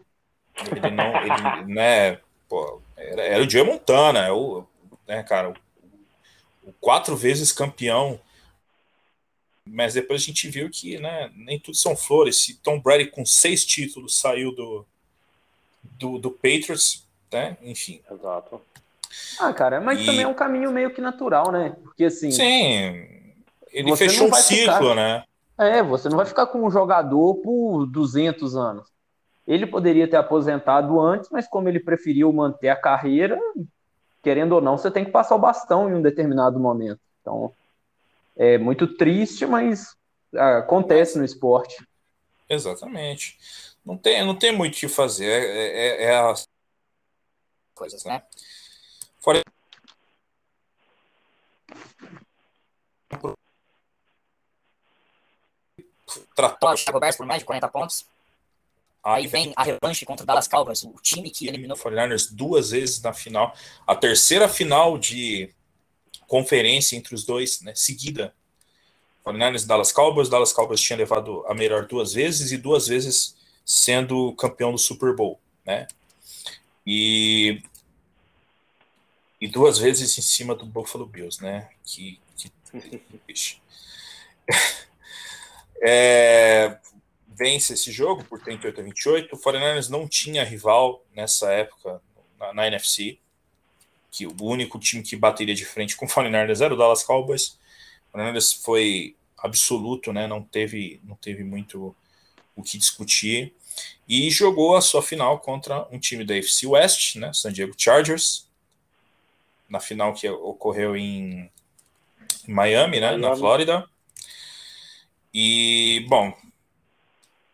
Ele 0.72 0.90
não, 0.92 1.16
ele, 1.18 1.74
né, 1.74 2.20
pô, 2.50 2.82
era, 2.96 3.22
era 3.22 3.44
o 3.44 3.50
Joe 3.50 3.64
Montana, 3.64 4.26
é 4.26 4.32
o, 4.32 4.64
né, 5.08 5.22
cara, 5.24 5.50
o, 5.50 5.56
o, 6.70 6.74
quatro 6.80 7.16
vezes 7.16 7.52
campeão. 7.52 8.20
Mas 9.66 9.94
depois 9.94 10.22
a 10.22 10.26
gente 10.26 10.48
viu 10.50 10.70
que, 10.70 10.98
né, 10.98 11.30
nem 11.36 11.60
tudo 11.60 11.76
são 11.76 11.96
flores. 11.96 12.42
Se 12.44 12.56
Tom 12.56 12.80
Brady 12.80 13.08
com 13.08 13.26
seis 13.26 13.66
títulos 13.66 14.18
saiu 14.18 14.56
do, 14.56 14.86
do, 15.84 16.18
do 16.18 16.32
Patriots, 16.32 17.06
né, 17.32 17.58
enfim. 17.62 18.02
Exato. 18.10 18.62
Ah, 19.40 19.54
cara, 19.54 19.82
mas 19.82 20.00
e... 20.00 20.06
também 20.06 20.22
é 20.22 20.28
um 20.28 20.34
caminho 20.34 20.72
meio 20.72 20.94
que 20.94 21.02
natural, 21.02 21.52
né? 21.52 21.76
Porque 21.84 22.06
assim. 22.06 22.32
Sim, 22.32 23.06
ele 23.72 23.96
fechou 23.96 24.30
um 24.30 24.34
ciclo, 24.34 24.74
ficar... 24.74 24.96
né? 24.96 25.24
É, 25.58 25.82
você 25.82 26.08
não 26.08 26.18
vai 26.18 26.26
ficar 26.26 26.46
com 26.48 26.66
um 26.66 26.70
jogador 26.70 27.36
por 27.36 27.86
200 27.88 28.56
anos. 28.56 28.88
Ele 29.48 29.66
poderia 29.66 30.08
ter 30.08 30.18
aposentado 30.18 31.00
antes, 31.00 31.30
mas 31.32 31.48
como 31.48 31.68
ele 31.68 31.80
preferiu 31.80 32.32
manter 32.32 32.70
a 32.70 32.76
carreira, 32.76 33.40
querendo 34.22 34.54
ou 34.54 34.62
não, 34.62 34.78
você 34.78 34.92
tem 34.92 35.06
que 35.06 35.12
passar 35.12 35.36
o 35.36 35.40
bastão 35.40 35.90
em 35.90 35.96
um 35.96 36.02
determinado 36.02 36.60
momento. 36.60 37.00
Então, 37.22 37.52
é 38.36 38.58
muito 38.58 38.96
triste, 38.96 39.46
mas 39.46 39.96
acontece 40.36 41.18
no 41.18 41.26
esporte. 41.26 41.88
Exatamente. 42.50 43.38
Não 43.86 43.98
tem, 43.98 44.24
não 44.26 44.36
tem 44.36 44.56
muito 44.56 44.76
o 44.76 44.80
que 44.80 44.88
fazer. 44.88 45.26
É, 45.26 46.04
é, 46.04 46.04
é 46.04 46.20
as 46.20 46.48
coisas, 47.74 48.04
né? 48.04 48.22
Fora 49.20 49.42
tratou 56.38 56.70
o 56.70 56.78
Chicago 56.78 57.00
Bears 57.00 57.18
por 57.18 57.26
mais 57.26 57.40
de 57.40 57.46
40 57.46 57.68
pontos. 57.68 58.06
Aí 59.04 59.26
vem 59.26 59.54
a 59.56 59.64
revanche 59.64 60.06
contra 60.06 60.24
o 60.24 60.28
Dallas 60.28 60.48
Cowboys, 60.48 60.84
o 60.84 60.94
time 61.02 61.32
que 61.32 61.48
eliminou 61.48 61.76
o 61.76 61.80
49ers 61.80 62.30
duas 62.32 62.70
vezes 62.70 63.02
na 63.02 63.12
final. 63.12 63.56
A 63.88 63.96
terceira 63.96 64.48
final 64.48 64.98
de 64.98 65.50
conferência 66.28 66.96
entre 66.96 67.16
os 67.16 67.26
dois, 67.26 67.62
né, 67.62 67.74
seguida. 67.74 68.34
49ers 69.26 69.64
e 69.64 69.68
Dallas 69.68 69.92
Cowboys. 69.92 70.30
Dallas 70.30 70.54
Cowboys 70.54 70.82
tinha 70.82 70.98
levado 70.98 71.44
a 71.48 71.56
melhor 71.56 71.88
duas 71.88 72.14
vezes 72.14 72.52
e 72.52 72.58
duas 72.58 72.88
vezes 72.88 73.36
sendo 73.66 74.34
campeão 74.34 74.72
do 74.72 74.78
Super 74.78 75.16
Bowl, 75.16 75.40
né? 75.66 75.88
E 76.86 77.62
e 79.40 79.48
duas 79.48 79.78
vezes 79.78 80.18
em 80.18 80.22
cima 80.22 80.56
do 80.56 80.66
Buffalo 80.66 81.06
Bills, 81.06 81.44
né? 81.44 81.70
Que, 81.86 82.20
que 82.36 82.52
É, 85.82 86.78
vence 87.28 87.74
esse 87.74 87.92
jogo 87.92 88.24
por 88.24 88.42
38 88.42 88.80
a 88.80 88.84
28. 88.84 89.36
O 89.36 89.40
49ers 89.40 89.90
não 89.90 90.08
tinha 90.08 90.44
rival 90.44 91.06
nessa 91.16 91.52
época 91.52 92.02
na, 92.40 92.54
na, 92.54 92.68
NFC, 92.68 93.20
que 94.12 94.26
o 94.26 94.36
único 94.42 94.80
time 94.80 95.04
que 95.04 95.16
bateria 95.16 95.54
de 95.54 95.66
frente 95.66 95.96
com 95.96 96.06
o 96.06 96.10
49ers 96.10 96.64
era 96.64 96.74
o 96.74 96.78
Dallas 96.78 97.04
Cowboys. 97.04 97.58
O 98.12 98.18
49ers 98.18 98.62
foi 98.64 99.16
absoluto, 99.38 100.12
né? 100.12 100.28
Não 100.28 100.42
teve, 100.42 101.00
não 101.04 101.16
teve 101.16 101.44
muito 101.44 101.96
o 102.56 102.64
que 102.64 102.78
discutir 102.78 103.54
e 104.08 104.30
jogou 104.32 104.76
a 104.76 104.82
sua 104.82 105.04
final 105.04 105.40
contra 105.40 105.88
um 105.92 106.00
time 106.00 106.26
da 106.26 106.34
NFC 106.34 106.66
West, 106.66 107.16
né? 107.18 107.32
San 107.34 107.52
Diego 107.52 107.74
Chargers, 107.78 108.48
na 109.70 109.80
final 109.80 110.14
que 110.14 110.28
ocorreu 110.30 110.96
em 110.96 111.52
Miami, 112.48 113.00
né? 113.00 113.08
Miami. 113.08 113.22
Na 113.22 113.36
Flórida. 113.36 113.88
E, 115.34 116.06
bom, 116.10 116.34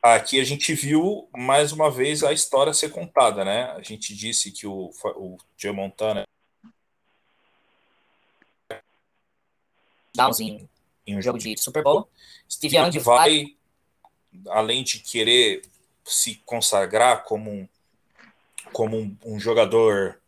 aqui 0.02 0.40
a 0.40 0.44
gente 0.44 0.74
viu 0.74 1.28
mais 1.36 1.72
uma 1.72 1.90
vez 1.90 2.24
a 2.24 2.32
história 2.34 2.74
ser 2.74 2.90
contada, 2.90 3.44
né? 3.44 3.72
A 3.72 3.82
gente 3.82 4.16
disse 4.16 4.52
que 4.52 4.68
o, 4.68 4.92
o 5.16 5.38
Joe 5.58 5.74
Montana. 5.74 6.26
Em, 10.40 10.70
em 11.08 11.18
um 11.18 11.22
jogo 11.22 11.40
de 11.40 11.58
Super 11.58 11.84
Bowl. 11.84 12.08
Steve 12.50 12.78
Young 12.78 13.00
vai, 13.00 13.56
além 14.50 14.84
de 14.84 15.00
querer 15.00 15.64
se 16.06 16.36
consagrar 16.46 17.24
como 17.24 17.50
um, 17.50 17.68
como 18.72 18.98
um, 18.98 19.18
um 19.26 19.40
jogador 19.40 20.22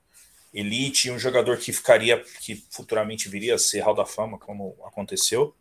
elite, 0.53 1.11
um 1.11 1.19
jogador 1.19 1.57
que 1.57 1.73
ficaria, 1.73 2.23
que 2.41 2.55
futuramente 2.55 3.27
viria 3.27 3.55
a 3.55 3.59
ser 3.59 3.81
Hall 3.81 3.93
da 3.93 4.05
Fama, 4.05 4.39
como 4.39 4.75
aconteceu. 4.85 5.53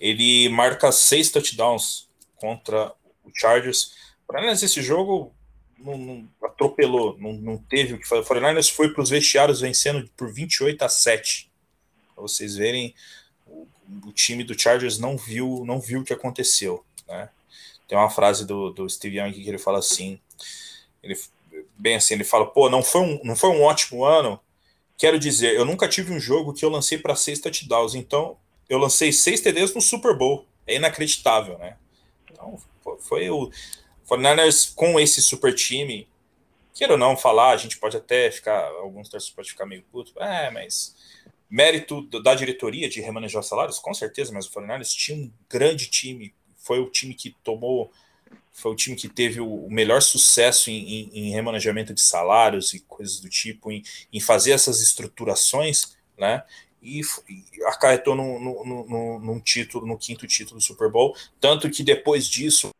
Ele 0.00 0.48
marca 0.48 0.90
seis 0.90 1.30
touchdowns 1.30 2.08
contra 2.36 2.92
o 3.24 3.30
Chargers. 3.34 3.94
Para 4.26 4.50
esse 4.50 4.82
jogo 4.82 5.32
não, 5.78 5.98
não 5.98 6.28
atropelou, 6.42 7.16
não, 7.18 7.32
não, 7.32 7.58
teve 7.58 7.94
o 7.94 7.98
que 7.98 8.06
fazer. 8.06 8.22
O 8.22 8.24
49ers 8.24 8.70
foi 8.70 8.92
para 8.92 9.02
os 9.02 9.10
vestiários 9.10 9.60
vencendo 9.60 10.08
por 10.16 10.32
28 10.32 10.82
a 10.82 10.88
7. 10.88 11.50
Para 12.14 12.22
vocês 12.22 12.56
verem, 12.56 12.94
o, 13.46 13.66
o, 14.06 14.12
time 14.12 14.44
do 14.44 14.58
Chargers 14.58 14.98
não 14.98 15.16
viu, 15.16 15.64
não 15.66 15.80
viu 15.80 16.00
o 16.00 16.04
que 16.04 16.12
aconteceu. 16.12 16.84
Né? 17.08 17.28
Tem 17.88 17.98
uma 17.98 18.10
frase 18.10 18.46
do, 18.46 18.70
do 18.70 18.88
Steve 18.88 19.18
Young 19.18 19.32
que 19.32 19.48
ele 19.48 19.58
fala 19.58 19.78
assim: 19.78 20.18
ele, 21.02 21.18
bem 21.76 21.96
assim, 21.96 22.14
ele 22.14 22.24
fala, 22.24 22.46
pô, 22.46 22.70
não 22.70 22.82
foi 22.82 23.00
um, 23.00 23.20
não 23.24 23.36
foi 23.36 23.50
um 23.50 23.62
ótimo 23.62 24.04
ano. 24.04 24.38
Quero 24.96 25.18
dizer, 25.18 25.54
eu 25.54 25.64
nunca 25.64 25.88
tive 25.88 26.12
um 26.12 26.20
jogo 26.20 26.52
que 26.52 26.64
eu 26.64 26.70
lancei 26.70 26.96
para 26.96 27.16
seis 27.16 27.40
touchdowns, 27.40 27.94
então 27.94 28.36
eu 28.72 28.78
lancei 28.78 29.12
seis 29.12 29.40
TDs 29.40 29.74
no 29.74 29.82
Super 29.82 30.16
Bowl. 30.16 30.46
É 30.66 30.76
inacreditável, 30.76 31.58
né? 31.58 31.76
Então, 32.30 32.58
foi 33.00 33.28
o 33.28 33.50
49ers 34.08 34.74
com 34.74 34.98
esse 34.98 35.20
super 35.20 35.54
time. 35.54 36.08
Queira 36.72 36.94
ou 36.94 36.98
não 36.98 37.16
falar, 37.16 37.50
a 37.50 37.56
gente 37.58 37.78
pode 37.78 37.96
até 37.96 38.30
ficar, 38.30 38.64
alguns 38.64 39.08
torcedores 39.10 39.30
podem 39.34 39.50
ficar 39.50 39.66
meio 39.66 39.82
puto, 39.92 40.12
é, 40.22 40.50
mas 40.50 40.96
mérito 41.50 42.00
da 42.22 42.34
diretoria 42.34 42.88
de 42.88 43.02
remanejar 43.02 43.42
salários, 43.42 43.78
com 43.78 43.92
certeza, 43.92 44.32
mas 44.32 44.46
o 44.46 44.50
49ers 44.50 44.96
tinha 44.96 45.18
um 45.18 45.30
grande 45.50 45.88
time, 45.88 46.34
foi 46.56 46.80
o 46.80 46.88
time 46.88 47.14
que 47.14 47.36
tomou 47.44 47.92
foi 48.54 48.70
o 48.70 48.76
time 48.76 48.94
que 48.94 49.08
teve 49.08 49.40
o 49.40 49.68
melhor 49.70 50.02
sucesso 50.02 50.70
em, 50.70 50.76
em, 50.76 51.10
em 51.14 51.30
remanejamento 51.30 51.94
de 51.94 52.00
salários 52.00 52.74
e 52.74 52.80
coisas 52.80 53.18
do 53.18 53.28
tipo, 53.28 53.72
em, 53.72 53.82
em 54.12 54.20
fazer 54.20 54.52
essas 54.52 54.80
estruturações, 54.80 55.96
né? 56.18 56.44
E, 56.82 57.00
e 57.28 57.64
acarretou 57.64 58.14
no, 58.14 58.40
no, 58.40 58.64
no, 58.64 59.18
num 59.20 59.40
título, 59.40 59.86
no 59.86 59.96
quinto 59.96 60.26
título 60.26 60.58
do 60.58 60.62
Super 60.62 60.90
Bowl. 60.90 61.16
Tanto 61.40 61.70
que 61.70 61.82
depois 61.82 62.26
disso 62.26 62.70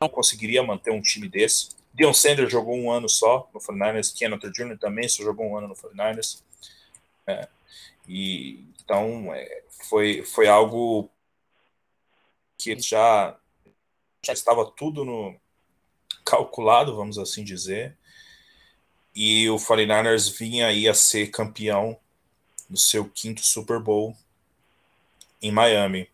não 0.00 0.08
conseguiria 0.08 0.62
manter 0.62 0.90
um 0.90 1.00
time 1.00 1.28
desse. 1.28 1.68
Dion 1.94 2.14
Sanders 2.14 2.50
jogou 2.50 2.74
um 2.74 2.90
ano 2.90 3.08
só 3.08 3.48
no 3.52 3.60
49ers, 3.60 4.16
Ken 4.16 4.30
Jr. 4.36 4.78
também 4.78 5.08
só 5.08 5.22
jogou 5.22 5.46
um 5.46 5.56
ano 5.56 5.68
no 5.68 5.74
49ers. 5.74 6.42
É, 7.26 7.46
e, 8.08 8.64
então 8.82 9.32
é, 9.34 9.62
foi, 9.88 10.22
foi 10.22 10.48
algo 10.48 11.10
que 12.58 12.78
já 12.80 13.38
já 14.24 14.32
estava 14.32 14.64
tudo 14.64 15.04
no 15.04 15.34
calculado, 16.24 16.94
vamos 16.94 17.18
assim 17.18 17.44
dizer. 17.44 17.96
E 19.14 19.50
o 19.50 19.56
49ers 19.56 20.32
vinha 20.38 20.68
aí 20.68 20.88
a 20.88 20.94
ser 20.94 21.28
campeão 21.28 21.98
no 22.72 22.76
seu 22.78 23.04
quinto 23.04 23.44
Super 23.44 23.78
Bowl 23.78 24.16
em 25.42 25.52
Miami. 25.52 26.08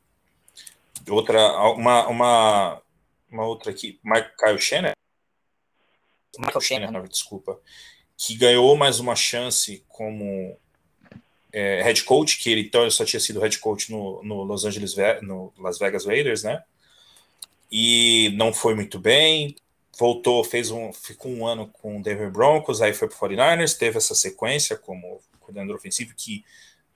Outra, 1.09 1.41
uma, 1.73 2.09
uma, 2.09 2.83
uma 3.31 3.47
outra 3.47 3.71
aqui, 3.71 4.01
Kyle 4.37 4.61
Shannon, 4.61 4.93
Michael 6.37 6.61
Shannon, 6.61 7.03
desculpa, 7.05 7.59
que 8.17 8.35
ganhou 8.35 8.77
mais 8.77 8.99
uma 8.99 9.15
chance 9.15 9.85
como 9.89 10.59
é, 11.53 11.81
head 11.83 12.03
coach, 12.03 12.39
que 12.39 12.51
ele 12.51 12.63
então 12.63 12.91
só 12.91 13.05
tinha 13.05 13.21
sido 13.21 13.41
head 13.41 13.57
coach 13.59 13.93
no, 13.93 14.21
no 14.25 14.43
Los 14.43 14.65
Angeles, 14.65 14.97
no 15.23 15.53
Las 15.57 15.79
Vegas 15.79 16.05
Raiders, 16.05 16.43
né? 16.43 16.65
e 17.71 18.35
não 18.37 18.53
foi 18.53 18.75
muito 18.75 18.99
bem. 18.99 19.55
Voltou, 19.99 20.45
fez 20.45 20.71
um, 20.71 20.93
ficou 20.93 21.31
um 21.31 21.47
ano 21.47 21.69
com 21.69 21.99
o 21.99 22.03
Denver 22.03 22.31
Broncos, 22.31 22.81
aí 22.81 22.93
foi 22.93 23.09
para 23.09 23.17
o 23.17 23.31
49ers, 23.31 23.77
teve 23.77 23.99
essa 23.99 24.15
sequência 24.15 24.77
como 24.77 25.21
coordenador 25.49 25.77
ofensivo 25.77 26.15
que 26.17 26.45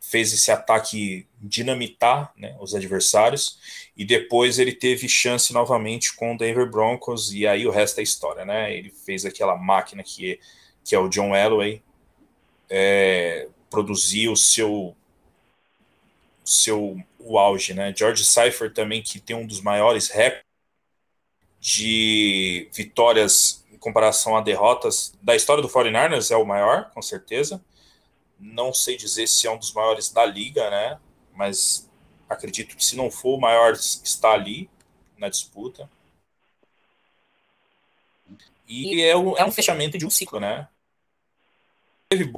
fez 0.01 0.33
esse 0.33 0.51
ataque 0.51 1.27
dinamitar 1.41 2.33
né, 2.37 2.57
os 2.61 2.75
adversários, 2.75 3.59
e 3.97 4.05
depois 4.05 4.59
ele 4.59 4.73
teve 4.73 5.09
chance 5.09 5.53
novamente 5.53 6.15
com 6.17 6.35
o 6.35 6.37
Denver 6.37 6.69
Broncos, 6.69 7.33
e 7.33 7.47
aí 7.47 7.67
o 7.67 7.71
resto 7.71 8.01
é 8.01 8.03
história, 8.03 8.45
né? 8.45 8.77
Ele 8.77 8.91
fez 8.91 9.25
aquela 9.25 9.57
máquina 9.57 10.03
que, 10.03 10.41
que 10.85 10.95
é 10.95 10.99
o 10.99 11.09
John 11.09 11.35
Elway, 11.37 11.83
é, 12.69 13.49
produziu 13.71 14.33
o 14.33 14.37
seu 14.37 14.97
seu 16.45 17.01
o 17.21 17.39
auge, 17.39 17.73
né? 17.73 17.95
George 17.97 18.25
Cypher 18.25 18.73
também 18.73 19.01
que 19.01 19.21
tem 19.21 19.37
um 19.37 19.47
dos 19.47 19.61
maiores 19.61 20.09
recordes 20.09 20.43
de 21.61 22.69
vitórias 22.73 23.65
em 23.73 23.79
comparação 23.79 24.37
a 24.37 24.41
derrotas 24.41 25.15
da 25.23 25.37
história 25.37 25.63
do 25.63 25.69
49ers 25.69 26.33
é 26.33 26.37
o 26.37 26.45
maior, 26.45 26.91
com 26.91 27.01
certeza. 27.01 27.63
Não 28.43 28.75
sei 28.75 28.97
dizer 28.97 29.29
se 29.29 29.47
é 29.47 29.51
um 29.51 29.57
dos 29.57 29.73
maiores 29.73 30.11
da 30.11 30.27
liga, 30.27 30.69
né? 30.69 31.01
Mas 31.33 31.89
acredito 32.29 32.77
que 32.77 32.85
se 32.85 32.97
não 32.97 33.09
for 33.09 33.37
o 33.37 33.41
maior, 33.41 33.73
está 33.73 34.33
ali 34.33 34.69
na 35.17 35.29
disputa. 35.29 35.89
E 38.67 39.01
é 39.03 39.17
um, 39.17 39.37
é 39.37 39.45
um 39.45 39.53
fechamento 39.53 39.97
de 39.97 40.05
um 40.05 40.11
ciclo, 40.11 40.41
né? 40.41 40.69
Teve 42.09 42.33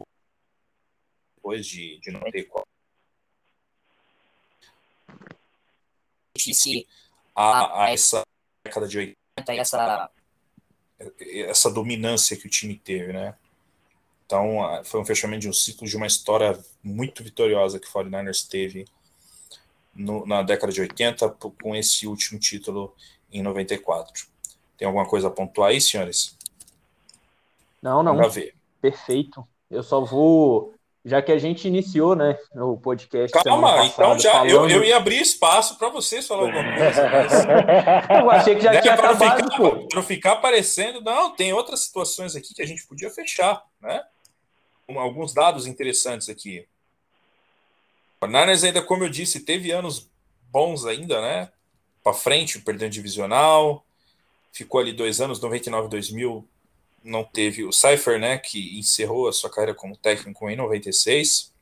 depois 1.36 1.66
de, 1.66 1.98
de 2.00 2.10
94. 2.10 2.68
Se 6.38 6.86
a, 7.34 7.84
a 7.84 7.90
essa 7.90 8.22
década 8.62 8.86
de 8.86 8.98
80 8.98 9.54
essa 9.54 10.10
essa 11.18 11.70
dominância 11.70 12.36
que 12.36 12.46
o 12.46 12.50
time 12.50 12.78
teve, 12.78 13.12
né? 13.12 13.36
Então, 14.26 14.58
foi 14.84 15.00
um 15.00 15.04
fechamento 15.04 15.42
de 15.42 15.48
um 15.48 15.52
ciclo 15.52 15.86
de 15.86 15.96
uma 15.96 16.06
história 16.06 16.58
muito 16.82 17.22
vitoriosa 17.22 17.78
que 17.78 17.86
o 17.86 17.90
49ers 17.90 18.48
teve 18.48 18.86
no, 19.94 20.26
na 20.26 20.42
década 20.42 20.72
de 20.72 20.80
80 20.80 21.28
com 21.62 21.76
esse 21.76 22.06
último 22.06 22.38
título 22.38 22.94
em 23.30 23.42
94. 23.42 24.26
Tem 24.76 24.86
alguma 24.86 25.06
coisa 25.06 25.28
a 25.28 25.30
pontuar 25.30 25.70
aí, 25.70 25.80
senhores? 25.80 26.36
Não, 27.82 28.02
não. 28.02 28.16
Pra 28.16 28.28
ver. 28.28 28.54
Perfeito. 28.80 29.46
Eu 29.70 29.82
só 29.82 30.00
vou 30.00 30.74
já 31.04 31.20
que 31.20 31.30
a 31.30 31.38
gente 31.38 31.68
iniciou, 31.68 32.16
né, 32.16 32.38
o 32.54 32.78
podcast. 32.78 33.30
Calma, 33.44 33.84
então 33.84 34.18
já 34.18 34.32
falando... 34.32 34.50
eu, 34.50 34.68
eu 34.70 34.84
ia 34.84 34.96
abrir 34.96 35.20
espaço 35.20 35.76
para 35.76 35.90
vocês 35.90 36.26
falar 36.26 36.44
alguma 36.46 36.76
coisa. 36.76 37.10
Mas... 37.10 37.32
eu 38.22 38.30
achei 38.30 38.54
que 38.54 38.62
já 38.62 38.72
né, 38.72 38.80
tinha 38.80 38.94
acabado, 38.94 39.44
ficar, 39.44 39.56
pô. 39.56 39.86
Para 39.86 40.02
ficar 40.02 40.32
aparecendo, 40.32 41.02
não, 41.02 41.30
tem 41.30 41.52
outras 41.52 41.80
situações 41.80 42.34
aqui 42.34 42.54
que 42.54 42.62
a 42.62 42.66
gente 42.66 42.86
podia 42.86 43.10
fechar, 43.10 43.62
né? 43.82 44.02
Alguns 44.88 45.32
dados 45.32 45.66
interessantes 45.66 46.28
aqui. 46.28 46.66
O 48.20 48.26
Niners 48.26 48.64
ainda, 48.64 48.82
como 48.82 49.04
eu 49.04 49.08
disse, 49.08 49.40
teve 49.40 49.70
anos 49.70 50.08
bons 50.50 50.86
ainda, 50.86 51.20
né? 51.20 51.50
Para 52.02 52.14
frente, 52.14 52.58
perdendo 52.58 52.92
divisional, 52.92 53.84
ficou 54.52 54.80
ali 54.80 54.92
dois 54.92 55.20
anos, 55.20 55.40
99, 55.40 55.88
2000, 55.88 56.46
não 57.02 57.22
teve 57.22 57.64
o 57.64 57.72
Cypher, 57.72 58.18
né, 58.18 58.38
que 58.38 58.78
encerrou 58.78 59.28
a 59.28 59.32
sua 59.32 59.50
carreira 59.50 59.74
como 59.74 59.96
técnico 59.96 60.48
em 60.48 60.56
96. 60.56 61.52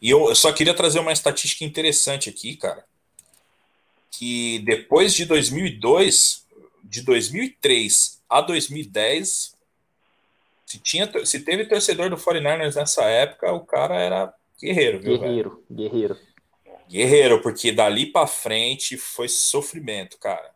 E 0.00 0.10
eu, 0.10 0.34
só 0.34 0.52
queria 0.52 0.74
trazer 0.74 0.98
uma 0.98 1.12
estatística 1.12 1.64
interessante 1.64 2.28
aqui, 2.28 2.56
cara, 2.56 2.84
que 4.10 4.58
depois 4.60 5.14
de 5.14 5.24
2002, 5.24 6.44
de 6.84 7.02
2003 7.02 8.20
a 8.28 8.40
2010, 8.40 9.51
se, 10.72 10.78
tinha, 10.78 11.26
se 11.26 11.40
teve 11.40 11.66
torcedor 11.66 12.08
do 12.08 12.16
49ers 12.16 12.74
nessa 12.74 13.04
época, 13.04 13.52
o 13.52 13.60
cara 13.60 13.94
era 13.96 14.34
guerreiro, 14.58 15.00
viu? 15.00 15.18
Guerreiro, 15.18 15.50
velho? 15.50 15.64
guerreiro. 15.70 16.18
Guerreiro, 16.88 17.42
porque 17.42 17.72
dali 17.72 18.06
para 18.06 18.26
frente 18.26 18.96
foi 18.96 19.28
sofrimento, 19.28 20.18
cara. 20.18 20.50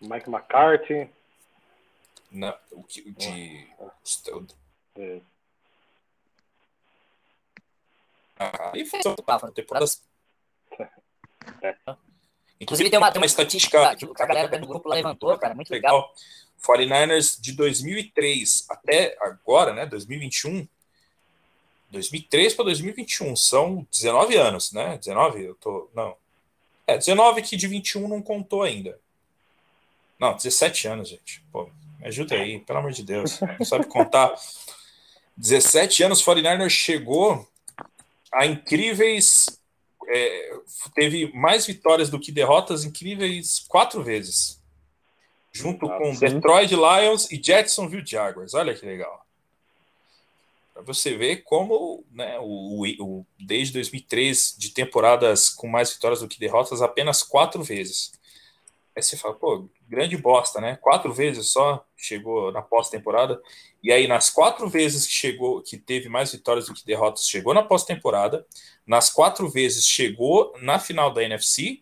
Mike 0.00 0.28
McCarthy. 0.28 1.08
Na, 2.32 2.58
o 2.72 2.82
que, 2.82 3.08
de. 3.12 3.68
É. 4.96 5.20
Ah, 8.38 8.72
e 8.74 8.84
fez 8.84 9.04
uma 9.06 9.52
temporada. 9.52 9.86
É. 11.62 11.76
Inclusive 12.60 12.90
tem 12.90 12.98
uma, 12.98 13.12
tem 13.12 13.20
uma 13.20 13.26
estatística 13.26 13.94
que 13.94 14.04
a 14.04 14.26
galera 14.26 14.58
do 14.58 14.66
grupo 14.66 14.88
lá 14.88 14.96
levantou, 14.96 15.36
cara, 15.38 15.54
muito 15.54 15.70
legal. 15.70 15.96
legal. 15.96 16.14
49ers 16.66 17.40
de 17.40 17.52
2003 17.52 18.66
até 18.68 19.16
agora, 19.20 19.72
né, 19.72 19.86
2021, 19.86 20.66
2003 21.90 22.54
para 22.54 22.64
2021, 22.66 23.36
são 23.36 23.86
19 23.90 24.36
anos, 24.36 24.72
né? 24.72 24.96
19, 24.96 25.44
eu 25.44 25.54
tô, 25.56 25.90
não. 25.94 26.16
É, 26.86 26.96
19 26.96 27.42
que 27.42 27.56
de 27.56 27.68
21 27.68 28.08
não 28.08 28.22
contou 28.22 28.62
ainda. 28.62 28.98
Não, 30.18 30.34
17 30.34 30.88
anos, 30.88 31.08
gente. 31.08 31.42
Pô, 31.52 31.68
me 31.98 32.06
ajuda 32.06 32.36
aí, 32.36 32.60
pelo 32.60 32.78
amor 32.78 32.92
de 32.92 33.02
Deus. 33.02 33.40
Não 33.58 33.66
sabe 33.66 33.86
contar. 33.86 34.32
17 35.36 36.04
anos, 36.04 36.24
49ers 36.24 36.70
chegou 36.70 37.48
a 38.32 38.46
incríveis. 38.46 39.58
É, 40.08 40.52
teve 40.94 41.32
mais 41.32 41.66
vitórias 41.66 42.08
do 42.08 42.20
que 42.20 42.32
derrotas 42.32 42.84
incríveis 42.84 43.60
quatro 43.68 44.02
vezes. 44.02 44.61
Junto 45.52 45.86
Ah, 45.90 45.98
com 45.98 46.14
sim. 46.14 46.20
Detroit 46.20 46.70
Lions 46.74 47.30
e 47.30 47.38
Jacksonville 47.38 48.04
Jaguars. 48.06 48.54
Olha 48.54 48.74
que 48.74 48.84
legal. 48.86 49.24
Para 50.72 50.82
você 50.82 51.14
ver 51.16 51.42
como, 51.42 52.02
né, 52.10 52.38
o, 52.40 52.80
o- 52.82 53.04
o- 53.04 53.26
desde 53.38 53.74
2003, 53.74 54.54
de 54.58 54.70
temporadas 54.70 55.50
com 55.50 55.68
mais 55.68 55.92
vitórias 55.92 56.20
do 56.20 56.28
que 56.28 56.40
derrotas, 56.40 56.80
apenas 56.80 57.22
quatro 57.22 57.62
vezes. 57.62 58.12
Aí 58.96 59.02
você 59.02 59.16
fala, 59.16 59.34
pô, 59.34 59.68
grande 59.88 60.16
bosta, 60.16 60.60
né? 60.60 60.76
Quatro 60.76 61.12
vezes 61.12 61.48
só 61.48 61.84
chegou 61.96 62.50
na 62.52 62.60
pós-temporada. 62.62 63.40
E 63.82 63.90
aí, 63.92 64.06
nas 64.06 64.28
quatro 64.30 64.68
vezes 64.68 65.06
que 65.06 65.12
chegou, 65.12 65.62
que 65.62 65.76
teve 65.78 66.08
mais 66.08 66.32
vitórias 66.32 66.66
do 66.66 66.74
que 66.74 66.84
derrotas, 66.84 67.26
chegou 67.26 67.52
na 67.54 67.62
pós-temporada. 67.62 68.46
Nas 68.86 69.08
quatro 69.10 69.48
vezes 69.48 69.86
chegou 69.86 70.54
na 70.60 70.78
final 70.78 71.12
da 71.12 71.22
NFC, 71.22 71.80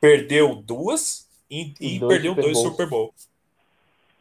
perdeu 0.00 0.56
duas 0.56 1.25
e, 1.50 1.74
E 1.80 1.98
dois 1.98 2.12
perdeu 2.14 2.32
Super 2.32 2.42
dois 2.42 2.54
Bowls. 2.54 2.70
Super 2.70 2.86
Bowl. 2.88 3.14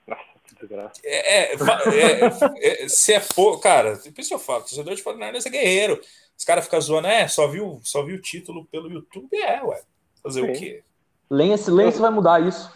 Nossa, 0.08 0.22
que 0.48 0.56
desgraça. 0.56 1.02
É, 1.04 1.54
é, 1.54 1.58
va- 1.58 1.82
é, 1.88 2.84
é, 2.84 2.88
se 2.90 3.14
é 3.14 3.20
for, 3.20 3.60
cara, 3.60 3.98
por 3.98 4.20
isso 4.20 4.30
que 4.30 4.36
eu 4.36 4.40
falo, 4.40 4.62
torcedor 4.62 4.96
de 4.96 5.04
49 5.04 5.48
é 5.48 5.52
guerreiro. 5.52 6.02
Os 6.38 6.44
caras 6.44 6.66
ficam 6.66 6.82
zoando, 6.82 7.08
é, 7.08 7.28
só 7.28 7.48
viu, 7.48 7.80
só 7.84 8.04
viu 8.04 8.18
o 8.18 8.22
título 8.22 8.66
pelo 8.66 8.92
YouTube, 8.92 9.36
é, 9.38 9.64
ué. 9.64 9.82
Fazer 10.22 10.42
o 10.42 10.54
Sim. 10.54 10.60
quê? 10.60 10.84
Lenha 11.30 11.58
silêncio 11.58 12.02
vai 12.02 12.12
mudar 12.12 12.42
isso. 12.46 12.72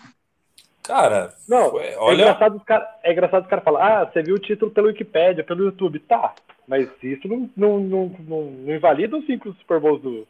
Cara, 0.82 1.36
Não, 1.48 1.74
Ué, 1.76 1.94
é 1.94 1.98
olha- 2.00 2.22
engraçado 2.24 2.58
os 2.58 2.64
caras 2.64 2.88
é 3.04 3.12
engraçado 3.12 3.44
os 3.44 3.50
caras 3.50 3.64
falam, 3.64 3.82
ah, 3.82 4.06
você 4.06 4.24
viu 4.24 4.36
o 4.36 4.40
título 4.40 4.72
pelo 4.72 4.88
Wikipedia, 4.88 5.44
pelo 5.44 5.66
YouTube. 5.66 6.00
Tá, 6.00 6.34
mas 6.68 6.90
isso 7.04 7.28
não, 7.28 7.48
não, 7.56 7.80
não, 7.80 8.08
não, 8.28 8.42
não 8.46 8.76
invalida 8.76 9.16
os 9.18 9.26
cinco 9.28 9.54
Super 9.54 9.80
Bowls 9.80 10.02
do, 10.02 10.28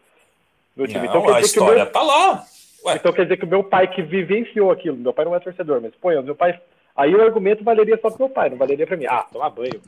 do 0.76 0.86
time. 0.86 1.08
não, 1.08 1.16
então, 1.22 1.30
a 1.30 1.38
o 1.38 1.40
história 1.40 1.84
meu, 1.86 1.94
tá 1.94 2.02
lá. 2.02 2.46
Ué, 2.86 2.96
então 2.96 3.12
quer 3.14 3.24
dizer 3.24 3.38
que 3.38 3.46
o 3.46 3.50
meu 3.50 3.64
pai 3.64 3.94
que 3.94 4.02
vivenciou 4.02 4.72
aquilo, 4.72 4.96
meu 4.98 5.14
pai 5.14 5.26
não 5.26 5.36
é 5.36 5.40
torcedor, 5.40 5.82
mas 5.82 5.94
põe, 5.96 6.16
o 6.16 6.24
meu 6.24 6.36
pai. 6.36 6.60
Aí 6.96 7.14
o 7.16 7.22
argumento 7.22 7.64
valeria 7.64 7.98
só 8.02 8.10
pro 8.10 8.26
meu 8.26 8.30
pai, 8.30 8.50
não 8.50 8.58
valeria 8.58 8.86
pra 8.88 8.98
mim. 8.98 9.06
Ah, 9.06 9.24
tomar 9.32 9.50
banho. 9.50 9.82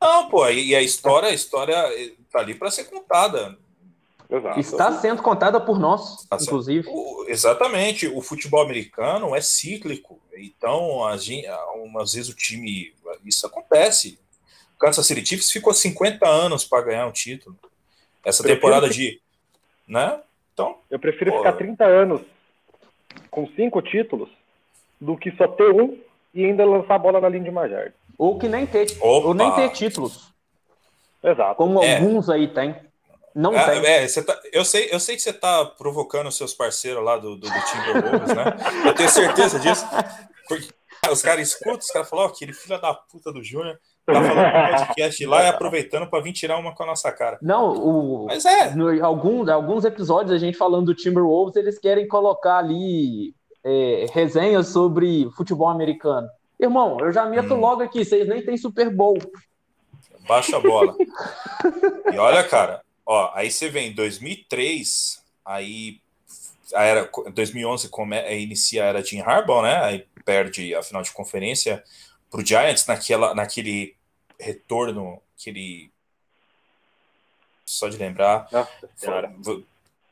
não, 0.00 0.28
pô, 0.28 0.48
e 0.48 0.74
a 0.74 0.82
história, 0.82 1.28
a 1.28 1.32
história 1.34 1.76
tá 2.30 2.40
ali 2.40 2.54
para 2.54 2.70
ser 2.70 2.84
contada. 2.84 3.56
Exato. 4.30 4.58
Está 4.58 4.92
sendo 4.92 5.22
contada 5.22 5.60
por 5.60 5.78
nós, 5.78 6.26
Tá 6.28 6.38
certo. 6.38 6.44
inclusive. 6.50 6.88
O- 6.90 7.26
exatamente, 7.28 8.08
o 8.08 8.20
futebol 8.22 8.62
americano 8.62 9.34
é 9.34 9.40
cíclico, 9.40 10.18
então 10.36 11.04
às 11.04 11.24
vezes 12.14 12.28
o 12.30 12.34
time, 12.34 12.92
isso 13.24 13.46
acontece. 13.46 14.18
O 14.74 14.78
Kansas 14.78 15.06
City 15.06 15.24
Chiefs 15.24 15.50
ficou 15.52 15.72
50 15.74 16.26
anos 16.26 16.64
para 16.64 16.82
ganhar 16.84 17.06
um 17.06 17.12
título. 17.12 17.56
Essa 18.24 18.42
temporada 18.42 18.88
de, 18.88 19.20
né? 19.86 20.18
Então, 20.54 20.78
Eu 20.90 20.98
prefiro 20.98 21.32
Pô. 21.32 21.38
ficar 21.38 21.52
30 21.54 21.84
anos 21.84 22.20
com 23.30 23.46
cinco 23.48 23.82
títulos 23.82 24.30
do 25.00 25.16
que 25.16 25.30
só 25.36 25.46
ter 25.48 25.70
um 25.70 25.98
e 26.32 26.44
ainda 26.44 26.64
lançar 26.64 26.94
a 26.94 26.98
bola 26.98 27.20
na 27.20 27.28
linha 27.28 27.44
de 27.44 27.50
Majar. 27.50 27.92
Ou 28.16 28.38
que 28.38 28.48
nem 28.48 28.64
ter, 28.66 28.86
Opa! 29.00 29.28
ou 29.28 29.34
nem 29.34 29.50
ter 29.56 29.68
títulos, 29.70 30.32
Exato. 31.22 31.56
como 31.56 31.82
É. 31.82 31.96
alguns 31.96 32.30
aí 32.30 32.46
tem. 32.48 32.76
Não 33.34 33.50
tem. 33.50 33.60
É, 33.84 34.04
é, 34.04 34.08
você 34.08 34.22
tá- 34.24 34.40
eu, 34.52 34.64
sei, 34.64 34.88
eu 34.92 35.00
sei 35.00 35.16
que 35.16 35.22
você 35.22 35.32
tá 35.32 35.64
provocando 35.64 36.28
os 36.28 36.36
seus 36.36 36.54
parceiros 36.54 37.02
lá 37.04 37.16
do, 37.18 37.34
do, 37.36 37.48
do 37.48 37.60
Timberwolves, 37.64 38.28
né? 38.34 38.44
Eu 38.86 38.94
tenho 38.94 39.08
certeza 39.10 39.58
disso. 39.58 39.84
Porque 40.48 40.68
os 41.10 41.20
caras 41.20 41.48
escutam, 41.48 41.78
os 41.78 41.90
caras 41.90 42.08
falam, 42.08 42.26
ó, 42.26 42.28
aquele 42.28 42.52
filho 42.52 42.80
da 42.80 42.94
puta 42.94 43.32
do 43.32 43.42
Júnior 43.42 43.76
tá 44.06 44.14
falando 44.14 44.34
no 44.36 44.76
podcast 44.86 45.26
lá 45.26 45.44
e 45.44 45.48
aproveitando 45.48 46.06
para 46.08 46.22
vir 46.22 46.32
tirar 46.32 46.58
uma 46.58 46.74
com 46.74 46.82
a 46.82 46.86
nossa 46.86 47.10
cara. 47.12 47.38
Não, 47.40 47.72
o, 47.72 48.26
Mas 48.26 48.44
é, 48.44 48.74
no, 48.74 49.04
algum, 49.04 49.48
alguns 49.50 49.84
episódios 49.84 50.32
a 50.32 50.38
gente 50.38 50.56
falando 50.58 50.86
do 50.86 50.94
Timberwolves, 50.94 51.56
eles 51.56 51.78
querem 51.78 52.06
colocar 52.06 52.58
ali 52.58 53.34
é, 53.64 54.06
resenhas 54.12 54.68
sobre 54.68 55.28
futebol 55.36 55.68
americano. 55.68 56.28
Irmão, 56.60 56.98
eu 57.00 57.12
já 57.12 57.24
meto 57.26 57.54
Hum. 57.54 57.60
logo 57.60 57.82
aqui, 57.82 58.04
vocês 58.04 58.28
nem 58.28 58.42
tem 58.44 58.56
Super 58.56 58.90
Bowl. 58.94 59.18
baixa 60.28 60.56
a 60.56 60.60
bola. 60.60 60.94
E 62.12 62.18
olha, 62.18 62.44
cara, 62.44 62.80
ó, 63.04 63.30
aí 63.34 63.50
você 63.50 63.68
vem 63.68 63.92
2003, 63.92 65.20
aí 65.44 65.98
a 66.74 66.84
era 66.84 67.10
2011 67.34 67.88
come, 67.88 68.16
inicia 68.40 68.84
a 68.84 68.86
era 68.86 69.04
Jim 69.04 69.20
Harbaugh, 69.20 69.62
né? 69.62 69.76
Aí 69.82 70.06
perde 70.24 70.74
a 70.74 70.82
final 70.82 71.02
de 71.02 71.10
conferência 71.12 71.82
pro 72.34 72.44
Giants 72.44 72.84
naquela 72.86 73.32
naquele 73.32 73.94
retorno, 74.40 75.22
aquele 75.38 75.88
só 77.64 77.88
de 77.88 77.96
lembrar, 77.96 78.48
Nossa 78.50 78.70
foi- 79.42 79.64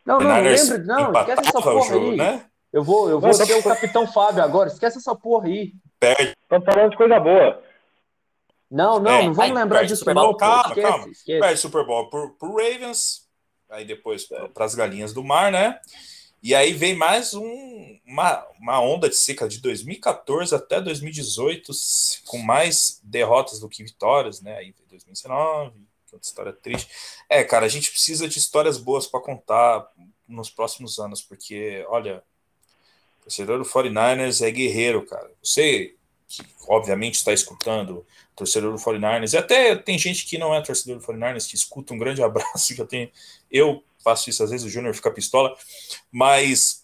Não, 0.07 0.20
não, 0.20 0.41
lembra, 0.41 0.79
não, 0.79 1.12
esquece 1.12 1.49
essa 1.49 1.59
o 1.59 1.62
porra 1.62 1.83
jogo, 1.89 2.11
aí. 2.12 2.16
né? 2.16 2.47
Eu 2.73 2.83
vou, 2.83 3.11
eu 3.11 3.20
vou 3.20 3.29
Não, 3.29 3.35
ser 3.35 3.55
o 3.55 3.62
Capitão 3.62 4.07
Fábio 4.11 4.43
agora, 4.43 4.68
esquece 4.68 4.99
essa 4.99 5.14
porra 5.14 5.49
aí. 5.49 5.75
Perde, 6.01 6.35
Estamos 6.43 6.64
falando 6.64 6.91
de 6.91 6.97
coisa 6.97 7.20
boa. 7.20 7.62
Não, 8.70 8.99
não, 8.99 9.11
É, 9.11 9.25
não 9.27 9.35
vamos 9.35 9.51
aí 9.51 9.53
lembrar 9.53 9.83
disso 9.83 9.97
Super 9.99 10.14
não, 10.14 10.23
Bowl. 10.23 10.33
pô. 10.33 10.39
Calma, 10.39 10.62
esquece, 10.68 10.81
calma. 10.89 11.09
esquece. 11.09 11.41
perde 11.41 11.61
Super 11.61 11.85
Bowl 11.87 12.09
pro, 12.09 12.31
pro 12.35 12.53
Ravens, 12.57 13.29
aí 13.68 13.85
depois 13.85 14.25
para 14.55 14.64
as 14.64 14.75
galinhas 14.75 15.12
do 15.12 15.23
mar, 15.23 15.53
né? 15.53 15.79
E 16.43 16.57
aí 16.57 16.72
vem 16.72 16.97
mais 16.97 17.34
um, 17.34 18.01
uma, 18.05 18.45
uma 18.59 18.80
onda 18.80 19.09
de 19.09 19.14
seca 19.14 19.47
de 19.47 19.61
2014 19.61 20.53
até 20.53 20.80
2018, 20.80 21.70
com 22.26 22.38
mais 22.38 23.01
derrotas 23.05 23.61
do 23.61 23.68
que 23.68 23.84
vitórias, 23.84 24.40
né? 24.40 24.57
Aí 24.57 24.74
vem 24.76 24.86
2019, 24.88 25.70
que 26.05 26.14
outra 26.14 26.26
história 26.26 26.53
triste. 26.53 26.90
É, 27.28 27.45
cara, 27.45 27.64
a 27.64 27.68
gente 27.68 27.93
precisa 27.93 28.28
de 28.28 28.40
histórias 28.40 28.76
boas 28.76 29.07
para 29.07 29.20
contar 29.20 29.86
nos 30.26 30.51
próximos 30.51 30.99
anos, 30.99 31.22
porque, 31.22 31.84
olha, 31.88 32.24
o 33.20 33.22
torcedor 33.22 33.59
do 33.59 33.64
49ers 33.64 34.45
é 34.45 34.51
guerreiro, 34.51 35.07
cara. 35.07 35.30
Você, 35.40 35.95
que 36.26 36.43
obviamente 36.66 37.14
está 37.14 37.32
escutando, 37.32 38.05
torcedor 38.34 38.72
do 38.72 38.82
49ers, 38.82 39.32
e 39.32 39.36
até 39.36 39.76
tem 39.76 39.97
gente 39.97 40.26
que 40.26 40.38
não 40.38 40.53
é 40.53 40.61
torcedor 40.61 40.99
do 40.99 41.07
49ers, 41.07 41.49
que 41.49 41.55
escuta 41.55 41.95
um 41.95 41.99
grande 41.99 42.20
abraço 42.24 42.74
que 42.74 42.80
eu 42.80 42.86
tenho. 42.86 43.09
Eu 43.49 43.84
faço 44.03 44.28
isso 44.30 44.42
às 44.42 44.50
vezes, 44.50 44.66
o 44.66 44.70
Júnior 44.70 44.94
fica 44.94 45.11
pistola, 45.11 45.55
mas. 46.11 46.80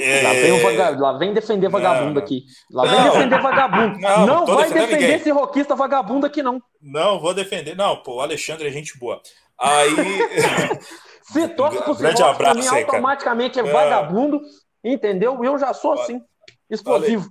é, 0.00 0.22
Lá 0.24 0.32
vem, 0.32 0.52
o 0.52 0.62
vaga- 0.62 0.98
lá 1.00 1.12
vem 1.18 1.32
defender 1.32 1.68
vagabundo 1.68 2.14
Não. 2.14 2.22
aqui. 2.22 2.44
Lá 2.70 2.82
vem 2.84 2.96
Não. 3.00 3.10
defender 3.12 3.40
vagabundo. 3.42 3.98
Não, 4.00 4.26
Não, 4.26 4.46
vai 4.46 4.68
defender 4.68 4.96
ninguém. 4.96 5.14
esse 5.16 5.30
roquista 5.30 5.74
vagabundo 5.76 6.26
aqui, 6.26 6.42
não. 6.42 6.60
Não, 6.82 7.20
vou 7.20 7.32
defender. 7.34 7.76
Não, 7.76 7.96
pô, 8.02 8.16
o 8.16 8.20
Alexandre 8.20 8.66
é 8.68 8.70
gente 8.70 8.98
boa. 8.98 9.20
Aí. 9.58 9.90
Se 11.32 11.48
torce 11.48 11.82
pro 11.82 11.94
Grande 11.96 12.18
Seahawks, 12.18 12.40
abraço 12.40 12.58
mim, 12.60 12.64
aí, 12.66 12.70
cara. 12.70 12.98
automaticamente 12.98 13.58
é 13.58 13.66
É. 13.66 13.72
vagabundo, 13.72 14.40
entendeu? 14.84 15.42
Eu 15.42 15.58
já 15.58 15.74
sou 15.74 15.94
assim, 15.94 16.22
explosivo. 16.70 17.28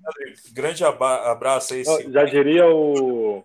grande 0.52 0.84
abraço 0.84 1.74
aí. 1.74 1.86
Sim. 1.86 2.12
Já 2.12 2.26
diria 2.26 2.68
o. 2.68 3.42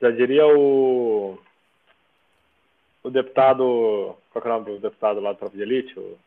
Já 0.00 0.10
diria 0.10 0.46
o. 0.48 1.38
O 3.02 3.10
deputado. 3.10 4.16
Qual 4.32 4.42
que 4.42 4.48
é 4.48 4.50
o 4.50 4.54
nome 4.54 4.64
do 4.72 4.78
deputado 4.80 5.20
lá 5.20 5.32
do 5.32 5.38
Tropa 5.38 5.56
de 5.56 5.62
Elite? 5.62 5.98
O, 5.98 6.18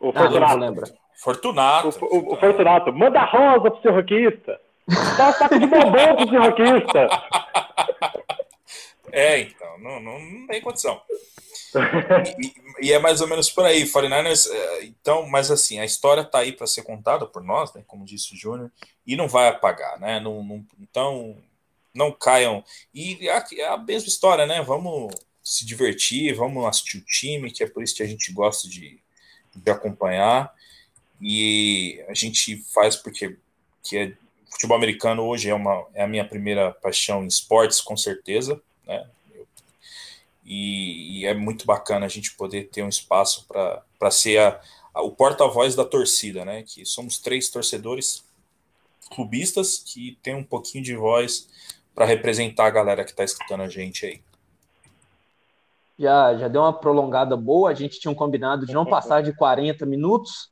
o 0.00 0.08
Ah, 0.10 0.12
não 0.12 0.12
Fortunato. 0.22 0.52
vou 0.58 0.60
lembrar. 0.68 0.88
Fortunato. 1.16 1.88
O, 2.04 2.16
o- 2.18 2.32
o 2.34 2.36
Fortunato, 2.36 2.92
manda 2.92 3.24
rosa 3.24 3.70
pro 3.70 3.82
seu 3.82 3.94
roquista. 3.94 4.60
Dá 5.16 5.28
um 5.28 5.32
saco 5.32 5.58
de 5.58 5.66
bombom 5.66 6.16
pro 6.16 6.28
seu 6.28 6.42
roquista. 6.42 7.08
É, 9.16 9.38
então, 9.38 9.78
não, 9.78 10.00
não, 10.00 10.18
não 10.18 10.46
tem 10.48 10.60
condição. 10.60 11.00
E, 12.80 12.88
e 12.88 12.92
é 12.92 12.98
mais 12.98 13.20
ou 13.20 13.28
menos 13.28 13.48
por 13.48 13.64
aí, 13.64 13.84
49ers, 13.84 14.50
é, 14.52 14.84
então, 14.86 15.24
mas 15.28 15.52
assim, 15.52 15.78
a 15.78 15.84
história 15.84 16.24
tá 16.24 16.38
aí 16.38 16.50
para 16.50 16.66
ser 16.66 16.82
contada 16.82 17.24
por 17.24 17.40
nós, 17.44 17.72
né, 17.74 17.84
como 17.86 18.04
disse 18.04 18.34
o 18.34 18.36
Júnior, 18.36 18.72
e 19.06 19.14
não 19.14 19.28
vai 19.28 19.46
apagar, 19.46 20.00
né, 20.00 20.18
não, 20.18 20.42
não- 20.42 20.66
então, 20.80 21.36
não 21.94 22.10
caiam, 22.12 22.64
e 22.92 23.28
é 23.28 23.32
a, 23.36 23.46
é 23.58 23.64
a 23.68 23.76
mesma 23.78 24.08
história, 24.08 24.46
né, 24.46 24.60
vamos 24.62 25.14
se 25.42 25.64
divertir, 25.64 26.34
vamos 26.34 26.64
assistir 26.66 26.98
o 26.98 27.04
time, 27.04 27.50
que 27.50 27.62
é 27.62 27.68
por 27.68 27.82
isso 27.82 27.94
que 27.94 28.02
a 28.02 28.06
gente 28.06 28.32
gosta 28.32 28.68
de, 28.68 28.98
de 29.54 29.70
acompanhar, 29.70 30.52
e 31.20 32.04
a 32.08 32.14
gente 32.14 32.56
faz 32.74 32.96
porque 32.96 33.36
que 33.82 33.96
é, 33.96 34.12
futebol 34.50 34.76
americano 34.76 35.22
hoje 35.22 35.48
é, 35.50 35.54
uma, 35.54 35.86
é 35.94 36.02
a 36.02 36.08
minha 36.08 36.26
primeira 36.26 36.72
paixão 36.72 37.22
em 37.22 37.26
esportes, 37.28 37.80
com 37.80 37.96
certeza, 37.96 38.60
né, 38.86 39.06
e, 40.44 41.20
e 41.20 41.26
é 41.26 41.34
muito 41.34 41.64
bacana 41.64 42.04
a 42.06 42.08
gente 42.08 42.34
poder 42.34 42.68
ter 42.68 42.82
um 42.82 42.88
espaço 42.88 43.46
para 43.46 44.10
ser 44.10 44.38
a, 44.38 44.60
a- 44.92 45.02
o 45.02 45.10
porta-voz 45.10 45.74
da 45.74 45.84
torcida, 45.84 46.44
né? 46.44 46.62
Que 46.62 46.84
somos 46.84 47.18
três 47.18 47.48
torcedores 47.48 48.22
clubistas 49.10 49.78
que 49.78 50.18
tem 50.22 50.34
um 50.34 50.44
pouquinho 50.44 50.84
de 50.84 50.94
voz 50.94 51.48
para 51.94 52.04
representar 52.04 52.66
a 52.66 52.70
galera 52.70 53.04
que 53.04 53.10
está 53.10 53.24
escutando 53.24 53.62
a 53.62 53.68
gente 53.68 54.04
aí. 54.04 54.20
Já, 55.98 56.36
já 56.36 56.48
deu 56.48 56.60
uma 56.62 56.72
prolongada 56.72 57.36
boa, 57.36 57.70
a 57.70 57.74
gente 57.74 58.00
tinha 58.00 58.10
um 58.10 58.16
combinado 58.16 58.66
de 58.66 58.72
não 58.72 58.84
passar 58.84 59.22
de 59.22 59.32
40 59.32 59.86
minutos. 59.86 60.50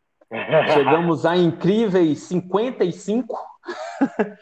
Chegamos 0.73 1.27
a 1.27 1.37
incríveis 1.37 2.21
55. 2.21 3.37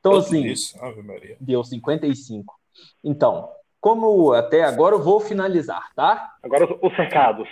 Então, 0.00 0.12
Tudo 0.12 0.24
assim, 0.24 0.46
isso, 0.46 0.82
Ave 0.82 1.02
Maria. 1.02 1.36
deu 1.38 1.62
55. 1.62 2.58
Então, 3.04 3.50
como 3.78 4.32
até 4.32 4.64
agora 4.64 4.94
eu 4.94 5.02
vou 5.02 5.20
finalizar, 5.20 5.92
tá? 5.94 6.36
Agora 6.42 6.64
os, 6.64 6.78
os 6.82 6.96
recados. 6.96 7.46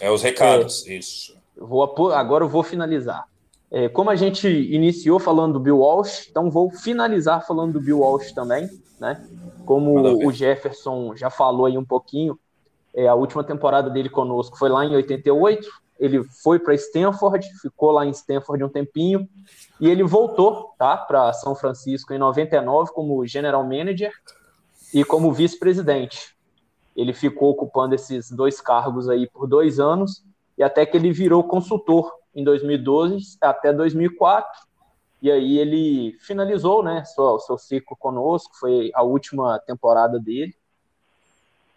É 0.00 0.10
os 0.10 0.22
recados, 0.22 0.84
isso. 0.88 1.36
Eu 1.56 1.68
vou, 1.68 2.12
agora 2.12 2.42
eu 2.42 2.48
vou 2.48 2.64
finalizar. 2.64 3.28
É, 3.74 3.88
como 3.88 4.10
a 4.10 4.14
gente 4.14 4.46
iniciou 4.46 5.18
falando 5.18 5.54
do 5.54 5.60
Bill 5.60 5.78
Walsh, 5.78 6.28
então 6.28 6.50
vou 6.50 6.70
finalizar 6.70 7.46
falando 7.46 7.72
do 7.72 7.80
Bill 7.80 8.00
Walsh 8.00 8.30
também, 8.32 8.68
né? 9.00 9.26
Como 9.64 10.26
o 10.26 10.30
Jefferson 10.30 11.16
já 11.16 11.30
falou 11.30 11.64
aí 11.64 11.78
um 11.78 11.84
pouquinho, 11.84 12.38
é, 12.94 13.08
a 13.08 13.14
última 13.14 13.42
temporada 13.42 13.88
dele 13.88 14.10
conosco 14.10 14.58
foi 14.58 14.68
lá 14.68 14.84
em 14.84 14.94
88. 14.94 15.66
Ele 15.98 16.22
foi 16.22 16.58
para 16.58 16.74
Stanford, 16.74 17.48
ficou 17.62 17.92
lá 17.92 18.04
em 18.04 18.10
Stanford 18.10 18.62
um 18.62 18.68
tempinho 18.68 19.26
e 19.80 19.88
ele 19.88 20.02
voltou, 20.02 20.74
tá, 20.76 20.94
para 20.96 21.32
São 21.32 21.54
Francisco 21.54 22.12
em 22.12 22.18
99 22.18 22.92
como 22.92 23.26
general 23.26 23.62
manager 23.62 24.12
e 24.92 25.02
como 25.02 25.32
vice-presidente. 25.32 26.36
Ele 26.94 27.14
ficou 27.14 27.50
ocupando 27.50 27.94
esses 27.94 28.30
dois 28.30 28.60
cargos 28.60 29.08
aí 29.08 29.26
por 29.26 29.46
dois 29.46 29.80
anos 29.80 30.22
e 30.58 30.62
até 30.62 30.84
que 30.84 30.94
ele 30.94 31.10
virou 31.10 31.42
consultor 31.44 32.12
em 32.34 32.44
2012 32.44 33.36
até 33.40 33.72
2004. 33.72 34.66
E 35.20 35.30
aí 35.30 35.58
ele 35.58 36.16
finalizou, 36.20 36.82
né, 36.82 37.04
seu, 37.04 37.38
seu 37.38 37.56
ciclo 37.56 37.96
conosco, 37.96 38.58
foi 38.58 38.90
a 38.94 39.02
última 39.02 39.58
temporada 39.60 40.18
dele. 40.18 40.54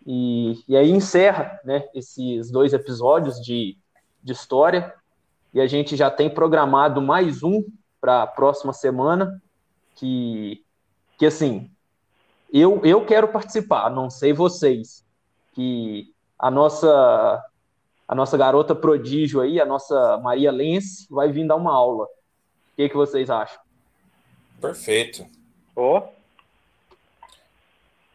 E, 0.05 0.63
e 0.67 0.75
aí 0.75 0.89
encerra, 0.89 1.59
né, 1.63 1.87
esses 1.93 2.49
dois 2.49 2.73
episódios 2.73 3.39
de, 3.39 3.77
de 4.23 4.31
história. 4.31 4.93
E 5.53 5.61
a 5.61 5.67
gente 5.67 5.95
já 5.95 6.09
tem 6.09 6.29
programado 6.29 7.01
mais 7.01 7.43
um 7.43 7.63
para 8.01 8.23
a 8.23 8.27
próxima 8.27 8.73
semana, 8.73 9.41
que, 9.95 10.63
que 11.17 11.25
assim, 11.25 11.71
eu, 12.51 12.81
eu 12.83 13.05
quero 13.05 13.27
participar, 13.27 13.89
não 13.89 14.09
sei 14.09 14.33
vocês, 14.33 15.05
que 15.53 16.13
a 16.37 16.51
nossa 16.51 17.43
a 18.07 18.13
nossa 18.13 18.37
garota 18.37 18.75
prodígio 18.75 19.41
aí, 19.41 19.59
a 19.59 19.65
nossa 19.65 20.17
Maria 20.17 20.51
Lense, 20.51 21.07
vai 21.09 21.31
vir 21.31 21.47
dar 21.47 21.55
uma 21.55 21.73
aula. 21.73 22.05
O 22.05 22.09
que, 22.75 22.89
que 22.89 22.95
vocês 22.95 23.29
acham? 23.29 23.59
Perfeito. 24.61 25.25
Oh. 25.75 26.01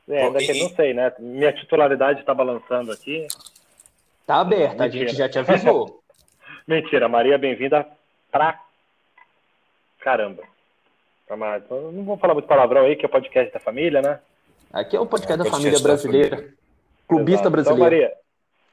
É, 0.08 0.24
ainda 0.24 0.38
que 0.38 0.54
não 0.54 0.70
sei, 0.70 0.94
né? 0.94 1.12
Minha 1.18 1.52
titularidade 1.52 2.20
está 2.20 2.34
balançando 2.34 2.92
aqui. 2.92 3.26
Tá 4.26 4.40
aberta, 4.40 4.84
a 4.84 4.88
gente 4.88 5.14
já 5.14 5.28
te 5.28 5.38
avisou. 5.38 6.00
Mentira, 6.66 7.08
Maria, 7.08 7.36
bem-vinda 7.38 7.86
pra 8.30 8.60
caramba. 10.00 10.42
Não 11.28 12.04
vou 12.04 12.16
falar 12.16 12.34
muito 12.34 12.48
palavrão 12.48 12.82
aí, 12.82 12.96
que 12.96 13.04
é 13.04 13.08
o 13.08 13.10
podcast 13.10 13.52
da 13.52 13.60
família, 13.60 14.02
né? 14.02 14.20
Aqui 14.72 14.96
é 14.96 15.00
o 15.00 15.06
podcast, 15.06 15.34
é, 15.34 15.36
da, 15.36 15.44
podcast 15.44 15.62
família 15.62 15.78
da 15.78 15.82
brasileira. 15.82 16.36
Família. 16.36 16.54
Clubista 17.06 17.32
Exato. 17.32 17.48
Então, 17.48 17.52
brasileira. 17.52 17.96
Então, 17.96 18.14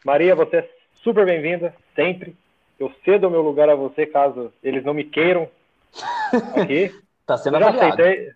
Maria, 0.05 0.34
Maria, 0.34 0.36
você 0.36 0.57
é 0.57 0.76
super 1.08 1.26
bem-vinda, 1.26 1.74
sempre. 1.95 2.36
Eu 2.78 2.93
cedo 3.05 3.28
o 3.28 3.32
meu 3.32 3.41
lugar 3.41 3.70
a 3.70 3.76
você, 3.76 4.05
caso 4.05 4.51
eles 4.62 4.84
não 4.84 4.93
me 4.93 5.05
queiram 5.05 5.49
aqui. 6.53 6.93
tá 7.26 7.38
sendo 7.38 7.58
já 7.58 7.70
avaliado. 7.70 7.93
aceitei. 7.93 8.34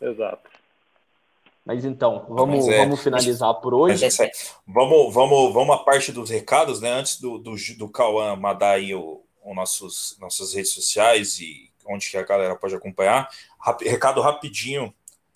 Exato. 0.00 0.48
Mas 1.64 1.84
então, 1.84 2.26
vamos, 2.28 2.68
é, 2.68 2.78
vamos 2.78 3.02
finalizar 3.02 3.54
por 3.54 3.74
hoje. 3.74 4.04
É 4.04 4.08
vamos, 4.64 5.12
vamos, 5.12 5.52
vamos 5.52 5.74
a 5.74 5.78
parte 5.78 6.12
dos 6.12 6.30
recados, 6.30 6.80
né? 6.80 6.92
Antes 6.92 7.20
do, 7.20 7.38
do, 7.38 7.56
do 7.76 7.88
Cauã 7.88 8.36
mandar 8.36 8.74
aí 8.74 8.94
o, 8.94 9.20
o 9.42 9.52
nossos, 9.52 10.16
nossas 10.20 10.54
redes 10.54 10.72
sociais 10.72 11.40
e 11.40 11.72
onde 11.88 12.08
que 12.08 12.16
a 12.16 12.22
galera 12.22 12.54
pode 12.54 12.76
acompanhar. 12.76 13.28
recado 13.80 14.20
rapidinho. 14.20 14.94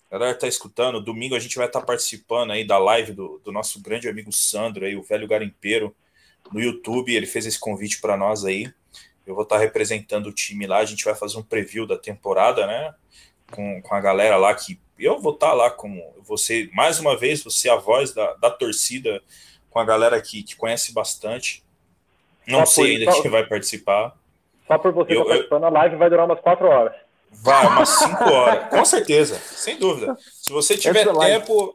A 0.09 0.17
galera 0.17 0.37
tá 0.37 0.47
escutando. 0.47 0.99
Domingo 0.99 1.35
a 1.35 1.39
gente 1.39 1.55
vai 1.55 1.67
estar 1.67 1.81
tá 1.81 1.85
participando 1.85 2.51
aí 2.51 2.65
da 2.65 2.77
live 2.77 3.11
do, 3.11 3.39
do 3.43 3.51
nosso 3.51 3.81
grande 3.81 4.09
amigo 4.09 4.31
Sandro 4.31 4.85
aí, 4.85 4.95
o 4.95 5.03
velho 5.03 5.27
garimpeiro, 5.27 5.95
no 6.51 6.59
YouTube. 6.59 7.13
Ele 7.13 7.27
fez 7.27 7.45
esse 7.45 7.59
convite 7.59 8.01
para 8.01 8.17
nós 8.17 8.43
aí. 8.43 8.71
Eu 9.25 9.35
vou 9.35 9.43
estar 9.43 9.57
tá 9.57 9.61
representando 9.61 10.27
o 10.27 10.33
time 10.33 10.65
lá. 10.65 10.79
A 10.79 10.85
gente 10.85 11.05
vai 11.05 11.13
fazer 11.13 11.37
um 11.37 11.43
preview 11.43 11.85
da 11.85 11.97
temporada, 11.97 12.65
né? 12.65 12.93
Com, 13.51 13.81
com 13.81 13.95
a 13.95 14.01
galera 14.01 14.37
lá 14.37 14.53
que 14.53 14.79
eu 14.97 15.19
vou 15.19 15.33
estar 15.33 15.49
tá 15.49 15.53
lá 15.53 15.71
como 15.71 16.13
você, 16.21 16.69
mais 16.73 16.99
uma 16.99 17.15
vez, 17.15 17.43
você 17.43 17.69
é 17.69 17.71
a 17.71 17.77
voz 17.77 18.13
da, 18.13 18.33
da 18.33 18.51
torcida, 18.51 19.23
com 19.69 19.79
a 19.79 19.85
galera 19.85 20.21
que, 20.21 20.43
que 20.43 20.55
conhece 20.55 20.93
bastante. 20.93 21.63
Não 22.45 22.65
só 22.65 22.81
sei 22.81 22.83
por, 22.83 22.99
ainda 22.99 23.11
só, 23.11 23.21
quem 23.21 23.31
vai 23.31 23.45
participar. 23.45 24.17
Só 24.67 24.77
por 24.77 24.91
você 24.91 25.13
eu, 25.13 25.21
estar 25.21 25.29
participando, 25.29 25.63
a 25.63 25.69
live 25.69 25.95
vai 25.95 26.09
durar 26.09 26.25
umas 26.25 26.39
quatro 26.41 26.67
horas. 26.67 26.95
Vai, 27.31 27.67
umas 27.67 27.89
5 27.89 28.23
horas, 28.23 28.69
com 28.69 28.83
certeza, 28.83 29.39
sem 29.39 29.77
dúvida. 29.77 30.17
Se 30.33 30.51
você 30.51 30.77
tiver 30.77 31.07
tempo, 31.07 31.73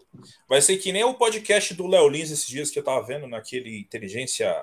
vai 0.49 0.61
ser 0.61 0.77
que 0.77 0.93
nem 0.93 1.05
o 1.05 1.15
podcast 1.15 1.73
do 1.75 1.87
Léo 1.87 2.09
Lins 2.09 2.31
esses 2.31 2.47
dias 2.47 2.71
que 2.71 2.79
eu 2.79 2.85
tava 2.85 3.05
vendo 3.07 3.27
naquele 3.27 3.81
inteligência 3.81 4.55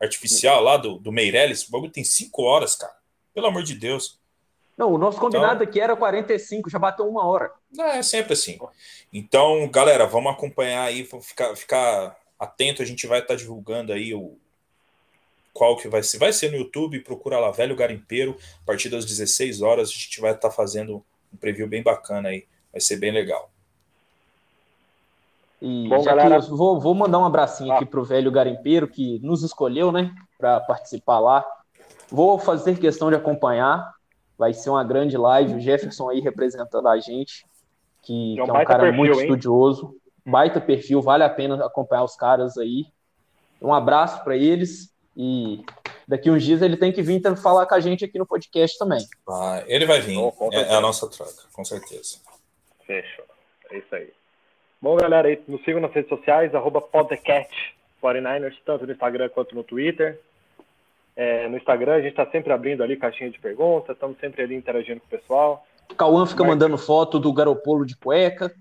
artificial 0.00 0.62
lá 0.62 0.76
do, 0.76 0.98
do 0.98 1.12
Meirelles. 1.12 1.66
O 1.66 1.70
bagulho 1.70 1.92
tem 1.92 2.04
5 2.04 2.42
horas, 2.42 2.76
cara. 2.76 2.92
Pelo 3.32 3.46
amor 3.46 3.62
de 3.62 3.74
Deus. 3.74 4.18
Não, 4.76 4.92
o 4.92 4.98
nosso 4.98 5.20
combinado 5.20 5.56
então, 5.56 5.68
aqui 5.68 5.78
era 5.78 5.94
45, 5.94 6.70
já 6.70 6.78
bateu 6.78 7.06
uma 7.06 7.24
hora. 7.26 7.52
É, 7.78 8.02
sempre 8.02 8.32
assim. 8.32 8.58
Então, 9.12 9.68
galera, 9.68 10.06
vamos 10.06 10.32
acompanhar 10.32 10.84
aí, 10.84 11.06
ficar, 11.22 11.54
ficar 11.54 12.16
atento, 12.38 12.80
a 12.80 12.86
gente 12.86 13.06
vai 13.06 13.18
estar 13.18 13.34
tá 13.34 13.38
divulgando 13.38 13.92
aí 13.92 14.14
o 14.14 14.38
qual 15.52 15.76
que 15.76 15.88
vai 15.88 16.02
ser. 16.02 16.18
Vai 16.18 16.32
ser 16.32 16.50
no 16.50 16.56
YouTube, 16.56 17.00
procura 17.00 17.38
lá, 17.38 17.50
Velho 17.50 17.76
Garimpeiro, 17.76 18.36
a 18.62 18.66
partir 18.66 18.88
das 18.88 19.04
16 19.04 19.62
horas 19.62 19.88
a 19.88 19.92
gente 19.92 20.20
vai 20.20 20.32
estar 20.32 20.48
tá 20.48 20.54
fazendo 20.54 21.02
um 21.32 21.36
preview 21.36 21.68
bem 21.68 21.82
bacana 21.82 22.28
aí, 22.28 22.46
vai 22.72 22.80
ser 22.80 22.96
bem 22.96 23.12
legal. 23.12 23.50
E 25.60 25.88
Bom, 25.88 26.02
já 26.02 26.14
galera... 26.14 26.40
que 26.40 26.50
vou, 26.50 26.80
vou 26.80 26.94
mandar 26.94 27.18
um 27.18 27.24
abracinho 27.24 27.72
ah. 27.72 27.76
aqui 27.76 27.86
pro 27.86 28.04
Velho 28.04 28.30
Garimpeiro 28.30 28.88
que 28.88 29.18
nos 29.20 29.42
escolheu, 29.42 29.92
né, 29.92 30.14
para 30.38 30.60
participar 30.60 31.18
lá. 31.20 31.44
Vou 32.08 32.38
fazer 32.38 32.78
questão 32.78 33.10
de 33.10 33.16
acompanhar, 33.16 33.94
Vai 34.40 34.54
ser 34.54 34.70
uma 34.70 34.82
grande 34.82 35.18
live. 35.18 35.56
O 35.56 35.60
Jefferson 35.60 36.08
aí 36.08 36.18
representando 36.18 36.88
a 36.88 36.98
gente, 36.98 37.44
que, 38.00 38.38
é 38.38 38.42
um, 38.42 38.46
que 38.46 38.50
é 38.50 38.54
um 38.54 38.64
cara 38.64 38.84
perfil, 38.84 38.96
muito 38.96 39.18
hein? 39.18 39.20
estudioso. 39.20 39.94
Baita 40.24 40.58
perfil, 40.58 41.02
vale 41.02 41.22
a 41.22 41.28
pena 41.28 41.62
acompanhar 41.62 42.04
os 42.04 42.16
caras 42.16 42.56
aí. 42.56 42.86
Um 43.60 43.74
abraço 43.74 44.24
para 44.24 44.34
eles 44.38 44.89
e 45.16 45.64
daqui 46.06 46.30
uns 46.30 46.42
dias 46.42 46.62
ele 46.62 46.76
tem 46.76 46.92
que 46.92 47.02
vir 47.02 47.20
falar 47.36 47.66
com 47.66 47.74
a 47.74 47.80
gente 47.80 48.04
aqui 48.04 48.18
no 48.18 48.26
podcast 48.26 48.78
também. 48.78 49.04
Ah, 49.28 49.62
ele 49.66 49.86
vai 49.86 50.00
vir, 50.00 50.14
Bom, 50.14 50.50
é, 50.52 50.60
é, 50.62 50.74
a 50.74 50.80
nossa 50.80 51.08
troca, 51.08 51.42
com 51.52 51.64
certeza. 51.64 52.18
Fechou, 52.86 53.24
é 53.70 53.78
isso 53.78 53.94
aí. 53.94 54.08
Bom, 54.80 54.96
galera, 54.96 55.28
aí, 55.28 55.40
nos 55.46 55.62
sigam 55.62 55.80
nas 55.80 55.92
redes 55.92 56.08
sociais, 56.08 56.54
arroba 56.54 56.80
podcast 56.80 57.54
49ers, 58.02 58.56
tanto 58.64 58.86
no 58.86 58.92
Instagram 58.92 59.28
quanto 59.28 59.54
no 59.54 59.62
Twitter. 59.62 60.18
É, 61.14 61.48
no 61.48 61.56
Instagram, 61.56 61.96
a 61.96 62.00
gente 62.00 62.12
está 62.12 62.24
sempre 62.26 62.52
abrindo 62.52 62.82
ali 62.82 62.96
caixinha 62.96 63.30
de 63.30 63.38
perguntas, 63.38 63.94
estamos 63.94 64.18
sempre 64.18 64.42
ali 64.42 64.54
interagindo 64.54 65.00
com 65.00 65.06
o 65.06 65.18
pessoal. 65.18 65.66
Cauã 65.96 66.24
fica 66.24 66.42
Mas... 66.42 66.52
mandando 66.52 66.78
foto 66.78 67.18
do 67.18 67.32
Garopolo 67.32 67.84
de 67.84 67.96
cueca. 67.96 68.54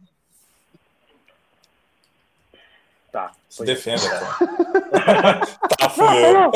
Tá. 3.12 3.32
Se 3.50 3.66
defenda, 3.66 4.02
tá, 5.80 5.90
fui 5.90 6.06
eu. 6.06 6.52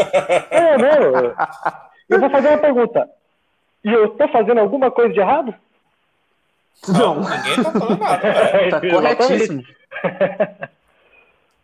É, 0.52 0.78
não, 0.78 1.34
eu 2.10 2.20
vou 2.20 2.30
fazer 2.30 2.50
uma 2.50 2.58
pergunta. 2.60 3.10
E 3.84 3.92
eu 3.92 4.06
estou 4.06 4.28
fazendo 4.30 4.60
alguma 4.60 4.92
coisa 4.92 5.14
de 5.14 5.20
errado? 5.20 5.54
Não. 6.88 7.16
não 7.16 7.30
ninguém 7.30 7.64
tá 7.64 7.72
falando 7.72 8.00
nada. 8.00 8.70
Tá 8.70 8.82
corretíssimo. 9.16 9.64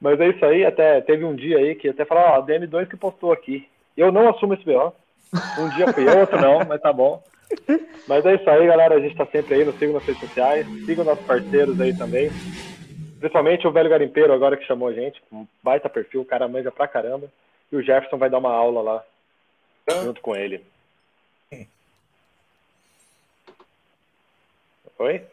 Mas 0.01 0.19
é 0.19 0.29
isso 0.29 0.45
aí, 0.45 0.65
até 0.65 1.01
teve 1.01 1.25
um 1.25 1.35
dia 1.35 1.57
aí 1.57 1.75
que 1.75 1.89
até 1.89 2.05
falou, 2.05 2.23
ó, 2.23 2.35
a 2.37 2.45
DM2 2.45 2.87
que 2.87 2.97
postou 2.97 3.31
aqui. 3.31 3.67
Eu 3.97 4.11
não 4.11 4.29
assumo 4.29 4.53
esse 4.53 4.63
BO. 4.63 4.93
Um 5.59 5.69
dia 5.69 5.91
fui 5.93 6.07
eu, 6.07 6.19
outro 6.19 6.39
não, 6.39 6.59
mas 6.65 6.81
tá 6.81 6.91
bom. 6.91 7.21
Mas 8.07 8.25
é 8.25 8.35
isso 8.35 8.49
aí, 8.49 8.65
galera. 8.65 8.95
A 8.95 8.99
gente 8.99 9.15
tá 9.15 9.25
sempre 9.25 9.55
aí, 9.55 9.65
nos 9.65 9.77
sigam 9.77 9.95
nas 9.95 10.05
redes 10.05 10.21
sociais. 10.21 10.65
Sigam 10.85 11.03
nossos 11.03 11.25
parceiros 11.25 11.79
aí 11.81 11.95
também. 11.95 12.31
Principalmente 13.19 13.67
o 13.67 13.71
velho 13.71 13.89
garimpeiro 13.89 14.33
agora 14.33 14.55
que 14.55 14.65
chamou 14.65 14.87
a 14.87 14.93
gente. 14.93 15.21
Um 15.31 15.45
baita 15.61 15.89
perfil, 15.89 16.21
o 16.21 16.25
cara 16.25 16.47
manja 16.47 16.71
pra 16.71 16.87
caramba. 16.87 17.29
E 17.71 17.75
o 17.75 17.81
Jefferson 17.81 18.17
vai 18.17 18.29
dar 18.29 18.37
uma 18.37 18.53
aula 18.53 18.81
lá 18.81 19.03
junto 20.03 20.21
com 20.21 20.35
ele. 20.35 20.63
Oi? 24.99 25.25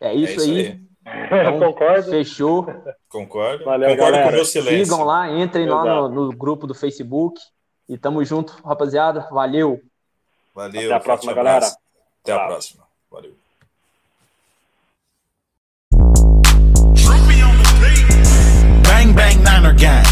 É 0.00 0.12
isso, 0.12 0.32
é 0.32 0.36
isso 0.36 0.42
aí. 0.42 0.66
aí. 0.66 0.80
Então, 1.02 1.58
Concordo. 1.58 2.10
Fechou. 2.10 2.66
Concordo. 3.08 3.64
Valeu, 3.64 3.88
Concordo 3.90 4.12
galera. 4.12 4.24
com 4.24 4.28
o 4.28 4.36
meu 4.36 4.44
silêncio. 4.44 4.84
Sigam 4.84 5.02
lá, 5.02 5.28
entrem 5.30 5.64
Exato. 5.64 5.84
lá 5.84 6.08
no, 6.08 6.08
no, 6.08 6.36
grupo 6.36 6.66
do 6.66 6.74
Facebook. 6.74 7.40
E 7.88 7.96
tamo 7.96 8.22
junto, 8.24 8.52
rapaziada. 8.64 9.26
Valeu. 9.30 9.80
Valeu. 10.54 10.82
Até 10.82 10.94
a 10.94 11.00
próxima, 11.00 11.32
galera. 11.32 11.66
Até 12.22 12.32
a 12.32 12.46
próxima. 12.46 12.84
Valeu. 13.10 13.34
Bang 19.20 19.38
Niner 19.44 19.74
gang. 19.74 20.04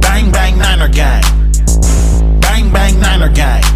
Bang 0.00 0.30
bang 0.30 0.54
Niner 0.58 0.88
gang. 0.88 1.22
Bang 2.40 2.64
bang 2.72 2.94
Niner 3.02 3.30
gang. 3.34 3.68